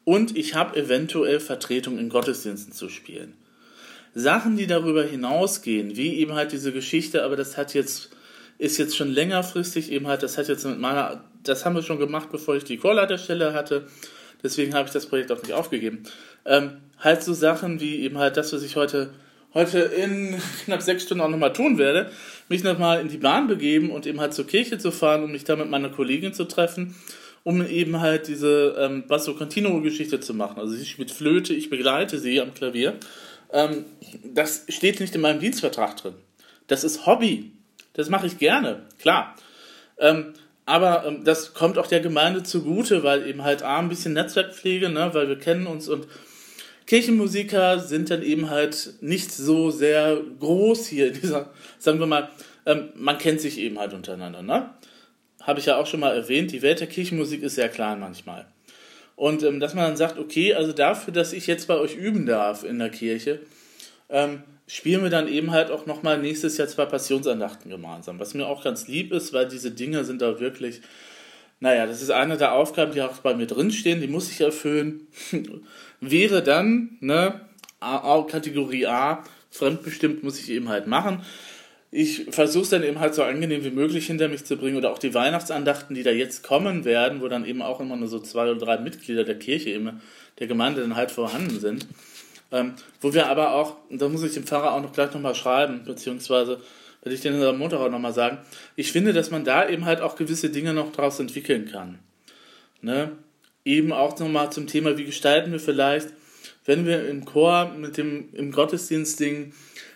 und 0.03 0.37
ich 0.37 0.55
habe 0.55 0.77
eventuell 0.77 1.39
Vertretung 1.39 1.97
in 1.97 2.09
Gottesdiensten 2.09 2.73
zu 2.73 2.89
spielen. 2.89 3.35
Sachen, 4.13 4.57
die 4.57 4.67
darüber 4.67 5.03
hinausgehen, 5.03 5.95
wie 5.95 6.15
eben 6.15 6.33
halt 6.33 6.51
diese 6.51 6.71
Geschichte, 6.71 7.23
aber 7.23 7.35
das 7.35 7.57
hat 7.57 7.73
jetzt, 7.73 8.09
ist 8.57 8.77
jetzt 8.77 8.95
schon 8.95 9.11
längerfristig 9.11 9.91
eben 9.91 10.07
halt, 10.07 10.23
das 10.23 10.37
hat 10.37 10.49
jetzt 10.49 10.65
mit 10.65 10.79
meiner, 10.79 11.23
das 11.43 11.65
haben 11.65 11.75
wir 11.75 11.83
schon 11.83 11.99
gemacht, 11.99 12.29
bevor 12.31 12.55
ich 12.55 12.63
die 12.63 12.77
Chorleiterstelle 12.77 13.53
hatte, 13.53 13.87
deswegen 14.43 14.73
habe 14.73 14.87
ich 14.87 14.93
das 14.93 15.05
Projekt 15.05 15.31
auch 15.31 15.41
nicht 15.41 15.53
aufgegeben. 15.53 16.03
Ähm, 16.45 16.77
halt 16.99 17.23
so 17.23 17.33
Sachen 17.33 17.79
wie 17.79 18.01
eben 18.01 18.17
halt 18.17 18.37
das, 18.37 18.53
was 18.53 18.63
ich 18.63 18.75
heute, 18.75 19.13
heute 19.53 19.79
in 19.79 20.39
knapp 20.65 20.81
sechs 20.81 21.03
Stunden 21.03 21.23
auch 21.23 21.29
nochmal 21.29 21.53
tun 21.53 21.77
werde, 21.77 22.11
mich 22.49 22.63
nochmal 22.63 23.01
in 23.01 23.09
die 23.09 23.17
Bahn 23.17 23.47
begeben 23.47 23.89
und 23.89 24.05
eben 24.05 24.19
halt 24.19 24.33
zur 24.33 24.45
Kirche 24.47 24.77
zu 24.77 24.91
fahren, 24.91 25.23
um 25.23 25.31
mich 25.31 25.43
da 25.43 25.55
mit 25.55 25.69
meiner 25.69 25.89
Kollegin 25.89 26.33
zu 26.33 26.45
treffen 26.45 26.95
um 27.43 27.65
eben 27.65 27.99
halt 27.99 28.27
diese 28.27 28.75
ähm, 28.79 29.05
Basso 29.07 29.33
Continuo 29.35 29.81
Geschichte 29.81 30.19
zu 30.19 30.33
machen. 30.33 30.59
Also 30.59 30.75
sie 30.75 30.85
spielt 30.85 31.11
Flöte, 31.11 31.53
ich 31.53 31.69
begleite 31.69 32.17
sie 32.17 32.39
am 32.39 32.53
Klavier. 32.53 32.97
Ähm, 33.51 33.85
das 34.23 34.65
steht 34.69 34.99
nicht 34.99 35.13
in 35.13 35.21
meinem 35.21 35.39
Dienstvertrag 35.39 35.97
drin. 35.97 36.15
Das 36.67 36.83
ist 36.83 37.05
Hobby. 37.05 37.51
Das 37.93 38.09
mache 38.09 38.27
ich 38.27 38.39
gerne, 38.39 38.83
klar. 38.99 39.35
Ähm, 39.99 40.33
aber 40.65 41.05
ähm, 41.05 41.23
das 41.23 41.53
kommt 41.53 41.77
auch 41.77 41.87
der 41.87 41.99
Gemeinde 41.99 42.43
zugute, 42.43 43.03
weil 43.03 43.27
eben 43.27 43.43
halt 43.43 43.63
A, 43.63 43.79
ein 43.79 43.89
bisschen 43.89 44.13
Netzwerkpflege, 44.13 44.89
ne, 44.89 45.09
weil 45.13 45.27
wir 45.27 45.39
kennen 45.39 45.67
uns 45.67 45.89
und 45.89 46.07
Kirchenmusiker 46.85 47.79
sind 47.79 48.09
dann 48.09 48.21
eben 48.21 48.49
halt 48.49 48.95
nicht 49.01 49.31
so 49.31 49.71
sehr 49.71 50.19
groß 50.39 50.87
hier 50.87 51.07
in 51.07 51.13
dieser, 51.13 51.49
sagen 51.79 51.99
wir 51.99 52.07
mal, 52.07 52.29
ähm, 52.65 52.89
man 52.95 53.17
kennt 53.17 53.41
sich 53.41 53.57
eben 53.57 53.79
halt 53.79 53.93
untereinander, 53.93 54.41
ne? 54.41 54.69
habe 55.43 55.59
ich 55.59 55.65
ja 55.65 55.77
auch 55.77 55.87
schon 55.87 55.99
mal 55.99 56.15
erwähnt, 56.15 56.51
die 56.51 56.61
Welt 56.61 56.79
der 56.79 56.87
Kirchenmusik 56.87 57.43
ist 57.43 57.55
sehr 57.55 57.69
klein 57.69 57.99
manchmal. 57.99 58.45
Und 59.15 59.43
ähm, 59.43 59.59
dass 59.59 59.73
man 59.73 59.85
dann 59.85 59.97
sagt, 59.97 60.17
okay, 60.17 60.53
also 60.53 60.71
dafür, 60.71 61.13
dass 61.13 61.33
ich 61.33 61.47
jetzt 61.47 61.67
bei 61.67 61.75
euch 61.75 61.95
üben 61.95 62.25
darf 62.25 62.63
in 62.63 62.79
der 62.79 62.89
Kirche, 62.89 63.39
ähm, 64.09 64.43
spielen 64.73 65.03
wir 65.03 65.11
dann 65.11 65.27
eben 65.27 65.51
halt 65.51 65.69
auch 65.69 65.85
nochmal 65.85 66.17
nächstes 66.17 66.57
Jahr 66.57 66.67
zwei 66.67 66.85
Passionsandachten 66.85 67.69
gemeinsam. 67.69 68.19
Was 68.19 68.33
mir 68.33 68.47
auch 68.47 68.63
ganz 68.63 68.87
lieb 68.87 69.13
ist, 69.13 69.31
weil 69.31 69.47
diese 69.47 69.69
Dinge 69.69 70.03
sind 70.03 70.19
da 70.19 70.39
wirklich, 70.39 70.81
naja, 71.59 71.85
das 71.85 72.01
ist 72.01 72.09
eine 72.09 72.37
der 72.37 72.53
Aufgaben, 72.53 72.91
die 72.91 73.03
auch 73.03 73.13
bei 73.19 73.35
mir 73.35 73.45
drinstehen, 73.45 74.01
die 74.01 74.07
muss 74.07 74.31
ich 74.31 74.41
erfüllen. 74.41 75.01
Wäre 76.01 76.41
dann, 76.41 76.97
ne, 77.01 77.41
Kategorie 78.27 78.87
A, 78.87 79.23
fremdbestimmt 79.51 80.23
muss 80.23 80.39
ich 80.39 80.49
eben 80.49 80.69
halt 80.69 80.87
machen. 80.87 81.21
ich 81.91 82.25
versuche 82.31 82.63
es 82.63 82.69
dann 82.69 82.81
eben 82.81 82.99
halt 82.99 83.13
so 83.13 83.21
angenehm 83.21 83.63
wie 83.63 83.69
möglich 83.69 84.07
hinter 84.07 84.27
mich 84.27 84.43
zu 84.43 84.57
bringen 84.57 84.77
oder 84.77 84.91
auch 84.91 84.97
die 84.97 85.13
Weihnachtsandachten, 85.13 85.95
die 85.95 86.01
da 86.01 86.09
jetzt 86.09 86.41
kommen 86.41 86.83
werden, 86.83 87.21
wo 87.21 87.27
dann 87.27 87.45
eben 87.45 87.61
auch 87.61 87.79
immer 87.79 87.95
nur 87.95 88.07
so 88.07 88.17
zwei 88.17 88.49
oder 88.49 88.65
drei 88.65 88.79
Mitglieder 88.79 89.23
der 89.23 89.37
Kirche, 89.37 89.69
eben 89.69 90.01
der 90.39 90.47
Gemeinde 90.47 90.81
dann 90.81 90.95
halt 90.95 91.11
vorhanden 91.11 91.59
sind. 91.59 91.85
Ähm, 92.53 92.75
wo 93.01 93.13
wir 93.13 93.27
aber 93.27 93.53
auch, 93.55 93.75
da 93.89 94.07
muss 94.07 94.23
ich 94.23 94.33
dem 94.33 94.45
Pfarrer 94.45 94.73
auch 94.73 94.81
noch 94.81 94.93
gleich 94.93 95.13
nochmal 95.13 95.35
schreiben, 95.35 95.83
beziehungsweise 95.83 96.61
werde 97.01 97.15
ich 97.15 97.21
den 97.21 97.41
am 97.43 97.57
Montag 97.57 97.79
auch 97.79 97.89
nochmal 97.89 98.13
sagen, 98.13 98.37
ich 98.77 98.93
finde, 98.93 99.11
dass 99.11 99.31
man 99.31 99.43
da 99.43 99.67
eben 99.67 99.83
halt 99.83 99.99
auch 99.99 100.15
gewisse 100.15 100.49
Dinge 100.49 100.73
noch 100.73 100.93
daraus 100.93 101.19
entwickeln 101.19 101.69
kann. 101.69 101.99
Ne? 102.81 103.11
Eben 103.65 103.91
auch 103.91 104.17
nochmal 104.19 104.51
zum 104.53 104.67
Thema, 104.67 104.97
wie 104.97 105.05
gestalten 105.05 105.51
wir 105.51 105.59
vielleicht, 105.59 106.09
wenn 106.63 106.85
wir 106.85 107.09
im 107.09 107.25
Chor 107.25 107.73
mit 107.77 107.97
dem, 107.97 108.29
im 108.33 108.51
Gottesdienst-Ding 108.53 109.51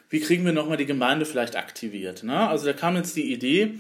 wie 0.10 0.20
kriegen 0.20 0.46
wir 0.46 0.54
nochmal 0.54 0.78
die 0.78 0.86
Gemeinde 0.86 1.26
vielleicht 1.26 1.56
aktiviert. 1.56 2.24
Ne? 2.24 2.48
Also 2.48 2.66
da 2.66 2.74
kam 2.74 2.96
jetzt 2.96 3.16
die 3.16 3.32
Idee, 3.32 3.76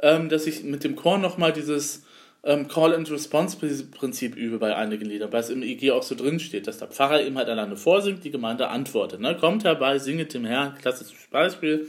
ähm, 0.00 0.28
dass 0.28 0.46
ich 0.46 0.62
mit 0.62 0.84
dem 0.84 0.96
Chor 0.96 1.18
nochmal 1.18 1.52
dieses 1.52 2.04
ähm, 2.44 2.68
Call-and-Response-Prinzip 2.68 4.36
übe 4.36 4.58
bei 4.58 4.76
einigen 4.76 5.06
Liedern, 5.06 5.32
weil 5.32 5.40
es 5.40 5.50
im 5.50 5.62
IG 5.62 5.90
auch 5.90 6.02
so 6.02 6.14
drin 6.14 6.38
steht, 6.38 6.66
dass 6.66 6.78
der 6.78 6.88
Pfarrer 6.88 7.22
eben 7.22 7.38
halt 7.38 7.48
alleine 7.48 7.76
vorsingt, 7.76 8.24
die 8.24 8.30
Gemeinde 8.30 8.68
antwortet. 8.68 9.20
Ne? 9.20 9.36
Kommt 9.36 9.64
herbei, 9.64 9.98
singet 9.98 10.34
dem 10.34 10.44
Herrn, 10.44 10.76
klassisches 10.80 11.26
Beispiel 11.30 11.86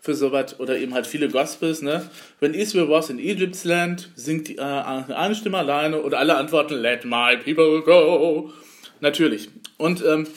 für 0.00 0.14
sowas, 0.14 0.58
oder 0.60 0.78
eben 0.78 0.94
halt 0.94 1.06
viele 1.06 1.28
Gospels, 1.28 1.82
ne? 1.82 2.08
When 2.38 2.54
Israel 2.54 2.88
was 2.88 3.10
in 3.10 3.18
Egypt's 3.18 3.64
land, 3.64 4.10
singt 4.14 4.46
die, 4.46 4.56
äh, 4.56 4.60
eine 4.60 5.34
Stimme 5.34 5.58
alleine 5.58 6.00
oder 6.00 6.18
alle 6.18 6.36
antworten, 6.36 6.74
let 6.74 7.04
my 7.04 7.36
people 7.36 7.82
go. 7.82 8.52
Natürlich. 9.00 9.48
Und 9.78 10.04
ähm, 10.04 10.28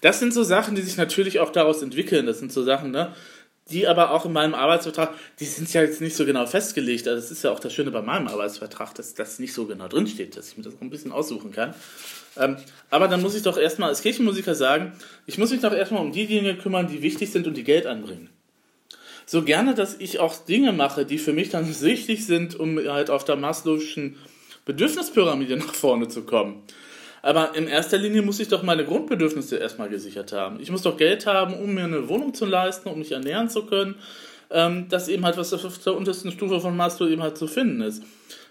das 0.00 0.20
sind 0.20 0.32
so 0.32 0.44
Sachen, 0.44 0.76
die 0.76 0.82
sich 0.82 0.96
natürlich 0.96 1.40
auch 1.40 1.50
daraus 1.50 1.82
entwickeln. 1.82 2.26
Das 2.26 2.38
sind 2.38 2.52
so 2.52 2.62
Sachen, 2.62 2.92
ne? 2.92 3.14
Die 3.70 3.88
aber 3.88 4.12
auch 4.12 4.24
in 4.24 4.32
meinem 4.32 4.54
Arbeitsvertrag, 4.54 5.12
die 5.40 5.44
sind 5.44 5.72
ja 5.72 5.82
jetzt 5.82 6.00
nicht 6.00 6.14
so 6.14 6.24
genau 6.24 6.46
festgelegt. 6.46 7.08
Also 7.08 7.20
das 7.20 7.30
ist 7.30 7.42
ja 7.42 7.50
auch 7.50 7.58
das 7.58 7.72
Schöne 7.72 7.90
bei 7.90 8.02
meinem 8.02 8.28
Arbeitsvertrag, 8.28 8.94
dass 8.94 9.14
das 9.14 9.38
nicht 9.40 9.52
so 9.52 9.66
genau 9.66 9.88
drinsteht, 9.88 10.36
dass 10.36 10.50
ich 10.50 10.56
mir 10.56 10.62
das 10.62 10.74
auch 10.74 10.80
ein 10.80 10.90
bisschen 10.90 11.10
aussuchen 11.10 11.50
kann. 11.50 11.74
Ähm, 12.36 12.56
aber 12.90 13.08
dann 13.08 13.22
muss 13.22 13.34
ich 13.34 13.42
doch 13.42 13.58
erstmal 13.58 13.88
als 13.88 14.02
Kirchenmusiker 14.02 14.54
sagen, 14.54 14.92
ich 15.26 15.38
muss 15.38 15.50
mich 15.50 15.60
doch 15.60 15.72
erstmal 15.72 16.02
um 16.02 16.12
die 16.12 16.26
Dinge 16.26 16.56
kümmern, 16.56 16.86
die 16.86 17.02
wichtig 17.02 17.32
sind 17.32 17.46
und 17.48 17.56
die 17.56 17.64
Geld 17.64 17.86
anbringen. 17.86 18.30
So 19.24 19.42
gerne, 19.42 19.74
dass 19.74 19.96
ich 19.98 20.20
auch 20.20 20.36
Dinge 20.36 20.72
mache, 20.72 21.04
die 21.04 21.18
für 21.18 21.32
mich 21.32 21.50
dann 21.50 21.68
wichtig 21.80 22.24
sind, 22.24 22.54
um 22.54 22.78
halt 22.78 23.10
auf 23.10 23.24
der 23.24 23.36
Maslow'schen 23.36 24.14
Bedürfnispyramide 24.64 25.56
nach 25.56 25.74
vorne 25.74 26.06
zu 26.06 26.22
kommen. 26.22 26.62
Aber 27.22 27.54
in 27.54 27.66
erster 27.66 27.98
Linie 27.98 28.22
muss 28.22 28.40
ich 28.40 28.48
doch 28.48 28.62
meine 28.62 28.84
Grundbedürfnisse 28.84 29.56
erstmal 29.56 29.88
gesichert 29.88 30.32
haben. 30.32 30.60
Ich 30.60 30.70
muss 30.70 30.82
doch 30.82 30.96
Geld 30.96 31.26
haben, 31.26 31.54
um 31.54 31.74
mir 31.74 31.84
eine 31.84 32.08
Wohnung 32.08 32.34
zu 32.34 32.46
leisten, 32.46 32.88
um 32.88 32.98
mich 32.98 33.12
ernähren 33.12 33.48
zu 33.48 33.66
können. 33.66 33.96
Ähm, 34.50 34.86
das 34.88 35.08
eben 35.08 35.24
halt, 35.24 35.36
was 35.36 35.52
auf 35.52 35.78
der 35.78 35.96
untersten 35.96 36.30
Stufe 36.30 36.60
von 36.60 36.76
Maslow 36.76 37.08
eben 37.08 37.22
halt 37.22 37.36
zu 37.36 37.48
finden 37.48 37.80
ist. 37.80 38.02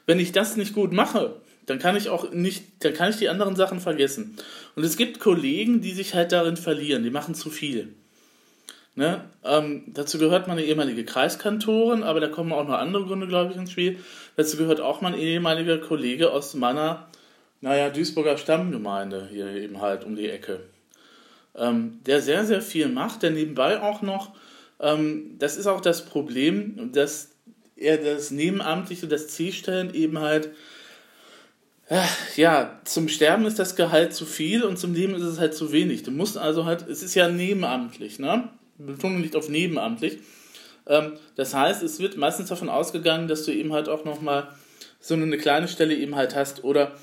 Wenn 0.05 0.19
ich 0.19 0.31
das 0.31 0.57
nicht 0.57 0.73
gut 0.73 0.91
mache, 0.91 1.35
dann 1.65 1.79
kann 1.79 1.95
ich 1.95 2.09
auch 2.09 2.31
nicht, 2.31 2.83
dann 2.83 2.93
kann 2.93 3.09
ich 3.09 3.17
die 3.17 3.29
anderen 3.29 3.55
Sachen 3.55 3.79
vergessen. 3.79 4.37
Und 4.75 4.83
es 4.83 4.97
gibt 4.97 5.19
Kollegen, 5.19 5.81
die 5.81 5.93
sich 5.93 6.13
halt 6.13 6.31
darin 6.31 6.57
verlieren, 6.57 7.03
die 7.03 7.09
machen 7.09 7.33
zu 7.33 7.49
viel. 7.49 7.93
Ne? 8.95 9.25
Ähm, 9.43 9.83
dazu 9.87 10.17
gehört 10.17 10.47
meine 10.47 10.63
ehemalige 10.63 11.03
Kreiskantorin, 11.03 12.03
aber 12.03 12.21
da 12.21 12.27
kommen 12.27 12.53
auch 12.53 12.65
noch 12.65 12.75
andere 12.75 13.05
Gründe, 13.05 13.27
glaube 13.27 13.51
ich, 13.51 13.57
ins 13.57 13.71
Spiel. 13.71 13.99
Dazu 14.37 14.57
gehört 14.57 14.79
auch 14.79 15.01
mein 15.01 15.17
ehemaliger 15.17 15.77
Kollege 15.79 16.31
aus 16.31 16.53
meiner 16.53 17.07
naja, 17.61 17.89
Duisburger 17.89 18.37
Stammgemeinde 18.37 19.27
hier 19.31 19.47
eben 19.47 19.81
halt 19.81 20.03
um 20.03 20.15
die 20.15 20.29
Ecke. 20.29 20.61
Ähm, 21.55 21.99
der 22.05 22.21
sehr, 22.21 22.45
sehr 22.45 22.61
viel 22.61 22.89
macht, 22.89 23.23
der 23.23 23.31
nebenbei 23.31 23.81
auch 23.81 24.01
noch, 24.01 24.35
ähm, 24.79 25.35
das 25.39 25.57
ist 25.57 25.67
auch 25.67 25.81
das 25.81 26.05
Problem, 26.05 26.91
dass 26.91 27.31
er 27.75 27.97
das 27.97 28.31
Nebenamtliche, 28.31 29.07
das 29.07 29.29
Zielstellen 29.29 29.93
eben 29.93 30.19
halt, 30.19 30.49
äh, 31.87 32.01
ja, 32.35 32.81
zum 32.83 33.07
Sterben 33.07 33.45
ist 33.45 33.59
das 33.59 33.75
Gehalt 33.75 34.13
zu 34.13 34.25
viel 34.25 34.63
und 34.63 34.77
zum 34.77 34.93
Leben 34.93 35.15
ist 35.15 35.23
es 35.23 35.39
halt 35.39 35.53
zu 35.53 35.71
wenig. 35.71 36.03
Du 36.03 36.11
musst 36.11 36.37
also 36.37 36.65
halt, 36.65 36.87
es 36.87 37.03
ist 37.03 37.15
ja 37.15 37.29
nebenamtlich, 37.29 38.19
ne? 38.19 38.49
Betonung 38.77 39.21
liegt 39.21 39.35
auf 39.35 39.49
nebenamtlich. 39.49 40.19
Ähm, 40.87 41.13
das 41.35 41.53
heißt, 41.53 41.83
es 41.83 41.99
wird 41.99 42.17
meistens 42.17 42.49
davon 42.49 42.69
ausgegangen, 42.69 43.27
dass 43.27 43.45
du 43.45 43.51
eben 43.51 43.71
halt 43.73 43.87
auch 43.87 44.03
nochmal 44.03 44.47
so 44.99 45.13
eine 45.13 45.37
kleine 45.37 45.67
Stelle 45.67 45.95
eben 45.95 46.15
halt 46.15 46.35
hast 46.35 46.63
oder 46.63 46.93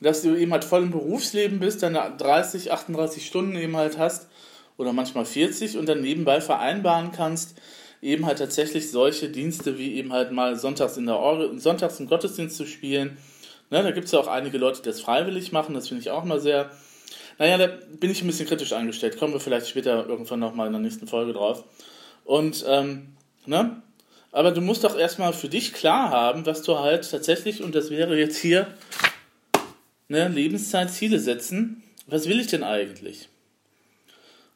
dass 0.00 0.22
du 0.22 0.34
eben 0.34 0.52
halt 0.52 0.64
voll 0.64 0.82
im 0.82 0.90
Berufsleben 0.90 1.60
bist, 1.60 1.82
deine 1.82 2.14
30, 2.16 2.72
38 2.72 3.26
Stunden 3.26 3.56
eben 3.56 3.76
halt 3.76 3.98
hast 3.98 4.28
oder 4.76 4.92
manchmal 4.92 5.24
40 5.24 5.76
und 5.76 5.88
dann 5.88 6.00
nebenbei 6.00 6.40
vereinbaren 6.40 7.12
kannst, 7.12 7.54
eben 8.00 8.24
halt 8.26 8.38
tatsächlich 8.38 8.90
solche 8.90 9.28
Dienste 9.28 9.78
wie 9.78 9.94
eben 9.94 10.12
halt 10.12 10.32
mal 10.32 10.56
sonntags 10.56 10.96
in 10.96 11.06
der 11.06 11.18
Orgel, 11.18 11.58
sonntags 11.58 12.00
im 12.00 12.08
Gottesdienst 12.08 12.56
zu 12.56 12.66
spielen. 12.66 13.18
Ne, 13.70 13.82
da 13.82 13.90
gibt 13.90 14.06
es 14.06 14.12
ja 14.12 14.18
auch 14.18 14.26
einige 14.26 14.58
Leute, 14.58 14.80
die 14.82 14.88
das 14.88 15.00
freiwillig 15.00 15.52
machen, 15.52 15.74
das 15.74 15.88
finde 15.88 16.02
ich 16.02 16.10
auch 16.10 16.24
mal 16.24 16.40
sehr. 16.40 16.70
Naja, 17.38 17.56
da 17.56 17.68
bin 17.98 18.10
ich 18.10 18.22
ein 18.22 18.26
bisschen 18.26 18.46
kritisch 18.46 18.72
eingestellt. 18.72 19.18
Kommen 19.18 19.32
wir 19.32 19.40
vielleicht 19.40 19.68
später 19.68 20.06
irgendwann 20.06 20.40
nochmal 20.40 20.66
in 20.66 20.72
der 20.72 20.82
nächsten 20.82 21.06
Folge 21.06 21.32
drauf. 21.32 21.64
Und, 22.24 22.64
ähm, 22.68 23.14
ne? 23.46 23.82
Aber 24.32 24.50
du 24.50 24.60
musst 24.60 24.84
doch 24.84 24.96
erstmal 24.96 25.32
für 25.32 25.48
dich 25.48 25.72
klar 25.72 26.10
haben, 26.10 26.46
was 26.46 26.62
du 26.62 26.78
halt 26.78 27.10
tatsächlich, 27.10 27.62
und 27.62 27.74
das 27.74 27.90
wäre 27.90 28.16
jetzt 28.16 28.36
hier 28.36 28.66
ne, 30.10 30.28
Lebenszeitziele 30.28 31.18
setzen. 31.18 31.82
Was 32.06 32.28
will 32.28 32.40
ich 32.40 32.48
denn 32.48 32.64
eigentlich? 32.64 33.28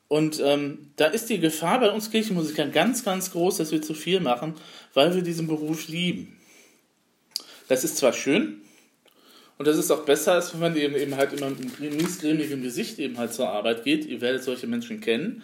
Und 0.08 0.40
ähm, 0.44 0.90
da 0.96 1.06
ist 1.06 1.30
die 1.30 1.38
Gefahr 1.38 1.80
bei 1.80 1.90
uns 1.90 2.10
Kirchenmusikern 2.10 2.72
ganz, 2.72 3.04
ganz 3.04 3.30
groß, 3.30 3.56
dass 3.56 3.72
wir 3.72 3.80
zu 3.80 3.94
viel 3.94 4.20
machen, 4.20 4.54
weil 4.92 5.14
wir 5.14 5.22
diesen 5.22 5.46
Beruf 5.46 5.88
lieben. 5.88 6.38
Das 7.68 7.84
ist 7.84 7.96
zwar 7.96 8.12
schön 8.12 8.60
und 9.56 9.66
das 9.66 9.78
ist 9.78 9.90
auch 9.90 10.04
besser, 10.04 10.32
als 10.32 10.52
wenn 10.52 10.60
man 10.60 10.76
eben, 10.76 10.94
eben 10.96 11.16
halt 11.16 11.32
immer 11.32 11.50
mit 11.50 11.80
miesgrämigem 11.80 12.62
Gesicht 12.62 12.98
eben 12.98 13.16
halt 13.16 13.32
zur 13.32 13.48
Arbeit 13.48 13.84
geht. 13.84 14.04
Ihr 14.04 14.20
werdet 14.20 14.42
solche 14.42 14.66
Menschen 14.66 15.00
kennen, 15.00 15.42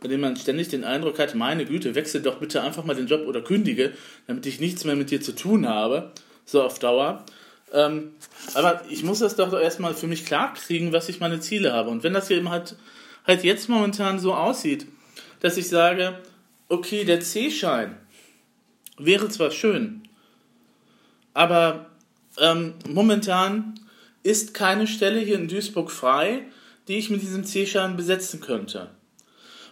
bei 0.00 0.08
denen 0.08 0.20
man 0.20 0.36
ständig 0.36 0.68
den 0.68 0.84
Eindruck 0.84 1.18
hat, 1.18 1.34
meine 1.34 1.64
Güte, 1.64 1.94
wechsel 1.94 2.20
doch 2.20 2.38
bitte 2.38 2.62
einfach 2.62 2.84
mal 2.84 2.96
den 2.96 3.06
Job 3.06 3.26
oder 3.26 3.40
kündige, 3.40 3.92
damit 4.26 4.44
ich 4.46 4.60
nichts 4.60 4.84
mehr 4.84 4.96
mit 4.96 5.10
dir 5.10 5.20
zu 5.20 5.32
tun 5.32 5.68
habe, 5.68 6.12
so 6.44 6.62
auf 6.62 6.80
Dauer. 6.80 7.24
Ähm, 7.72 8.12
aber 8.54 8.82
ich 8.88 9.02
muss 9.02 9.20
das 9.20 9.36
doch 9.36 9.52
erstmal 9.52 9.94
für 9.94 10.06
mich 10.06 10.26
klar 10.26 10.54
kriegen, 10.54 10.92
was 10.92 11.08
ich 11.08 11.20
meine 11.20 11.40
Ziele 11.40 11.72
habe. 11.72 11.90
Und 11.90 12.02
wenn 12.02 12.12
das 12.12 12.28
hier 12.28 12.36
eben 12.36 12.50
halt, 12.50 12.76
halt 13.26 13.44
jetzt 13.44 13.68
momentan 13.68 14.18
so 14.18 14.34
aussieht, 14.34 14.86
dass 15.40 15.56
ich 15.56 15.68
sage, 15.68 16.18
okay, 16.68 17.04
der 17.04 17.20
C-Schein 17.20 17.96
wäre 18.98 19.28
zwar 19.28 19.50
schön, 19.50 20.02
aber 21.34 21.86
ähm, 22.38 22.74
momentan 22.88 23.74
ist 24.22 24.54
keine 24.54 24.86
Stelle 24.86 25.20
hier 25.20 25.36
in 25.36 25.48
Duisburg 25.48 25.90
frei, 25.90 26.44
die 26.88 26.98
ich 26.98 27.10
mit 27.10 27.22
diesem 27.22 27.44
C-Schein 27.44 27.96
besetzen 27.96 28.40
könnte. 28.40 28.90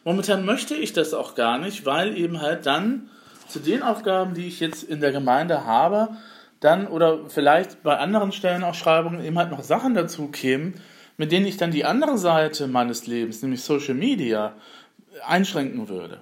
Momentan 0.05 0.45
möchte 0.45 0.75
ich 0.75 0.93
das 0.93 1.13
auch 1.13 1.35
gar 1.35 1.59
nicht, 1.59 1.85
weil 1.85 2.17
eben 2.17 2.41
halt 2.41 2.65
dann 2.67 3.11
zu 3.49 3.59
den 3.59 3.83
Aufgaben, 3.83 4.35
die 4.35 4.47
ich 4.47 4.61
jetzt 4.61 4.83
in 4.83 5.01
der 5.01 5.13
Gemeinde 5.13 5.65
habe, 5.65 6.17
dann 6.61 6.87
oder 6.87 7.29
vielleicht 7.29 7.83
bei 7.83 7.97
anderen 7.97 8.33
Stellenausschreibungen 8.33 9.25
eben 9.25 9.39
halt 9.39 9.51
noch 9.51 9.63
Sachen 9.63 9.95
dazu 9.95 10.29
kämen, 10.29 10.75
mit 11.17 11.33
denen 11.33 11.47
ich 11.47 11.57
dann 11.57 11.71
die 11.71 11.85
andere 11.85 12.19
Seite 12.19 12.67
meines 12.67 13.07
Lebens, 13.07 13.43
nämlich 13.43 13.63
Social 13.63 13.95
Media, 13.95 14.55
einschränken 15.27 15.89
würde. 15.89 16.21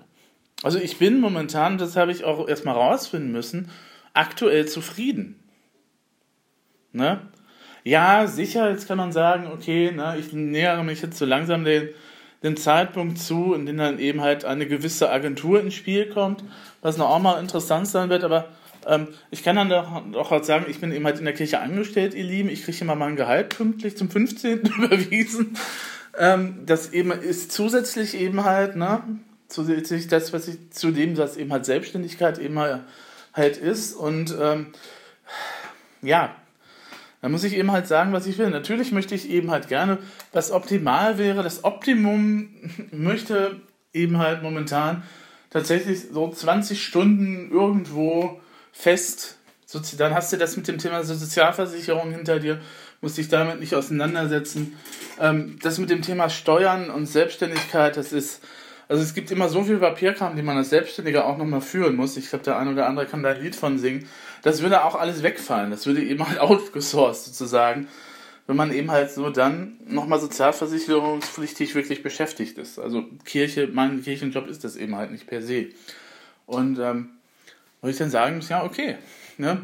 Also 0.63 0.79
ich 0.79 0.99
bin 0.99 1.21
momentan, 1.21 1.79
das 1.79 1.97
habe 1.97 2.11
ich 2.11 2.25
auch 2.25 2.49
erstmal 2.49 2.75
rausfinden 2.75 3.31
müssen, 3.31 3.71
aktuell 4.13 4.67
zufrieden. 4.67 5.39
Ne? 6.93 7.21
Ja, 7.85 8.27
sicher, 8.27 8.71
jetzt 8.71 8.89
kann 8.89 8.99
man 8.99 9.13
sagen, 9.13 9.47
okay, 9.53 9.93
ne, 9.93 10.17
ich 10.19 10.33
nähere 10.33 10.83
mich 10.83 11.01
jetzt 11.01 11.19
so 11.19 11.25
langsam 11.25 11.65
den, 11.65 11.91
den 12.43 12.57
Zeitpunkt 12.57 13.19
zu, 13.19 13.55
in 13.55 13.67
dem 13.67 13.77
dann 13.77 13.99
eben 13.99 14.21
halt 14.21 14.45
eine 14.45 14.67
gewisse 14.67 15.11
Agentur 15.11 15.61
ins 15.61 15.75
Spiel 15.75 16.09
kommt, 16.09 16.43
was 16.83 16.97
noch 16.97 17.09
auch 17.11 17.21
mal 17.21 17.41
interessant 17.41 17.87
sein 17.87 18.09
wird, 18.11 18.25
aber 18.25 18.49
ich 19.31 19.43
kann 19.43 19.57
dann 19.57 19.73
auch 20.15 20.31
halt 20.31 20.45
sagen, 20.45 20.67
ich 20.69 20.81
bin 20.81 20.93
eben 20.93 21.05
halt 21.05 21.19
in 21.19 21.25
der 21.25 21.35
Kirche 21.35 21.61
angestellt, 21.61 22.15
ihr 22.15 22.25
Lieben. 22.25 22.49
Ich 22.49 22.65
kriege 22.65 22.79
immer 22.81 22.95
mein 22.95 23.17
Gehalt 23.17 23.51
pünktlich 23.51 23.97
zum 23.97 24.11
15. 24.11 24.61
überwiesen. 24.79 25.57
Ähm, 26.19 26.61
das 26.65 26.93
eben 26.93 27.13
ist 27.13 27.53
zusätzlich 27.53 28.15
eben 28.15 28.45
halt, 28.45 28.77
ne, 28.77 29.03
zusätzlich 29.49 30.09
das, 30.09 30.33
was 30.33 30.49
ich 30.49 30.71
zu 30.71 30.91
dem, 30.91 31.17
was 31.17 31.37
eben 31.37 31.53
halt 31.53 31.65
Selbstständigkeit 31.65 32.39
eben 32.39 32.59
halt 32.59 33.57
ist. 33.57 33.95
Und 33.95 34.35
ähm, 34.41 34.69
ja, 36.03 36.35
da 37.21 37.29
muss 37.29 37.45
ich 37.45 37.57
eben 37.57 37.73
halt 37.73 37.87
sagen, 37.87 38.13
was 38.13 38.27
ich 38.27 38.39
will. 38.39 38.51
Natürlich 38.51 38.93
möchte 38.93 39.15
ich 39.15 39.29
eben 39.29 39.51
halt 39.51 39.69
gerne, 39.69 39.99
was 40.33 40.53
optimal 40.53 41.19
wäre. 41.19 41.43
Das 41.43 41.65
Optimum 41.65 42.49
möchte 42.93 43.61
eben 43.93 44.19
halt 44.19 44.43
momentan 44.43 45.03
tatsächlich 45.51 46.09
so 46.13 46.31
20 46.31 46.83
Stunden 46.83 47.51
irgendwo 47.51 48.41
fest. 48.79 49.37
Dann 49.99 50.15
hast 50.15 50.33
du 50.33 50.39
das 50.39 50.57
mit 50.57 50.69
dem 50.69 50.79
Thema 50.79 51.03
Sozialversicherung 51.05 52.13
hinter 52.13 52.39
dir, 52.39 52.61
musst 53.03 53.19
dich 53.19 53.29
damit 53.29 53.61
nicht 53.61 53.75
auseinandersetzen. 53.75 54.79
Ähm, 55.21 55.59
das 55.63 55.79
mit 55.79 55.91
dem 55.91 56.01
Thema 56.01 56.31
Steuern 56.31 56.89
und 56.89 57.07
Selbstständigkeit, 57.07 57.97
das 57.97 58.13
ist 58.13 58.41
Also 58.89 59.03
es 59.03 59.13
gibt 59.13 59.31
immer 59.31 59.51
so 59.51 59.65
viel 59.65 59.79
Papierkram, 59.79 60.37
die 60.37 60.43
man 60.43 60.57
als 60.57 60.71
Selbstständiger 60.71 61.27
auch 61.27 61.37
nochmal 61.37 61.61
führen 61.61 61.97
muss. 61.97 62.17
Ich 62.17 62.31
glaube, 62.31 62.45
der 62.45 62.57
eine 62.57 62.73
oder 62.73 62.87
andere 62.87 63.05
kann 63.05 63.23
da 63.23 63.31
ein 63.31 63.43
Lied 63.43 63.55
von 63.55 63.79
singen. 63.79 64.07
Das 64.43 64.63
würde 64.63 64.85
auch 64.85 64.95
alles 64.95 65.23
wegfallen. 65.23 65.71
Das 65.71 65.85
würde 65.87 66.03
eben 66.03 66.27
halt 66.27 66.39
outgesourced 66.41 67.27
sozusagen, 67.27 67.89
wenn 68.47 68.57
man 68.57 68.73
eben 68.73 68.91
halt 68.91 69.11
so 69.11 69.29
dann 69.29 69.77
nochmal 69.87 70.21
sozialversicherungspflichtig 70.21 71.75
wirklich 71.75 72.03
beschäftigt 72.03 72.57
ist. 72.57 72.79
Also 72.79 73.05
Kirche, 73.27 73.69
mein 73.71 74.03
Kirchenjob 74.03 74.49
ist 74.49 74.65
das 74.65 74.77
eben 74.77 74.97
halt 74.97 75.11
nicht 75.11 75.27
per 75.27 75.43
se. 75.43 75.67
Und 76.47 76.79
ähm, 76.79 77.18
wo 77.81 77.89
ich 77.89 77.97
dann 77.97 78.11
sagen 78.11 78.37
muss, 78.37 78.49
ja, 78.49 78.65
okay. 78.65 78.97
Ne? 79.37 79.61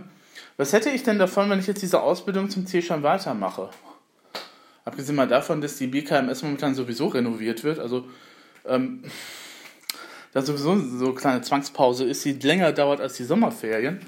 Was 0.56 0.72
hätte 0.72 0.90
ich 0.90 1.02
denn 1.02 1.18
davon, 1.18 1.50
wenn 1.50 1.58
ich 1.58 1.66
jetzt 1.66 1.82
diese 1.82 2.00
Ausbildung 2.00 2.48
zum 2.48 2.66
Zielschein 2.66 3.02
weitermache? 3.02 3.70
Abgesehen 4.84 5.16
mal 5.16 5.26
davon, 5.26 5.60
dass 5.60 5.76
die 5.76 5.86
BKMS 5.86 6.42
momentan 6.42 6.74
sowieso 6.74 7.08
renoviert 7.08 7.64
wird, 7.64 7.78
also 7.78 8.06
ähm, 8.66 9.02
da 10.32 10.42
sowieso 10.42 10.78
so 10.78 11.06
eine 11.06 11.14
kleine 11.14 11.42
Zwangspause 11.42 12.04
ist, 12.04 12.24
die 12.24 12.32
länger 12.32 12.72
dauert 12.72 13.00
als 13.00 13.14
die 13.14 13.24
Sommerferien, 13.24 14.00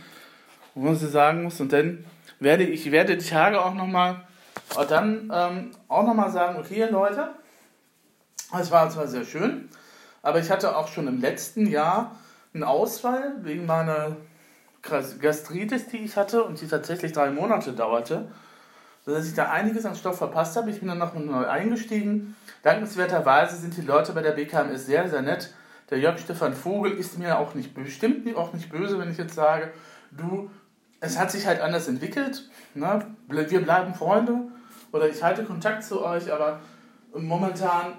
wo 0.75 0.85
man 0.85 0.97
sie 0.97 1.09
sagen 1.09 1.45
muss, 1.45 1.61
und 1.61 1.73
dann 1.73 2.05
werde 2.41 2.65
ich 2.65 2.91
werde 2.91 3.17
die 3.17 3.27
Tage 3.27 3.65
auch 3.65 3.75
nochmal 3.75 4.27
und 4.77 4.91
dann 4.91 5.33
ähm, 5.33 5.71
auch 5.89 6.05
nochmal 6.05 6.31
sagen, 6.31 6.59
okay 6.59 6.87
Leute, 6.91 7.31
es 8.61 8.71
war 8.71 8.91
zwar 8.91 9.09
sehr 9.09 9.25
schön, 9.25 9.69
aber 10.23 10.41
ich 10.41 10.51
hatte 10.51 10.77
auch 10.77 10.89
schon 10.89 11.07
im 11.07 11.21
letzten 11.21 11.67
Jahr 11.67 12.17
einen 12.57 12.65
Ausfall 12.65 13.35
wegen 13.43 13.67
meiner 13.67 14.17
Gastritis, 14.83 15.89
die 15.89 15.99
ich 15.99 16.17
hatte 16.17 16.43
und 16.43 16.61
die 16.61 16.67
tatsächlich 16.67 17.13
drei 17.13 17.31
Monate 17.31 17.73
dauerte, 17.73 18.29
sodass 19.05 19.27
ich 19.27 19.35
da 19.35 19.51
einiges 19.51 19.85
an 19.85 19.95
Stoff 19.95 20.19
verpasst 20.19 20.57
habe. 20.57 20.71
Ich 20.71 20.81
bin 20.81 20.89
dann 20.89 20.99
nochmal 20.99 21.25
neu 21.25 21.47
eingestiegen. 21.47 22.35
Dankenswerterweise 22.63 23.57
sind 23.57 23.77
die 23.77 23.83
Leute 23.83 24.13
bei 24.13 24.23
der 24.23 24.33
BKMS 24.33 24.87
sehr, 24.87 25.09
sehr 25.09 25.23
nett. 25.23 25.53
Der 25.91 25.99
Jörg 25.99 26.19
Stefan 26.19 26.55
Vogel 26.55 26.93
ist 26.93 27.19
mir 27.19 27.39
auch 27.39 27.55
nicht 27.55 27.75
bestimmt 27.75 28.35
auch 28.37 28.53
nicht 28.53 28.71
böse, 28.71 28.99
wenn 28.99 29.11
ich 29.11 29.19
jetzt 29.19 29.35
sage, 29.35 29.71
du, 30.11 30.51
es 31.01 31.19
hat 31.19 31.31
sich 31.31 31.47
halt 31.47 31.61
anders 31.61 31.87
entwickelt. 31.89 32.49
Ne? 32.75 33.07
Wir 33.29 33.63
bleiben 33.63 33.95
Freunde 33.95 34.49
oder 34.93 35.09
ich 35.09 35.23
halte 35.23 35.45
Kontakt 35.45 35.85
zu 35.85 36.05
euch, 36.05 36.33
aber 36.33 36.61
momentan, 37.15 37.93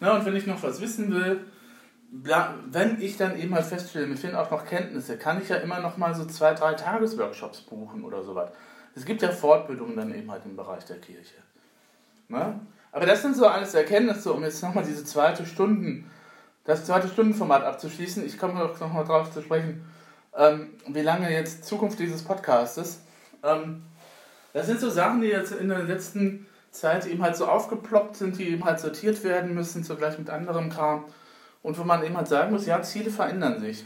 ne, 0.00 0.12
und 0.12 0.24
wenn 0.24 0.36
ich 0.36 0.46
noch 0.46 0.62
was 0.62 0.80
wissen 0.80 1.12
will, 1.12 1.44
wenn 2.10 3.00
ich 3.00 3.16
dann 3.16 3.38
eben 3.38 3.54
halt 3.54 3.66
feststelle, 3.66 4.06
mir 4.06 4.16
fehlen 4.16 4.34
auch 4.34 4.50
noch 4.50 4.64
Kenntnisse, 4.64 5.18
kann 5.18 5.42
ich 5.42 5.48
ja 5.48 5.56
immer 5.56 5.80
noch 5.80 5.96
mal 5.96 6.14
so 6.14 6.24
zwei, 6.24 6.54
drei 6.54 6.74
Tagesworkshops 6.74 7.60
buchen 7.60 8.04
oder 8.04 8.22
sowas. 8.22 8.50
Es 8.94 9.04
gibt 9.04 9.22
ja 9.22 9.30
Fortbildungen 9.30 9.96
dann 9.96 10.14
eben 10.14 10.30
halt 10.30 10.42
im 10.46 10.56
Bereich 10.56 10.84
der 10.86 10.98
Kirche. 10.98 11.36
Ne? 12.28 12.60
Aber 12.92 13.06
das 13.06 13.22
sind 13.22 13.36
so 13.36 13.46
alles 13.46 13.74
Erkenntnisse, 13.74 14.32
um 14.32 14.42
jetzt 14.42 14.62
nochmal 14.62 14.84
diese 14.84 15.04
zweite 15.04 15.44
Stunden, 15.44 16.10
das 16.64 16.84
zweite 16.84 17.08
Stundenformat 17.08 17.62
abzuschließen. 17.62 18.24
Ich 18.24 18.38
komme 18.38 18.54
noch, 18.54 18.80
noch 18.80 18.92
mal 18.92 19.04
drauf 19.04 19.30
zu 19.30 19.42
sprechen, 19.42 19.84
ähm, 20.34 20.70
wie 20.86 21.02
lange 21.02 21.30
jetzt 21.30 21.64
Zukunft 21.64 21.98
dieses 21.98 22.22
Podcasts 22.22 22.78
ist. 22.78 23.00
Ähm, 23.42 23.82
das 24.54 24.66
sind 24.66 24.80
so 24.80 24.88
Sachen, 24.88 25.20
die 25.20 25.28
jetzt 25.28 25.52
in 25.52 25.68
der 25.68 25.82
letzten 25.82 26.46
Zeit 26.70 27.06
eben 27.06 27.22
halt 27.22 27.36
so 27.36 27.46
aufgeploppt 27.46 28.16
sind, 28.16 28.38
die 28.38 28.48
eben 28.48 28.64
halt 28.64 28.80
sortiert 28.80 29.22
werden 29.24 29.54
müssen, 29.54 29.84
zugleich 29.84 30.18
mit 30.18 30.30
anderem 30.30 30.70
Kram. 30.70 31.04
Und 31.68 31.76
wo 31.76 31.84
man 31.84 32.02
eben 32.02 32.16
halt 32.16 32.28
sagen 32.28 32.50
muss, 32.50 32.64
ja, 32.64 32.80
Ziele 32.80 33.10
verändern 33.10 33.60
sich. 33.60 33.84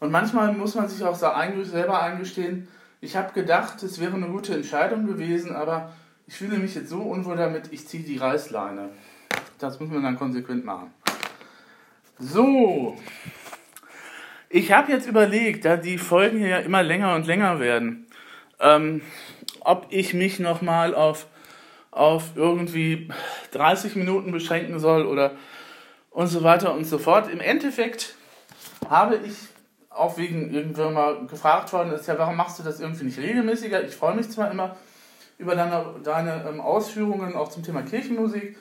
Und 0.00 0.10
manchmal 0.10 0.52
muss 0.52 0.74
man 0.74 0.88
sich 0.88 1.04
auch 1.04 1.14
selber 1.14 2.02
eingestehen, 2.02 2.66
ich 3.00 3.14
habe 3.14 3.32
gedacht, 3.32 3.80
es 3.84 4.00
wäre 4.00 4.16
eine 4.16 4.26
gute 4.26 4.52
Entscheidung 4.52 5.06
gewesen, 5.06 5.54
aber 5.54 5.92
ich 6.26 6.36
fühle 6.36 6.58
mich 6.58 6.74
jetzt 6.74 6.88
so 6.88 6.98
unwohl 6.98 7.36
damit, 7.36 7.72
ich 7.72 7.86
ziehe 7.86 8.02
die 8.02 8.16
Reißleine. 8.16 8.88
Das 9.60 9.78
muss 9.78 9.88
man 9.90 10.02
dann 10.02 10.18
konsequent 10.18 10.64
machen. 10.64 10.92
So, 12.18 12.96
ich 14.48 14.72
habe 14.72 14.90
jetzt 14.90 15.06
überlegt, 15.06 15.64
da 15.64 15.76
die 15.76 15.96
Folgen 15.96 16.38
hier 16.38 16.48
ja 16.48 16.58
immer 16.58 16.82
länger 16.82 17.14
und 17.14 17.28
länger 17.28 17.60
werden, 17.60 18.08
ähm, 18.58 19.00
ob 19.60 19.86
ich 19.90 20.12
mich 20.12 20.40
nochmal 20.40 20.96
auf, 20.96 21.28
auf 21.92 22.32
irgendwie 22.34 23.10
30 23.52 23.94
Minuten 23.94 24.32
beschränken 24.32 24.80
soll 24.80 25.06
oder 25.06 25.36
und 26.12 26.26
so 26.28 26.42
weiter 26.42 26.74
und 26.74 26.84
so 26.84 26.98
fort. 26.98 27.30
Im 27.30 27.40
Endeffekt 27.40 28.14
habe 28.88 29.16
ich 29.16 29.34
auch 29.90 30.16
wegen 30.16 30.52
irgendwann 30.52 30.94
mal 30.94 31.26
gefragt 31.26 31.72
worden 31.72 31.92
ist, 31.92 32.06
ja, 32.06 32.18
warum 32.18 32.36
machst 32.36 32.58
du 32.58 32.62
das 32.62 32.80
irgendwie 32.80 33.04
nicht 33.04 33.18
regelmäßiger? 33.18 33.84
Ich 33.84 33.94
freue 33.94 34.14
mich 34.14 34.30
zwar 34.30 34.50
immer 34.50 34.76
über 35.38 35.54
deine, 35.54 35.96
deine 36.02 36.48
ähm, 36.48 36.60
Ausführungen 36.60 37.34
auch 37.34 37.48
zum 37.48 37.62
Thema 37.62 37.82
Kirchenmusik. 37.82 38.56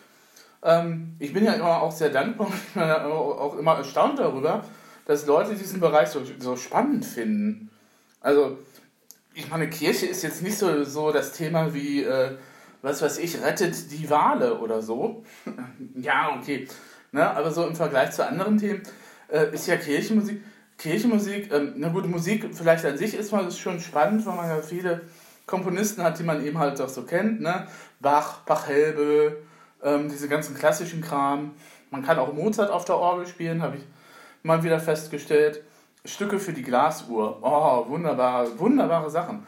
Ähm, 0.64 1.16
ich 1.20 1.34
bin 1.34 1.45
ja 1.45 1.54
immer 1.54 1.82
auch 1.82 1.91
sehr 1.91 2.10
dankbar 2.10 2.47
ich 2.52 2.74
bin 2.74 2.84
ja 2.84 3.06
auch 3.06 3.58
immer 3.58 3.78
erstaunt 3.78 4.20
darüber, 4.20 4.64
dass 5.06 5.26
Leute 5.26 5.56
diesen 5.56 5.80
Bereich 5.80 6.10
so, 6.10 6.22
so 6.39 6.56
spannend 6.56 7.06
finden. 7.06 7.70
Also, 8.20 8.58
ich 9.34 9.49
meine, 9.49 9.70
Kirche 9.70 10.06
ist 10.06 10.24
jetzt 10.24 10.43
nicht 10.43 10.58
so, 10.58 10.84
so 10.84 11.12
das 11.12 11.32
Thema 11.32 11.74
wie, 11.74 12.04
äh, 12.04 12.38
was 12.82 13.02
weiß 13.02 13.20
ich, 13.20 13.41
rettet 13.41 13.91
die 13.91 14.10
Wale 14.10 14.60
oder 14.60 14.82
so. 14.82 15.24
ja, 15.95 16.38
okay. 16.38 16.68
Ne? 17.12 17.30
Aber 17.30 17.51
so 17.51 17.66
im 17.66 17.76
Vergleich 17.76 18.12
zu 18.12 18.26
anderen 18.26 18.57
Themen 18.57 18.84
äh, 19.30 19.53
ist 19.53 19.68
ja 19.68 19.78
Kirchenmusik. 19.78 20.41
Kirchenmusik, 20.78 21.53
ähm, 21.53 21.74
na 21.78 21.89
gut, 21.89 22.07
Musik 22.07 22.49
vielleicht 22.53 22.86
an 22.86 22.97
sich 22.97 23.14
ist 23.14 23.32
mal 23.32 23.51
schon 23.51 23.80
spannend, 23.80 24.26
weil 24.26 24.36
man 24.36 24.49
ja 24.49 24.62
viele 24.62 25.01
Komponisten 25.45 26.03
hat, 26.03 26.18
die 26.18 26.24
man 26.24 26.43
eben 26.43 26.57
halt 26.57 26.82
auch 26.82 26.89
so 26.89 27.03
kennt. 27.03 27.41
Ne? 27.41 27.68
Bach, 27.99 28.45
Pachelbel, 28.45 29.43
ähm, 29.84 30.09
diese 30.09 30.28
ganzen 30.28 30.55
klassischen 30.55 31.01
Kram. 31.01 31.51
Man 31.91 32.03
kann 32.03 32.18
auch 32.18 32.34
Mozart 32.34 32.72
auf 32.72 32.86
der 32.86 32.95
Orgel 32.95 33.28
spielen, 33.28 33.62
habe 33.62 33.78
ich 33.78 33.84
mal 34.43 34.64
wieder 34.64 34.80
festgestellt. 34.80 35.62
Stücke 36.03 36.39
für 36.39 36.53
die 36.53 36.64
Glasuhr. 36.64 37.39
Oh, 37.41 37.88
wunderbar, 37.89 38.57
wunderbare 38.57 39.09
Sachen. 39.09 39.45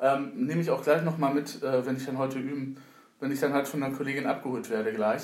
Ähm, 0.00 0.32
nehme 0.36 0.60
ich 0.60 0.70
auch 0.70 0.82
gleich 0.82 1.02
nochmal 1.02 1.34
mit, 1.34 1.62
äh, 1.62 1.84
wenn 1.84 1.96
ich 1.96 2.04
dann 2.04 2.18
heute 2.18 2.38
üben, 2.38 2.76
wenn 3.18 3.32
ich 3.32 3.40
dann 3.40 3.54
halt 3.54 3.66
von 3.66 3.82
einer 3.82 3.96
Kollegin 3.96 4.26
abgeholt 4.26 4.70
werde 4.70 4.92
gleich. 4.92 5.22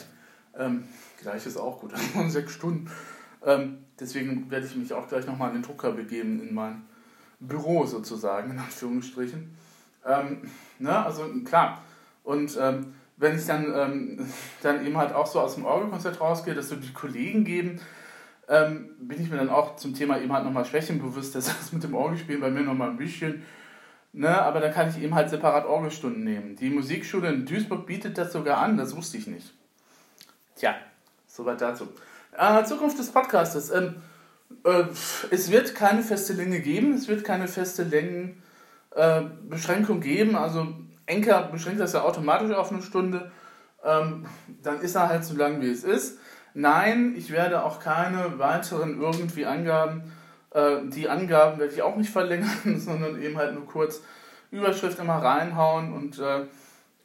Ähm, 0.59 0.85
gleich 1.21 1.47
ist 1.47 1.57
auch 1.57 1.81
gut, 1.81 1.93
um 2.15 2.31
sechs 2.31 2.53
Stunden. 2.53 2.91
Ähm, 3.45 3.79
deswegen 3.99 4.51
werde 4.51 4.67
ich 4.67 4.77
mich 4.77 4.93
auch 4.93 5.09
gleich 5.09 5.27
nochmal 5.27 5.49
in 5.49 5.57
den 5.57 5.63
Drucker 5.63 5.93
begeben, 5.93 6.41
in 6.47 6.55
mein 6.55 6.83
Büro 7.41 7.87
sozusagen, 7.87 8.53
in 8.53 8.59
Anführungsstrichen. 8.59 9.55
Ähm, 10.07 10.43
ne, 10.79 11.05
also 11.05 11.25
klar. 11.45 11.83
Und 12.25 12.57
ähm, 12.61 12.95
wenn 13.17 13.37
ich 13.37 13.47
dann, 13.47 13.73
ähm, 13.75 14.27
dann 14.63 14.85
eben 14.85 14.97
halt 14.97 15.13
auch 15.13 15.27
so 15.27 15.41
aus 15.41 15.55
dem 15.55 15.65
Orgelkonzert 15.65 16.21
rausgehe, 16.21 16.55
dass 16.55 16.69
so 16.69 16.77
die 16.77 16.93
Kollegen 16.93 17.45
geben, 17.45 17.81
ähm, 18.49 18.91
bin 19.01 19.23
ich 19.23 19.31
mir 19.31 19.37
dann 19.37 19.49
auch 19.49 19.77
zum 19.77 19.95
Thema 19.95 20.21
eben 20.21 20.33
halt 20.33 20.45
nochmal 20.45 20.65
Schwächen 20.65 21.01
bewusst, 21.01 21.35
dass 21.35 21.47
das 21.47 21.73
mit 21.73 21.83
dem 21.83 21.95
Orgelspielen 21.95 22.41
bei 22.41 22.51
mir 22.51 22.63
nochmal 22.63 22.91
ein 22.91 22.97
bisschen, 22.97 23.43
ne, 24.13 24.41
aber 24.43 24.61
da 24.61 24.69
kann 24.69 24.89
ich 24.89 25.01
eben 25.03 25.15
halt 25.15 25.31
separat 25.31 25.67
Orgelstunden 25.67 26.25
nehmen. 26.25 26.57
Die 26.57 26.71
Musikschule 26.71 27.29
in 27.29 27.47
Duisburg 27.47 27.87
bietet 27.87 28.19
das 28.19 28.33
sogar 28.33 28.59
an, 28.59 28.77
das 28.77 28.97
wusste 28.97 29.17
ich 29.17 29.27
nicht. 29.27 29.55
Tja, 30.57 30.75
soweit 31.27 31.61
dazu. 31.61 31.89
Äh, 32.37 32.65
Zukunft 32.65 32.99
des 32.99 33.11
Podcastes. 33.11 33.71
Ähm, 33.71 33.97
äh, 34.65 34.85
es 35.31 35.51
wird 35.51 35.75
keine 35.75 36.03
feste 36.03 36.35
Länge 36.35 36.61
geben, 36.61 36.93
es 36.95 37.09
wird 37.09 37.25
keine 37.25 37.49
feste 37.49 37.85
Längenbeschränkung 37.85 39.99
äh, 39.99 40.05
geben. 40.05 40.37
Also 40.37 40.69
Enker 41.07 41.49
beschränkt 41.51 41.81
das 41.81 41.95
ja 41.95 42.03
automatisch 42.03 42.53
auf 42.53 42.71
eine 42.71 42.83
Stunde. 42.83 43.33
Ähm, 43.85 44.27
dann 44.63 44.81
ist 44.81 44.95
er 44.95 45.09
halt 45.09 45.25
so 45.25 45.35
lang, 45.35 45.61
wie 45.61 45.71
es 45.71 45.83
ist. 45.85 46.19
Nein, 46.55 47.15
ich 47.17 47.33
werde 47.33 47.65
auch 47.65 47.81
keine 47.81 48.39
weiteren 48.39 49.01
irgendwie 49.01 49.47
Angaben, 49.47 50.13
äh, 50.55 50.79
die 50.85 51.09
Angaben 51.09 51.59
werde 51.59 51.73
ich 51.73 51.83
auch 51.83 51.97
nicht 51.97 52.11
verlängern, 52.11 52.51
sondern 52.79 53.21
eben 53.21 53.39
halt 53.39 53.55
nur 53.55 53.67
kurz 53.67 54.03
Überschrift 54.51 54.99
immer 54.99 55.17
reinhauen 55.17 55.95
und 55.95 56.19
äh, 56.19 56.45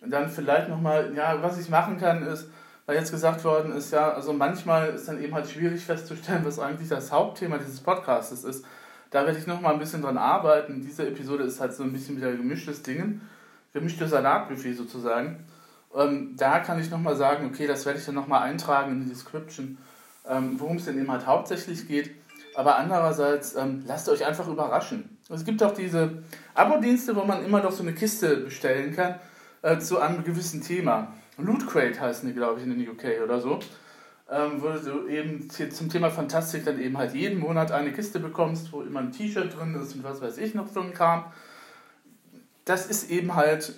dann 0.06 0.30
vielleicht 0.30 0.70
nochmal, 0.70 1.14
ja, 1.16 1.42
was 1.42 1.58
ich 1.58 1.70
machen 1.70 1.98
kann 1.98 2.28
ist, 2.28 2.50
weil 2.88 2.96
jetzt 2.96 3.12
gesagt 3.12 3.44
worden 3.44 3.74
ist, 3.74 3.92
ja, 3.92 4.14
also 4.14 4.34
manchmal 4.34 4.90
ist 4.96 5.08
dann 5.10 5.22
eben 5.22 5.36
halt 5.36 5.48
schwierig 5.48 5.84
festzustellen, 5.84 6.44
was 6.46 6.58
eigentlich 6.58 6.88
das 6.88 7.12
Hauptthema 7.12 7.58
dieses 7.58 7.82
Podcasts 7.82 8.44
ist. 8.44 8.66
Da 9.12 9.26
werde 9.26 9.38
ich 9.38 9.46
nochmal 9.46 9.74
ein 9.74 9.80
bisschen 9.80 10.02
dran 10.02 10.18
arbeiten. 10.18 10.82
Diese 10.82 11.06
Episode 11.06 11.44
ist 11.44 11.60
halt 11.60 11.74
so 11.74 11.84
ein 11.84 11.92
bisschen 11.92 12.18
wieder 12.18 12.32
gemischtes 12.32 12.82
Ding, 12.84 13.22
gemischtes 13.74 14.10
Salatbuffet 14.10 14.74
sozusagen. 14.74 15.46
Ähm, 15.94 16.36
da 16.38 16.60
kann 16.60 16.80
ich 16.80 16.90
nochmal 16.90 17.18
sagen, 17.18 17.46
okay, 17.48 17.68
das 17.68 17.86
werde 17.86 18.00
ich 18.00 18.06
dann 18.06 18.16
nochmal 18.16 18.44
eintragen 18.44 18.94
in 18.94 19.02
die 19.04 19.10
Description, 19.10 19.78
ähm, 20.28 20.58
worum 20.58 20.78
es 20.78 20.86
denn 20.86 20.98
eben 20.98 21.12
halt 21.12 21.28
hauptsächlich 21.28 21.88
geht. 21.90 22.12
Aber 22.56 22.78
andererseits, 22.78 23.56
ähm, 23.56 23.84
lasst 23.86 24.08
euch 24.08 24.26
einfach 24.26 24.48
überraschen. 24.48 25.18
Es 25.30 25.44
gibt 25.44 25.62
auch 25.62 25.74
diese 25.74 26.24
Abo-Dienste, 26.54 27.16
wo 27.18 27.26
man 27.26 27.44
immer 27.44 27.60
doch 27.60 27.72
so 27.72 27.84
eine 27.84 27.94
Kiste 27.94 28.38
bestellen 28.38 28.96
kann 28.96 29.16
äh, 29.62 29.78
zu 29.78 30.00
einem 30.00 30.24
gewissen 30.24 30.62
Thema. 30.62 31.14
Loot 31.38 31.68
Crate 31.68 32.00
heißen 32.00 32.28
die, 32.28 32.34
glaube 32.34 32.60
ich, 32.60 32.66
in 32.66 32.78
den 32.78 32.90
UK 32.90 33.24
oder 33.24 33.40
so. 33.40 33.60
Ähm, 34.30 34.62
wo 34.62 34.70
du 34.70 35.08
eben 35.08 35.50
zum 35.50 35.90
Thema 35.90 36.10
Fantastik 36.10 36.66
dann 36.66 36.82
eben 36.82 36.98
halt 36.98 37.14
jeden 37.14 37.40
Monat 37.40 37.72
eine 37.72 37.94
Kiste 37.94 38.20
bekommst, 38.20 38.74
wo 38.74 38.82
immer 38.82 39.00
ein 39.00 39.14
T-Shirt 39.14 39.58
drin 39.58 39.74
ist 39.76 39.96
und 39.96 40.04
was 40.04 40.22
weiß 40.22 40.38
ich 40.38 40.54
noch 40.54 40.68
so 40.68 40.82
ein 40.82 40.94
Kram. 40.94 41.26
Das 42.66 42.88
ist 42.88 43.10
eben 43.10 43.36
halt 43.36 43.74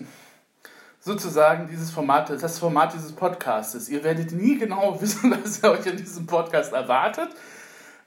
sozusagen 1.00 1.68
dieses 1.68 1.92
Format, 1.92 2.30
das 2.30 2.58
Format 2.58 2.94
dieses 2.94 3.12
Podcastes. 3.12 3.90
Ihr 3.90 4.04
werdet 4.04 4.32
nie 4.32 4.58
genau 4.58 5.00
wissen, 5.02 5.38
was 5.44 5.64
euch 5.64 5.86
in 5.86 5.98
diesem 5.98 6.26
Podcast 6.26 6.74
erwartet. 6.74 7.30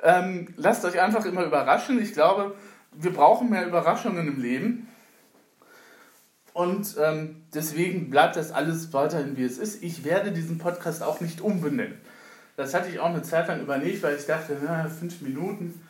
Ähm, 0.03 0.48
lasst 0.57 0.84
euch 0.84 1.00
einfach 1.00 1.24
immer 1.24 1.44
überraschen. 1.44 2.03
Ich 2.03 2.12
glaube, 2.12 2.57
wir 2.92 3.12
brauchen 3.12 3.50
mehr 3.50 3.66
Überraschungen 3.66 4.26
im 4.26 4.42
Leben. 4.42 4.88
Und 6.53 6.96
ähm, 7.00 7.42
deswegen 7.55 8.11
bleibt 8.11 8.36
das 8.36 8.53
alles 8.53 8.92
weiterhin, 8.92 9.36
wie 9.36 9.44
es 9.44 9.59
ist. 9.59 9.82
Ich 9.82 10.05
werde 10.05 10.32
diesen 10.32 10.59
Podcast 10.59 11.03
auch 11.03 11.20
nicht 11.20 11.40
umbenennen. 11.40 11.98
Das 12.57 12.74
hatte 12.74 12.90
ich 12.90 13.00
auch 13.00 13.07
eine 13.07 13.22
Zeit 13.22 13.48
lang 13.48 13.61
überlegt, 13.61 14.03
weil 14.03 14.16
ich 14.16 14.26
dachte, 14.26 14.59
na, 14.62 14.86
fünf 14.88 15.22
Minuten. 15.22 15.80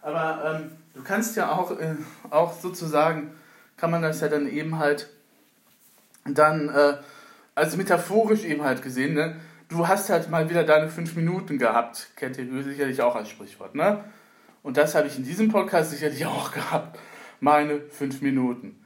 Aber 0.00 0.60
ähm, 0.60 0.70
du 0.94 1.02
kannst 1.02 1.36
ja 1.36 1.52
auch, 1.52 1.72
äh, 1.72 1.96
auch 2.30 2.52
sozusagen, 2.52 3.32
kann 3.76 3.90
man 3.90 4.02
das 4.02 4.20
ja 4.20 4.28
dann 4.28 4.48
eben 4.48 4.78
halt 4.78 5.08
dann, 6.24 6.68
äh, 6.68 6.94
also 7.56 7.76
metaphorisch 7.76 8.44
eben 8.44 8.62
halt 8.62 8.82
gesehen, 8.82 9.14
ne? 9.14 9.36
du 9.72 9.88
hast 9.88 10.10
halt 10.10 10.30
mal 10.30 10.48
wieder 10.48 10.64
deine 10.64 10.88
fünf 10.88 11.16
Minuten 11.16 11.58
gehabt. 11.58 12.08
Kennt 12.16 12.38
ihr 12.38 12.62
sicherlich 12.62 13.00
auch 13.02 13.16
als 13.16 13.30
Sprichwort, 13.30 13.74
ne? 13.74 14.04
Und 14.62 14.76
das 14.76 14.94
habe 14.94 15.08
ich 15.08 15.18
in 15.18 15.24
diesem 15.24 15.48
Podcast 15.48 15.90
sicherlich 15.90 16.24
auch 16.26 16.52
gehabt. 16.52 16.98
Meine 17.40 17.80
fünf 17.80 18.22
Minuten. 18.22 18.81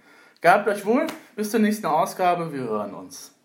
Gehabt 0.47 0.68
euch 0.68 0.86
wohl, 0.86 1.09
bis 1.34 1.51
zur 1.51 1.59
nächsten 1.59 1.86
Ausgabe, 1.86 2.53
wir 2.53 2.61
hören 2.61 2.94
uns. 2.94 3.36